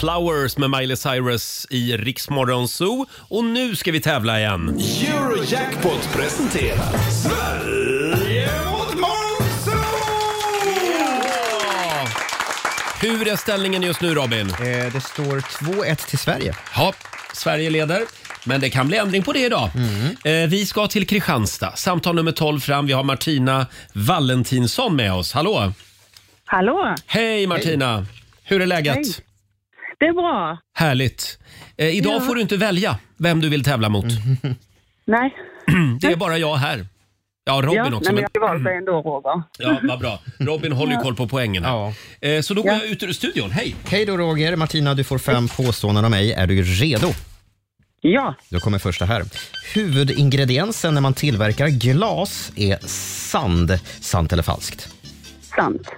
Flowers 0.00 0.56
med 0.56 0.70
Miley 0.70 0.96
Cyrus 0.96 1.66
i 1.70 1.96
Riksmorgon 1.96 2.68
Zoo. 2.68 3.06
Och 3.12 3.44
nu 3.44 3.76
ska 3.76 3.92
vi 3.92 4.00
tävla 4.00 4.38
igen. 4.38 4.80
Eurojackpot 5.08 6.08
presenterar 6.12 7.10
Sverige 7.10 8.05
Hur 13.10 13.28
är 13.28 13.36
ställningen 13.36 13.82
just 13.82 14.00
nu 14.00 14.14
Robin? 14.14 14.50
Eh, 14.50 14.92
det 14.92 15.00
står 15.00 15.40
2-1 15.40 16.08
till 16.08 16.18
Sverige. 16.18 16.54
Ja, 16.76 16.92
Sverige 17.34 17.70
leder. 17.70 18.02
Men 18.44 18.60
det 18.60 18.70
kan 18.70 18.88
bli 18.88 18.96
ändring 18.96 19.22
på 19.22 19.32
det 19.32 19.38
idag. 19.46 19.70
Eh, 20.24 20.32
vi 20.48 20.66
ska 20.66 20.86
till 20.86 21.06
Kristianstad. 21.06 21.76
Samtal 21.76 22.14
nummer 22.14 22.32
12 22.32 22.60
fram. 22.60 22.86
Vi 22.86 22.92
har 22.92 23.02
Martina 23.02 23.66
Valentinsson 23.92 24.96
med 24.96 25.12
oss. 25.12 25.32
Hallå! 25.32 25.72
Hallå! 26.44 26.94
Hej 27.06 27.46
Martina! 27.46 28.06
Hur 28.44 28.62
är 28.62 28.66
läget? 28.66 28.94
Hej. 28.94 29.04
Det 29.98 30.06
är 30.06 30.12
bra. 30.12 30.58
Härligt. 30.74 31.38
Eh, 31.76 31.88
idag 31.88 32.14
Ja. 32.14 32.20
får 32.20 32.34
du 32.34 32.40
inte 32.40 32.56
välja 32.56 32.98
vem 33.18 33.40
du 33.40 33.48
vill 33.48 33.64
tävla 33.64 33.88
mot. 33.88 34.04
Nej. 35.04 35.34
Det 36.00 36.06
är 36.06 36.16
bara 36.16 36.38
jag 36.38 36.56
här. 36.56 36.86
Ja, 37.48 37.60
Robin 37.64 37.74
ja, 37.76 37.96
också. 37.96 38.12
Nej, 38.12 38.14
men 38.22 38.24
jag 38.34 38.40
har 38.40 38.48
valt 38.48 38.64
dig 38.64 38.76
ändå, 38.76 38.92
Roger. 39.02 39.42
ja, 39.58 39.80
vad 39.82 39.98
bra. 39.98 40.18
Robin 40.38 40.72
håller 40.72 40.92
ju 40.92 40.98
koll 41.00 41.14
på 41.14 41.28
poängen 41.28 41.64
här. 41.64 41.70
Ja. 41.70 41.92
Eh, 42.28 42.40
så 42.42 42.54
då 42.54 42.62
går 42.62 42.72
Ja. 42.72 42.78
jag 42.78 42.86
ut 42.86 43.02
ur 43.02 43.12
studion. 43.12 43.50
Hej! 43.50 43.74
Hej 43.88 44.04
då 44.06 44.16
Roger. 44.16 44.56
Martina, 44.56 44.94
du 44.94 45.04
får 45.04 45.18
fem 45.18 45.48
påståenden 45.48 46.04
av 46.04 46.10
mig. 46.10 46.32
Är 46.32 46.46
du 46.46 46.62
redo? 46.62 47.08
Ja. 48.00 48.34
Då 48.48 48.60
kommer 48.60 48.78
första 48.78 49.04
här. 49.04 49.24
Huvudingrediensen 49.74 50.94
när 50.94 51.00
man 51.00 51.14
tillverkar 51.14 51.68
glas 51.68 52.52
är 52.56 52.78
sand. 53.30 53.78
Sant 54.00 54.32
eller 54.32 54.42
falskt? 54.42 54.88
Sant. 55.56 55.88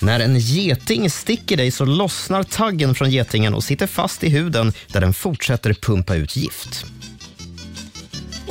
När 0.00 0.20
en 0.20 0.38
geting 0.38 1.10
sticker 1.10 1.56
dig 1.56 1.70
så 1.70 1.84
lossnar 1.84 2.42
taggen 2.42 2.94
från 2.94 3.10
getingen 3.10 3.54
och 3.54 3.64
sitter 3.64 3.86
fast 3.86 4.24
i 4.24 4.28
huden 4.28 4.72
där 4.92 5.00
den 5.00 5.12
fortsätter 5.14 5.74
pumpa 5.74 6.14
ut 6.14 6.36
gift. 6.36 6.84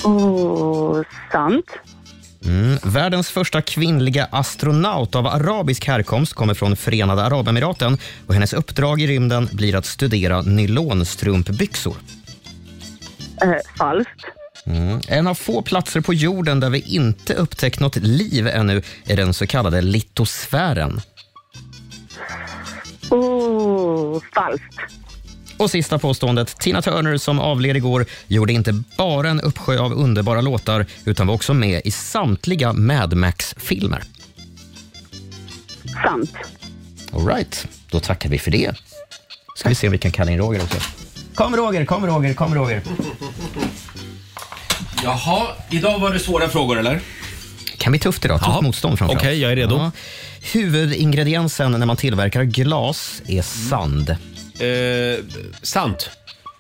Oh, 0.04 1.02
sant. 1.32 1.66
Mm. 2.46 2.78
Världens 2.84 3.30
första 3.30 3.62
kvinnliga 3.62 4.28
astronaut 4.32 5.16
av 5.16 5.28
arabisk 5.28 5.88
härkomst 5.88 6.34
kommer 6.34 6.54
från 6.54 6.76
Förenade 6.76 7.24
Arabemiraten 7.24 7.98
och 8.28 8.34
hennes 8.34 8.54
uppdrag 8.54 9.02
i 9.02 9.08
rymden 9.08 9.50
blir 9.52 9.76
att 9.76 9.86
studera 9.86 10.42
nylonstrumpbyxor. 10.42 11.96
Eh, 13.42 13.78
falskt. 13.78 14.26
Mm. 14.66 15.00
En 15.08 15.28
av 15.28 15.36
få 15.36 15.62
platser 15.62 16.02
på 16.02 16.14
jorden 16.14 16.60
där 16.60 16.70
vi 16.70 16.80
inte 16.80 17.34
upptäckt 17.34 17.80
något 17.80 17.96
liv 17.96 18.48
ännu 18.48 18.82
är 19.06 19.18
den 19.18 19.34
så 19.34 19.48
kallade 19.48 19.82
litosfären. 19.82 21.02
Oh, 23.10 24.22
falskt. 24.34 25.01
Och 25.62 25.72
sista 25.72 26.00
påståendet. 26.00 26.60
Tina 26.60 26.82
Turner 26.82 27.18
som 27.18 27.40
avled 27.40 27.78
igår 27.78 28.06
gjorde 28.28 28.54
inte 28.54 28.84
bara 28.98 29.30
en 29.30 29.42
uppsjö 29.42 29.80
av 29.80 29.94
underbara 29.94 30.42
låtar 30.42 30.86
utan 31.06 31.28
var 31.28 31.34
också 31.34 31.54
med 31.54 31.82
i 31.86 31.92
samtliga 31.92 32.74
Mad 32.74 33.14
Max-filmer. 33.14 34.04
Sant. 36.04 36.32
All 37.14 37.28
right, 37.28 37.68
då 37.92 38.00
tackar 38.00 38.30
vi 38.30 38.40
för 38.40 38.52
det. 38.52 38.72
Ska 39.56 39.70
vi 39.70 39.76
se 39.76 39.88
om 39.88 39.92
vi 39.92 39.98
kan 39.98 40.12
kalla 40.12 40.32
in 40.32 40.38
Roger 40.38 40.64
också. 40.64 40.78
Kom 41.36 41.56
Roger, 41.56 41.86
kom 41.86 42.06
Roger, 42.08 42.34
kom 42.34 42.56
Roger. 42.56 42.82
Jaha, 45.04 45.48
idag 45.70 46.00
var 46.00 46.14
det 46.14 46.20
svåra 46.20 46.50
frågor 46.50 46.80
eller? 46.80 47.00
Kan 47.78 47.92
bli 47.92 48.00
tufft 48.00 48.26
idag. 48.26 48.40
Tufft 48.40 48.50
Ja. 48.56 48.62
motstånd 48.62 48.98
framförallt. 48.98 49.22
Okej, 49.26 49.40
jag 49.40 49.52
är 49.52 49.56
redo. 49.56 49.92
Huvudingrediensen 50.54 51.72
när 51.72 51.86
man 51.86 51.98
tillverkar 51.98 52.44
glas 52.44 53.22
är 53.28 53.42
sand. 53.42 54.16
Eh, 54.60 55.24
sant. 55.62 56.10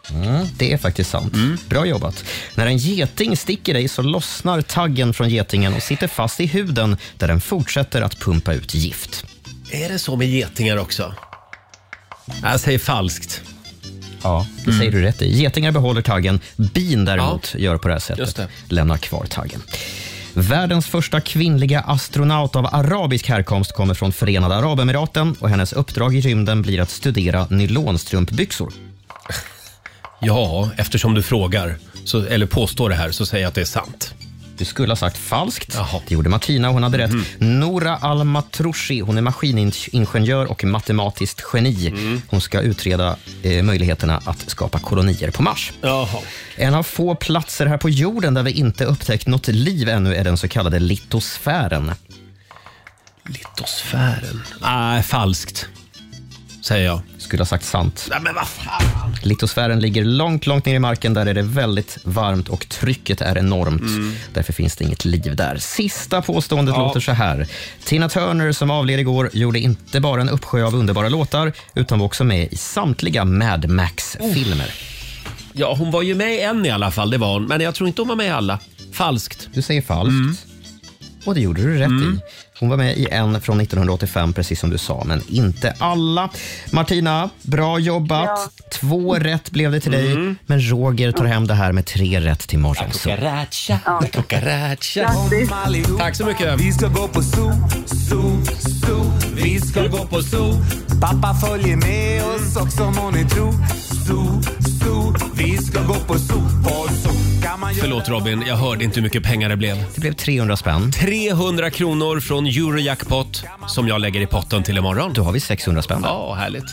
Mm, 0.09 0.47
det 0.57 0.73
är 0.73 0.77
faktiskt 0.77 1.09
sant. 1.09 1.33
Bra 1.69 1.85
jobbat. 1.85 2.23
När 2.55 2.65
en 2.65 2.77
geting 2.77 3.37
sticker 3.37 3.73
dig 3.73 3.87
så 3.87 4.01
lossnar 4.01 4.61
taggen 4.61 5.13
från 5.13 5.29
getingen 5.29 5.73
och 5.73 5.83
sitter 5.83 6.07
fast 6.07 6.39
i 6.39 6.45
huden 6.45 6.97
där 7.17 7.27
den 7.27 7.41
fortsätter 7.41 8.01
att 8.01 8.19
pumpa 8.19 8.53
ut 8.53 8.73
gift. 8.73 9.25
Är 9.71 9.89
det 9.89 9.99
så 9.99 10.15
med 10.15 10.27
getingar 10.27 10.77
också? 10.77 11.13
Jag 12.43 12.59
säger 12.59 12.79
falskt. 12.79 13.41
Ja, 14.23 14.47
det 14.65 14.73
säger 14.73 14.91
du 14.91 15.01
rätt 15.01 15.21
i. 15.21 15.41
Getingar 15.41 15.71
behåller 15.71 16.01
taggen. 16.01 16.39
Bin 16.55 17.05
däremot 17.05 17.55
gör 17.57 17.77
på 17.77 17.87
det 17.87 17.93
här 17.93 17.99
sättet. 17.99 18.19
Just 18.19 18.35
det. 18.37 18.47
Lämnar 18.69 18.97
kvar 18.97 19.25
taggen. 19.25 19.61
Världens 20.33 20.87
första 20.87 21.21
kvinnliga 21.21 21.79
astronaut 21.79 22.55
av 22.55 22.65
arabisk 22.65 23.29
härkomst 23.29 23.73
kommer 23.73 23.93
från 23.93 24.11
Förenade 24.11 24.55
Arabemiraten 24.55 25.35
och 25.39 25.49
hennes 25.49 25.73
uppdrag 25.73 26.15
i 26.15 26.21
rymden 26.21 26.61
blir 26.61 26.79
att 26.79 26.89
studera 26.89 27.47
nylonstrumpbyxor. 27.49 28.73
Ja, 30.21 30.69
eftersom 30.77 31.13
du 31.13 31.23
frågar, 31.23 31.75
så, 32.05 32.25
eller 32.25 32.45
påstår 32.45 32.89
det 32.89 32.95
här, 32.95 33.11
så 33.11 33.25
säger 33.25 33.43
jag 33.43 33.49
att 33.49 33.55
det 33.55 33.61
är 33.61 33.65
sant. 33.65 34.13
Du 34.61 34.65
skulle 34.65 34.91
ha 34.91 34.95
sagt 34.95 35.17
falskt. 35.17 35.77
Det 36.07 36.13
gjorde 36.13 36.29
Martina 36.29 36.67
och 36.67 36.73
hon 36.73 36.83
hade 36.83 36.97
rätt. 36.97 37.11
Nora 37.37 37.95
Al-Matrouchi, 37.95 38.99
hon 38.99 39.17
är 39.17 39.21
maskiningenjör 39.21 40.45
och 40.45 40.63
matematiskt 40.63 41.43
geni. 41.53 41.93
Hon 42.27 42.41
ska 42.41 42.61
utreda 42.61 43.15
eh, 43.43 43.63
möjligheterna 43.63 44.21
att 44.25 44.49
skapa 44.49 44.79
kolonier 44.79 45.31
på 45.31 45.43
Mars. 45.43 45.71
Jaha. 45.81 46.19
En 46.55 46.73
av 46.73 46.83
få 46.83 47.15
platser 47.15 47.65
här 47.65 47.77
på 47.77 47.89
jorden 47.89 48.33
där 48.33 48.43
vi 48.43 48.51
inte 48.51 48.85
upptäckt 48.85 49.27
något 49.27 49.47
liv 49.47 49.89
ännu 49.89 50.15
är 50.15 50.23
den 50.23 50.37
så 50.37 50.47
kallade 50.47 50.79
litosfären. 50.79 51.91
Litosfären? 53.25 54.41
Nej, 54.61 55.03
falskt. 55.03 55.67
Säger 56.61 56.85
jag. 56.85 57.01
Skulle 57.21 57.41
ha 57.41 57.45
sagt 57.45 57.65
sant. 57.65 58.07
Nej, 58.09 58.19
men 58.21 58.35
vad 58.35 58.47
fan. 58.47 59.15
Litosfären 59.23 59.79
ligger 59.79 60.03
långt, 60.05 60.47
långt 60.47 60.65
ner 60.65 60.75
i 60.75 60.79
marken. 60.79 61.13
Där 61.13 61.25
är 61.25 61.33
det 61.33 61.41
väldigt 61.41 61.97
varmt 62.03 62.49
och 62.49 62.69
trycket 62.69 63.21
är 63.21 63.37
enormt. 63.37 63.81
Mm. 63.81 64.15
Därför 64.33 64.53
finns 64.53 64.75
det 64.75 64.83
inget 64.83 65.05
liv 65.05 65.35
där. 65.35 65.57
Sista 65.57 66.21
påståendet 66.21 66.75
Ja. 66.75 66.81
låter 66.87 66.99
så 66.99 67.11
här. 67.11 67.47
Tina 67.85 68.09
Turner 68.09 68.51
som 68.51 68.71
avled 68.71 68.99
igår 68.99 69.29
gjorde 69.33 69.59
inte 69.59 69.99
bara 69.99 70.21
en 70.21 70.29
uppsjö 70.29 70.63
av 70.65 70.75
underbara 70.75 71.09
låtar 71.09 71.53
utan 71.75 71.99
var 71.99 72.05
också 72.05 72.23
med 72.23 72.47
i 72.53 72.57
samtliga 72.57 73.25
Mad 73.25 73.69
Max-filmer. 73.69 74.73
Ja, 75.53 75.75
hon 75.77 75.91
var 75.91 76.01
ju 76.01 76.15
med 76.15 76.33
i 76.35 76.39
en 76.41 76.65
i 76.65 76.69
alla 76.69 76.91
fall, 76.91 77.09
det 77.11 77.17
var 77.17 77.33
hon. 77.33 77.45
Men 77.45 77.61
jag 77.61 77.75
tror 77.75 77.87
inte 77.87 78.01
hon 78.01 78.09
var 78.09 78.15
med 78.15 78.25
i 78.27 78.29
alla. 78.29 78.59
Falskt. 78.93 79.49
Du 79.53 79.61
säger 79.61 79.81
falskt. 79.81 80.45
Och 81.25 81.35
det 81.35 81.41
gjorde 81.41 81.61
du 81.61 81.77
rätt 81.77 81.87
Mm. 81.87 82.13
i. 82.15 82.19
Hon 82.59 82.69
var 82.69 82.77
med 82.77 82.97
i 82.97 83.07
en 83.11 83.41
från 83.41 83.61
1985, 83.61 84.33
precis 84.33 84.59
som 84.59 84.69
du 84.69 84.77
sa, 84.77 85.03
men 85.05 85.21
inte 85.29 85.73
alla. 85.79 86.29
Martina, 86.71 87.29
bra 87.41 87.79
jobbat. 87.79 88.49
Två 88.71 89.15
rätt 89.15 89.51
blev 89.51 89.71
det 89.71 89.79
till 89.79 89.91
dig, 89.91 90.11
Mm. 90.11 90.35
men 90.45 90.69
Roger 90.71 91.11
tar 91.11 91.25
hem 91.25 91.47
det 91.47 91.53
här 91.53 91.71
med 91.71 91.85
tre 91.85 92.19
rätt 92.19 92.39
till 92.47 92.59
morgon. 92.59 92.89
Cucaracha, 92.91 93.79
cucaracha. 94.11 95.11
Tack 95.97 96.15
så 96.15 96.25
mycket. 96.25 96.59
Vi 96.59 96.71
ska 96.71 96.87
gå 96.87 97.07
på 97.07 97.21
zoo, 97.23 97.51
zoo, 98.09 98.45
zoo. 98.85 99.11
Vi 99.35 99.59
ska 99.61 99.87
gå 99.87 100.05
på 100.05 100.21
zoo. 100.21 100.53
Pappa 101.01 101.33
följer 101.47 101.75
med 101.77 102.23
oss 102.23 102.55
också 102.57 102.91
må 102.91 103.11
ni 103.11 103.25
tro. 103.29 103.51
Zoo, 104.07 104.41
zoo. 104.83 105.15
Vi 105.35 105.57
ska 105.57 105.81
gå 105.83 105.93
på 105.95 106.19
zoo, 106.19 106.41
på 106.63 106.87
zoo. 106.93 107.30
Förlåt 107.79 108.09
Robin, 108.09 108.43
jag 108.47 108.55
hörde 108.55 108.83
inte 108.83 108.95
hur 108.95 109.03
mycket 109.03 109.23
pengar 109.23 109.49
det 109.49 109.57
blev. 109.57 109.75
Det 109.95 110.01
blev 110.01 110.13
300 110.13 110.57
spänn. 110.57 110.91
300 110.91 111.69
kronor 111.69 112.19
från 112.19 112.45
Eurojackpot 112.45 113.43
som 113.67 113.87
jag 113.87 114.01
lägger 114.01 114.21
i 114.21 114.25
potten 114.27 114.63
till 114.63 114.77
imorgon. 114.77 115.13
Då 115.13 115.23
har 115.23 115.31
vi 115.31 115.39
600 115.39 115.81
spänn. 115.81 116.01
Ja, 116.03 116.33
härligt. 116.33 116.63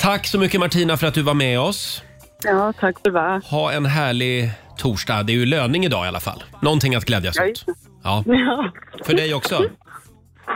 Tack 0.00 0.26
så 0.26 0.38
mycket 0.38 0.60
Martina 0.60 0.96
för 0.96 1.06
att 1.06 1.14
du 1.14 1.22
var 1.22 1.34
med 1.34 1.60
oss. 1.60 2.02
Ja, 2.42 2.72
tack 2.80 2.96
för 3.04 3.10
det. 3.10 3.40
Ha 3.46 3.72
en 3.72 3.86
härlig 3.86 4.50
torsdag. 4.78 5.22
Det 5.22 5.32
är 5.32 5.34
ju 5.34 5.46
löning 5.46 5.84
idag 5.84 6.04
i 6.04 6.08
alla 6.08 6.20
fall. 6.20 6.42
Någonting 6.62 6.94
att 6.94 7.04
glädjas 7.04 7.36
Ja, 7.36 7.42
åt. 7.42 7.48
just 7.48 7.66
det. 7.66 7.72
Ja. 8.04 8.24
Ja. 8.26 8.72
För 9.06 9.14
dig 9.14 9.34
också? 9.34 9.64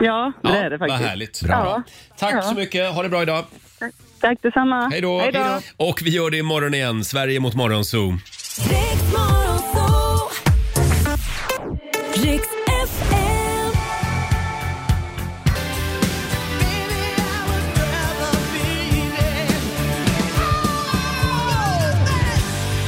Ja, 0.01 0.31
det 0.43 0.49
är 0.49 0.69
det 0.69 0.77
vad 0.77 0.89
faktiskt. 0.89 1.09
härligt. 1.09 1.41
Ja. 1.47 1.83
Tack 2.19 2.33
Ja. 2.33 2.41
så 2.41 2.53
mycket. 2.55 2.93
Ha 2.93 3.03
det 3.03 3.09
bra 3.09 3.21
idag. 3.21 3.45
Tack 4.21 4.37
detsamma. 4.41 4.89
Hej 4.91 5.01
då. 5.01 5.21
Och 5.77 6.01
vi 6.03 6.09
gör 6.09 6.29
det 6.29 6.37
imorgon 6.37 6.73
igen. 6.73 7.03
Sverige 7.05 7.39
mot 7.39 7.53
Morgonzoo. 7.53 8.17
Riks 12.25 12.47
FM. 12.83 13.71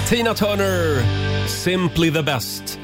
Tina 0.10 0.34
Turner, 0.34 1.04
Simply 1.48 2.12
the 2.12 2.24
best. 2.24 2.80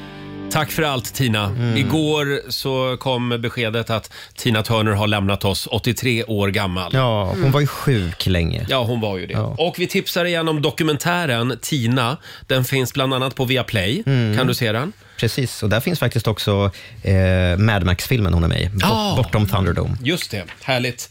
Tack 0.50 0.70
för 0.70 0.82
allt 0.82 1.14
Tina. 1.14 1.74
Igår 1.76 2.50
så 2.50 2.96
kom 2.96 3.28
beskedet 3.40 3.90
att 3.90 4.12
Tina 4.36 4.62
Turner 4.62 4.92
har 4.92 5.06
lämnat 5.06 5.44
oss, 5.44 5.68
83 5.70 6.24
år 6.24 6.48
gammal. 6.48 6.90
Ja, 6.94 7.24
hon 7.24 7.50
var 7.50 7.60
ju 7.60 7.66
sjuk 7.66 8.26
länge. 8.26 8.66
Ja, 8.68 8.82
hon 8.84 9.00
var 9.00 9.18
ju 9.18 9.26
det. 9.26 9.38
Och 9.38 9.74
vi 9.78 9.86
tipsar 9.86 10.24
igen 10.24 10.48
om 10.48 10.62
dokumentären 10.62 11.58
Tina. 11.62 12.16
Den 12.46 12.64
finns 12.64 12.92
bland 12.94 13.14
annat 13.14 13.34
på 13.34 13.44
Viaplay. 13.44 14.02
Mm. 14.06 14.36
Kan 14.36 14.46
du 14.46 14.54
se 14.54 14.72
den? 14.72 14.92
Precis, 15.16 15.62
och 15.62 15.68
där 15.68 15.80
finns 15.80 15.98
faktiskt 15.98 16.26
också 16.28 16.70
eh, 17.02 17.56
Mad 17.58 17.84
Max-filmen 17.84 18.34
hon 18.34 18.44
är 18.44 18.48
med 18.48 18.60
i. 18.60 18.70
Ah. 18.82 19.16
Bortom 19.16 19.46
Thunderdome. 19.48 19.96
Just 20.02 20.30
det, 20.30 20.44
härligt. 20.62 21.08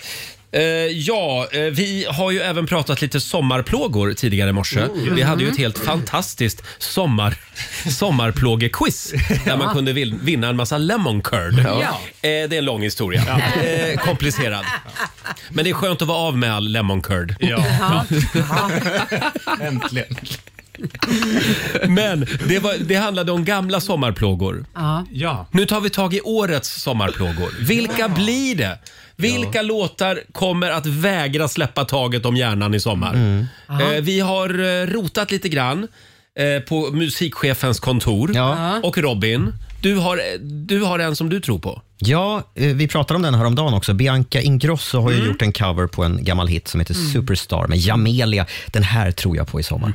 Eh, 0.51 0.61
ja, 0.87 1.47
eh, 1.51 1.59
vi 1.61 2.05
har 2.09 2.31
ju 2.31 2.39
även 2.41 2.67
pratat 2.67 3.01
lite 3.01 3.21
sommarplågor 3.21 4.13
tidigare 4.13 4.49
i 4.49 4.53
morse. 4.53 4.79
Mm. 4.79 5.15
Vi 5.15 5.21
hade 5.21 5.43
ju 5.43 5.49
ett 5.49 5.57
helt 5.57 5.77
fantastiskt 5.79 6.63
sommar, 6.79 7.35
sommarplågequiz 7.91 9.13
där 9.45 9.57
man 9.57 9.73
kunde 9.75 9.93
vin- 9.93 10.19
vinna 10.23 10.47
en 10.49 10.55
massa 10.55 10.77
lemon 10.77 11.21
curd. 11.21 11.59
Ja. 11.65 11.81
Eh, 11.81 11.89
det 12.21 12.29
är 12.29 12.53
en 12.53 12.65
lång 12.65 12.81
historia. 12.81 13.41
Eh, 13.63 13.99
komplicerad. 13.99 14.65
Men 15.49 15.63
det 15.63 15.69
är 15.69 15.73
skönt 15.73 16.01
att 16.01 16.07
vara 16.07 16.17
av 16.17 16.37
med 16.37 16.53
all 16.55 16.71
lemon 16.71 17.01
curd. 17.01 17.35
Ja. 17.39 17.65
Äntligen. 19.61 20.15
Men 21.87 22.25
det, 22.47 22.59
var, 22.59 22.73
det 22.79 22.95
handlade 22.95 23.31
om 23.31 23.45
gamla 23.45 23.79
sommarplågor. 23.79 24.65
Ja. 24.73 25.05
Ja. 25.11 25.47
Nu 25.51 25.65
tar 25.65 25.81
vi 25.81 25.89
tag 25.89 26.13
i 26.13 26.21
årets 26.21 26.81
sommarplågor. 26.81 27.53
Vilka 27.59 28.09
blir 28.09 28.55
det? 28.55 28.79
Vilka 29.15 29.61
låtar 29.61 30.19
kommer 30.31 30.71
att 30.71 30.85
vägra 30.85 31.47
släppa 31.47 31.85
taget 31.85 32.25
om 32.25 32.35
hjärnan 32.35 32.73
i 32.73 32.79
sommar? 32.79 33.13
Mm. 33.13 33.45
Eh, 33.69 34.01
vi 34.01 34.19
har 34.19 34.49
eh, 34.49 34.87
rotat 34.87 35.31
lite 35.31 35.49
grann 35.49 35.87
eh, 36.39 36.63
på 36.63 36.91
musikchefens 36.91 37.79
kontor. 37.79 38.31
Ja. 38.33 38.79
Och 38.83 38.97
Robin, 38.97 39.53
du 39.83 39.95
har, 39.95 40.19
du 40.67 40.81
har 40.83 40.99
en 40.99 41.15
som 41.15 41.29
du 41.29 41.39
tror 41.39 41.59
på. 41.59 41.81
Ja, 41.97 42.51
eh, 42.55 42.67
vi 42.75 42.87
pratade 42.87 43.15
om 43.15 43.21
den 43.21 43.33
här 43.33 43.45
om 43.45 43.55
dagen 43.55 43.73
också. 43.73 43.93
Bianca 43.93 44.41
Ingrosso 44.41 44.99
har 45.01 45.09
ju 45.11 45.15
Mm. 45.15 45.27
gjort 45.27 45.41
en 45.41 45.51
cover 45.51 45.87
på 45.87 46.03
en 46.03 46.23
gammal 46.25 46.47
hit 46.47 46.67
som 46.67 46.79
heter 46.79 46.93
Superstar 46.93 47.67
med 47.67 47.77
Jamelia. 47.77 48.45
Den 48.67 48.83
här 48.83 49.11
tror 49.11 49.37
jag 49.37 49.47
på 49.47 49.59
i 49.59 49.63
sommar. 49.63 49.93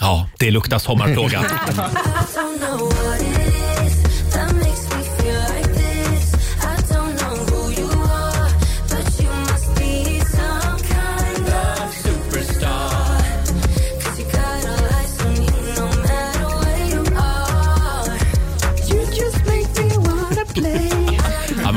Ja, 0.00 0.28
det 0.38 0.50
luktar 0.50 0.78
sommarplåga. 0.78 1.44
Ja, 1.76 3.49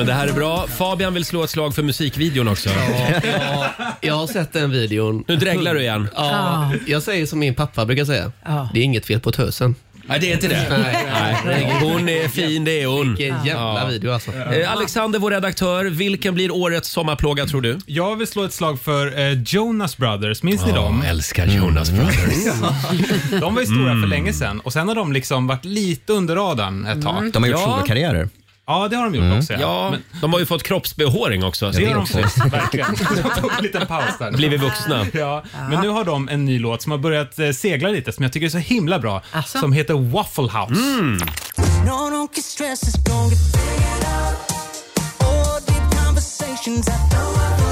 men 0.03 0.07
det 0.07 0.13
här 0.13 0.27
är 0.27 0.33
bra. 0.33 0.67
Fabian 0.67 1.13
vill 1.13 1.25
slå 1.25 1.43
ett 1.43 1.49
slag 1.49 1.75
för 1.75 1.83
musikvideon 1.83 2.47
också. 2.47 2.69
Ja, 2.69 3.69
jag 4.01 4.13
har 4.13 4.27
sett 4.27 4.53
den 4.53 4.71
videon. 4.71 5.23
Nu 5.27 5.35
dreglar 5.35 5.73
du 5.73 5.81
igen. 5.81 6.07
Ja, 6.15 6.71
jag 6.87 7.03
säger 7.03 7.25
som 7.25 7.39
min 7.39 7.55
pappa 7.55 7.85
brukar 7.85 8.05
säga. 8.05 8.31
Det 8.73 8.79
är 8.79 8.83
inget 8.83 9.05
fel 9.05 9.19
på 9.19 9.31
tösen. 9.31 9.75
Nej, 10.05 10.19
det 10.19 10.29
är 10.29 10.33
inte 10.33 10.47
det. 10.47 10.65
Nej. 10.69 10.97
Nej. 11.45 11.77
Hon 11.81 12.09
är 12.09 12.27
fin, 12.27 12.65
det 12.65 12.81
är 12.81 12.87
hon. 12.87 13.15
Vilken 13.15 13.45
jävla 13.45 13.87
video 13.87 14.11
alltså. 14.13 14.31
Eh, 14.31 14.71
Alexander, 14.71 15.19
vår 15.19 15.31
redaktör, 15.31 15.85
vilken 15.85 16.35
blir 16.35 16.51
årets 16.51 16.89
sommarplåga 16.89 17.45
tror 17.45 17.61
du? 17.61 17.77
Jag 17.85 18.15
vill 18.15 18.27
slå 18.27 18.43
ett 18.43 18.53
slag 18.53 18.79
för 18.81 19.19
eh, 19.19 19.41
Jonas 19.41 19.97
Brothers. 19.97 20.43
Minns 20.43 20.61
ni 20.65 20.69
Ja, 20.69 20.75
dem? 20.75 21.03
älskar 21.07 21.45
Jonas 21.47 21.91
Brothers. 21.91 22.45
de 23.41 23.55
var 23.55 23.61
ju 23.61 23.67
stora 23.67 23.91
Mm. 23.91 24.01
för 24.01 24.07
länge 24.07 24.33
sedan 24.33 24.59
och 24.59 24.73
sen 24.73 24.87
har 24.87 24.95
de 24.95 25.13
liksom 25.13 25.47
varit 25.47 25.65
lite 25.65 26.13
under 26.13 26.35
radarn 26.35 26.85
ett 26.85 27.01
tag. 27.01 27.31
De 27.33 27.43
har 27.43 27.49
gjort 27.49 27.59
Ja. 27.59 27.65
solokarriärer. 27.75 28.29
Ja, 28.67 28.87
det 28.87 28.95
har 28.95 29.03
de 29.09 29.15
gjort 29.15 29.37
också. 29.37 29.53
Ja, 29.53 29.89
Men, 29.91 30.03
de 30.21 30.33
har 30.33 30.39
ju 30.39 30.45
fått 30.45 30.63
kroppsbehåring 30.63 31.43
också. 31.43 31.71
det 31.71 31.85
har 31.85 31.95
de 31.95 32.07
fått, 32.07 32.37
verkligen. 32.53 32.95
De 33.23 33.41
tog 33.41 33.51
en 33.57 33.63
liten 33.63 33.87
paus 33.87 34.17
där. 34.19 34.31
Blivit 34.31 34.61
vuxna. 34.61 35.05
Ja, 35.13 35.43
men 35.69 35.81
nu 35.81 35.87
har 35.89 36.03
de 36.03 36.29
en 36.29 36.45
ny 36.45 36.59
låt 36.59 36.81
som 36.81 36.91
har 36.91 36.99
börjat 36.99 37.39
eh, 37.39 37.51
segla 37.51 37.89
lite, 37.89 38.11
som 38.11 38.23
jag 38.23 38.33
tycker 38.33 38.45
är 38.45 38.49
så 38.49 38.57
himla 38.57 38.99
bra. 38.99 39.21
Som 39.45 39.73
heter 39.73 39.93
Waffle 39.93 40.43
House. 40.43 40.81
Mm. 40.81 41.17
No, 41.85 41.91
don't 41.91 42.29
get 42.35 42.45
stressed, 42.45 42.89
it's 42.89 43.09
gonna 43.09 43.29
get 43.29 43.39
figured 43.39 44.03
out. 44.03 44.35
All 45.19 45.59
deep 45.67 46.05
conversations 46.05 46.87
at 46.87 47.11
the 47.11 47.17
Waffle 47.17 47.62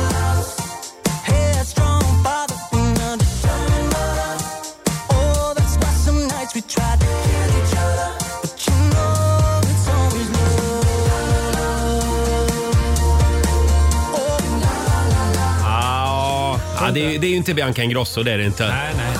Ja, 16.95 17.01
ja, 17.01 17.07
det, 17.07 17.15
är, 17.15 17.19
det 17.19 17.27
är 17.27 17.31
ju 17.31 17.35
inte 17.35 17.53
Bianca 17.53 17.83
Ingrosso, 17.83 18.23
det 18.23 18.31
är 18.31 18.37
det 18.37 18.45
inte. 18.45 18.67
Nej, 18.67 18.93
nej. 18.97 19.17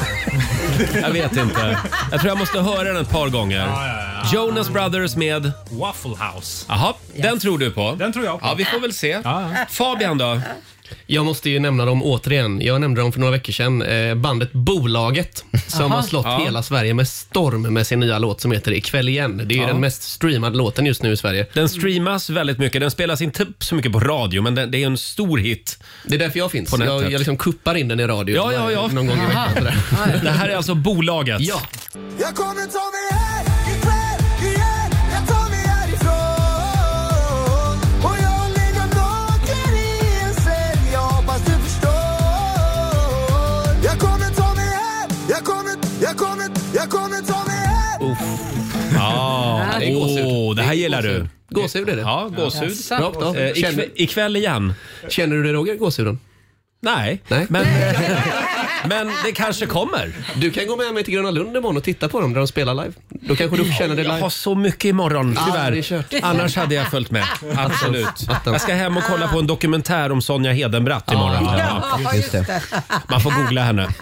Jag 1.02 1.10
vet 1.10 1.38
inte. 1.38 1.78
Jag 2.12 2.20
tror 2.20 2.30
jag 2.30 2.38
måste 2.38 2.60
höra 2.60 2.84
den 2.84 2.98
ett 2.98 3.10
par 3.10 3.30
gånger. 3.30 3.68
Jonas 4.34 4.70
Brothers 4.70 5.16
med... 5.16 5.52
Waffle 5.72 6.12
House. 6.12 6.66
Jaha, 6.70 6.94
den 7.16 7.40
tror 7.40 7.58
du 7.58 7.72
på? 7.72 7.96
Den 8.00 8.14
tror 8.14 8.26
jag 8.26 8.40
på. 8.40 8.48
Ja, 8.48 8.54
vi 8.54 8.66
får 8.66 8.80
väl 8.80 8.94
se. 8.94 9.22
Fabian 9.70 10.18
då? 10.18 10.42
Jag 11.06 11.26
måste 11.26 11.50
ju 11.50 11.60
nämna 11.60 11.86
dem 11.86 12.04
återigen. 12.04 12.62
Jag 12.62 12.82
nämnde 12.82 13.02
dem 13.02 13.12
för 13.12 13.20
några 13.20 13.32
veckor 13.32 13.54
sedan. 13.54 13.82
Eh, 13.82 14.16
bandet 14.16 14.54
Bolaget 14.54 15.44
som 15.68 15.82
Aha. 15.86 15.96
har 15.96 16.02
slått 16.02 16.26
Ja. 16.26 16.42
hela 16.46 16.64
Sverige 16.64 16.94
med 16.94 17.08
storm 17.08 17.62
med 17.74 17.88
sin 17.88 18.00
nya 18.00 18.20
låt 18.20 18.42
som 18.42 18.52
heter 18.52 18.72
Ikväll 18.72 19.10
igen. 19.10 19.38
Det 19.38 19.54
är 19.54 19.56
ju 19.56 19.62
Ja. 19.62 19.68
den 19.68 19.80
mest 19.80 20.04
streamade 20.04 20.58
låten 20.58 20.86
just 20.86 21.04
nu 21.04 21.12
i 21.12 21.18
Sverige. 21.18 21.46
Den 21.54 21.70
streamas 21.70 22.30
väldigt 22.30 22.58
mycket. 22.58 22.82
Den 22.82 22.92
spelas 22.92 23.22
inte 23.22 23.46
så 23.60 23.76
mycket 23.76 23.92
på 23.92 24.00
radio, 24.00 24.42
men 24.42 24.56
den, 24.56 24.72
det 24.72 24.78
är 24.84 24.86
en 24.86 24.98
stor 24.98 25.38
hit. 25.38 25.84
Det 26.06 26.16
är 26.16 26.20
därför 26.20 26.40
jag 26.40 26.52
finns. 26.52 26.72
På 26.72 26.78
nätet. 26.78 26.94
Jag, 26.94 27.12
jag 27.12 27.20
liksom 27.20 27.38
kuppar 27.38 27.76
in 27.76 27.88
den 27.88 28.00
i 28.00 28.08
radio 28.08 28.36
Ja, 28.36 28.54
ja, 28.54 28.72
ja. 28.72 28.88
någon 28.88 29.08
gång 29.08 29.18
i 29.18 29.26
veckan. 29.28 29.50
sådär. 29.58 30.20
Det 30.24 30.30
här 30.32 30.50
är 30.50 30.56
alltså 30.56 30.76
bolaget. 30.76 31.42
Ja. 31.42 31.62
Jag 32.20 32.36
kommer 32.36 32.62
ta 32.66 32.80
mig 32.92 33.20
här 33.20 33.51
kommer, 46.92 47.22
ta 47.28 47.46
mig 47.48 47.56
hem 47.56 48.16
Ja, 48.96 49.66
Det 49.80 49.86
är 49.86 49.94
gåshud. 49.94 50.56
det 50.58 50.64
här 50.64 50.74
gillar 50.74 51.02
du. 51.02 51.28
Gåshud 51.50 51.90
är 51.90 51.96
det. 51.96 52.02
Ja, 52.02 52.30
gåshud. 52.38 52.78
Rakt 52.92 53.18
av. 53.18 53.38
Eh, 53.38 53.50
ikväll, 53.50 53.64
Känner- 53.72 53.88
ikväll 54.02 54.36
igen. 54.36 54.74
Känner 55.10 55.36
du 55.36 55.44
det 55.44 55.54
Roger, 55.54 55.76
gåshuden? 55.76 56.20
Nej, 56.82 57.22
Nej. 57.28 57.46
Men, 57.50 57.66
men 58.86 59.12
det 59.26 59.32
kanske 59.32 59.66
kommer. 59.66 60.14
Du 60.36 60.52
kan 60.52 60.68
gå 60.68 60.76
med 60.76 60.94
mig 60.94 61.04
till 61.04 61.14
Gröna 61.14 61.32
Lund 61.32 61.58
imorgon 61.58 61.78
och 61.78 61.84
titta 61.84 62.08
på 62.10 62.22
dem 62.22 62.32
när 62.32 62.38
de 62.38 62.48
spelar 62.48 62.74
live. 62.74 62.94
Då 63.10 63.36
kanske 63.36 63.58
du 63.58 63.64
känner 63.74 63.96
det 63.96 64.02
Jag 64.02 64.10
live. 64.12 64.22
har 64.22 64.30
så 64.30 64.56
mycket 64.56 64.86
imorgon, 64.86 65.38
Ja, 65.48 65.54
det 65.54 65.60
är 65.60 65.82
tyvärr. 65.82 66.04
kört. 66.12 66.24
Annars 66.24 66.56
hade 66.56 66.76
jag 66.76 66.88
följt 66.92 67.12
med. 67.12 67.24
Absolut. 67.58 68.06
Attans. 68.08 68.46
Jag 68.46 68.62
ska 68.62 68.74
hem 68.74 68.98
och 68.98 69.04
kolla 69.04 69.28
på 69.28 69.40
en 69.40 69.48
dokumentär 69.48 70.12
om 70.12 70.22
Sonja 70.22 70.52
Hedenbratt 70.52 71.12
imorgon. 71.12 71.46
Ja, 72.04 72.14
just 72.16 72.32
det. 72.32 72.62
Man 73.10 73.22
får 73.22 73.32
googla 73.32 73.62
henne. 73.64 73.88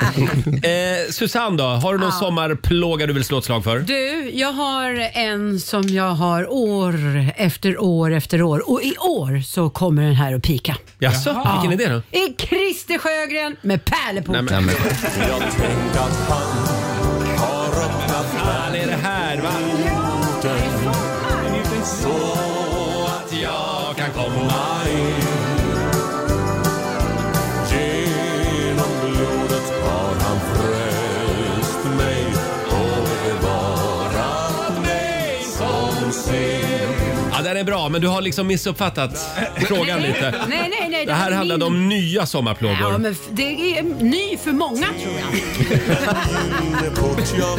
Eh, 0.69 1.11
Susanne 1.11 1.57
då, 1.57 1.63
har 1.63 1.93
du 1.93 1.99
någon 1.99 2.11
sommarplåga 2.11 3.07
du 3.07 3.13
vill 3.13 3.23
slå 3.23 3.37
ett 3.37 3.43
slag 3.45 3.63
för? 3.63 3.79
Du, 3.79 4.29
jag 4.33 4.51
har 4.51 5.09
en 5.13 5.59
som 5.59 5.89
jag 5.89 6.09
har 6.11 6.51
år 6.53 6.99
efter 7.37 7.81
år 7.81 8.13
efter 8.13 8.41
år 8.41 8.69
och 8.71 8.81
i 8.83 8.95
år 8.97 9.41
så 9.41 9.69
kommer 9.69 10.01
den 10.03 10.15
här 10.15 10.35
att 10.35 10.43
pika. 10.43 10.75
Jaså, 10.99 11.59
vilken 11.61 11.79
är 11.79 11.87
det 11.89 11.93
då? 12.11 12.17
I 12.17 12.35
Christer 12.37 12.97
Sjögren 12.97 13.55
med. 13.61 13.79
Nej, 14.27 14.41
men- 14.41 14.68
jag 15.27 15.41
tänk 15.57 15.95
att 15.95 16.29
han 16.29 16.67
har 17.37 17.83
öppnat 17.85 18.25
Fan 18.25 18.75
är 18.75 18.87
det 18.87 18.99
här 19.03 19.41
va? 19.41 19.51
så 21.85 22.09
att 23.05 23.33
jag 23.41 23.95
kan 23.97 24.13
komma 24.13 24.78
Ja, 37.49 37.53
den 37.53 37.61
är 37.61 37.65
bra, 37.65 37.89
men 37.89 38.01
du 38.01 38.07
har 38.07 38.21
liksom 38.21 38.47
missuppfattat 38.47 39.29
frågan 39.67 40.01
lite. 40.01 40.33
Nej, 40.49 40.69
nej, 40.79 40.87
nej. 40.89 41.05
Det 41.05 41.13
här 41.13 41.31
är 41.31 41.35
handlade 41.35 41.65
min- 41.69 41.73
om 41.81 41.89
nya 41.89 42.19
Ja, 42.19 42.25
sommarplågor. 42.25 42.97
men 42.97 43.11
f- 43.11 43.17
det 43.31 43.77
är 43.77 43.83
ny 44.03 44.37
för 44.43 44.51
många 44.51 44.87
tror 44.87 45.13
jag. 45.19 45.29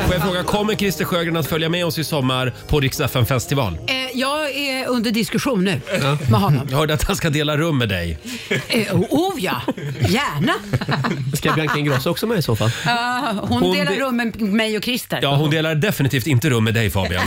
Får 0.06 0.14
jag 0.14 0.22
fråga, 0.22 0.42
kommer 0.42 0.74
Christer 0.74 1.04
Sjögren 1.04 1.36
att 1.36 1.46
följa 1.46 1.68
med 1.68 1.86
oss 1.86 1.98
i 1.98 2.04
sommar 2.04 2.52
på 2.68 2.80
Rix 2.80 3.00
FM 3.00 3.26
festival? 3.26 3.78
Eh, 3.86 3.94
jag 4.18 4.50
är 4.56 4.88
under 4.88 5.10
diskussion 5.10 5.64
nu 5.64 5.80
med 6.30 6.40
honom. 6.40 6.66
Jag 6.70 6.78
hörde 6.78 6.94
att 6.94 7.02
han 7.02 7.16
ska 7.16 7.30
dela 7.30 7.56
rum 7.56 7.78
med 7.78 7.88
dig. 7.88 8.18
Eh, 8.68 8.94
oh 9.10 9.34
ja, 9.38 9.62
gärna. 10.08 10.52
Ska 11.36 11.52
Bianca 11.52 11.78
Ingrosso 11.78 12.10
också 12.10 12.26
med 12.26 12.38
i 12.38 12.42
så 12.42 12.56
fall? 12.56 12.68
Uh, 12.68 13.40
hon, 13.40 13.62
Hon 13.62 13.76
delar 13.76 13.90
de- 13.92 13.98
rum 13.98 14.16
med 14.16 14.40
mig 14.40 14.76
och 14.76 14.84
Christer. 14.84 15.18
Ja, 15.22 15.34
hon 15.36 15.50
delar 15.50 15.74
definitivt 15.74 16.26
inte 16.26 16.50
rum 16.50 16.64
med 16.64 16.74
dig 16.74 16.90
Fabian. 16.90 17.22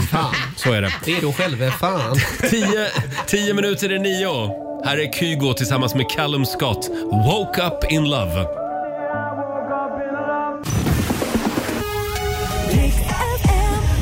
Så 0.56 0.72
är 0.72 0.82
det. 0.82 0.92
Det 1.04 1.16
är 1.16 1.20
då 1.20 1.32
själva 1.32 1.70
fan. 1.70 2.16
Tio, 2.54 2.86
tio 3.26 3.54
minuter 3.54 3.92
i 3.92 3.98
nio. 3.98 4.50
Här 4.84 4.98
är 4.98 5.12
Kygo 5.12 5.54
tillsammans 5.54 5.94
med 5.94 6.10
Callum 6.10 6.46
Scott. 6.46 6.90
Woke 7.10 7.62
up 7.62 7.92
in 7.92 8.04
love. 8.04 8.46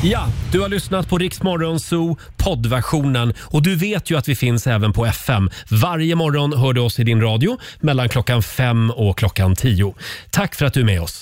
Ja, 0.03 0.27
du 0.51 0.61
har 0.61 0.69
lyssnat 0.69 1.09
på 1.09 1.17
Rix 1.17 1.43
Morgon 1.43 1.79
Zoo 1.79 2.17
poddversionen 2.37 3.33
och 3.39 3.63
du 3.63 3.75
vet 3.75 4.11
ju 4.11 4.17
att 4.17 4.27
vi 4.27 4.35
finns 4.35 4.67
även 4.67 4.93
på 4.93 5.05
FM. 5.05 5.49
Varje 5.71 6.15
morgon 6.15 6.53
hör 6.53 6.73
du 6.73 6.81
oss 6.81 6.99
i 6.99 7.03
din 7.03 7.21
radio 7.21 7.57
mellan 7.79 8.09
klockan 8.09 8.43
fem 8.43 8.91
och 8.91 9.17
klockan 9.17 9.55
tio. 9.55 9.95
Tack 10.29 10.55
för 10.55 10.65
att 10.65 10.73
du 10.73 10.79
är 10.79 10.85
med 10.85 11.01
oss. 11.01 11.21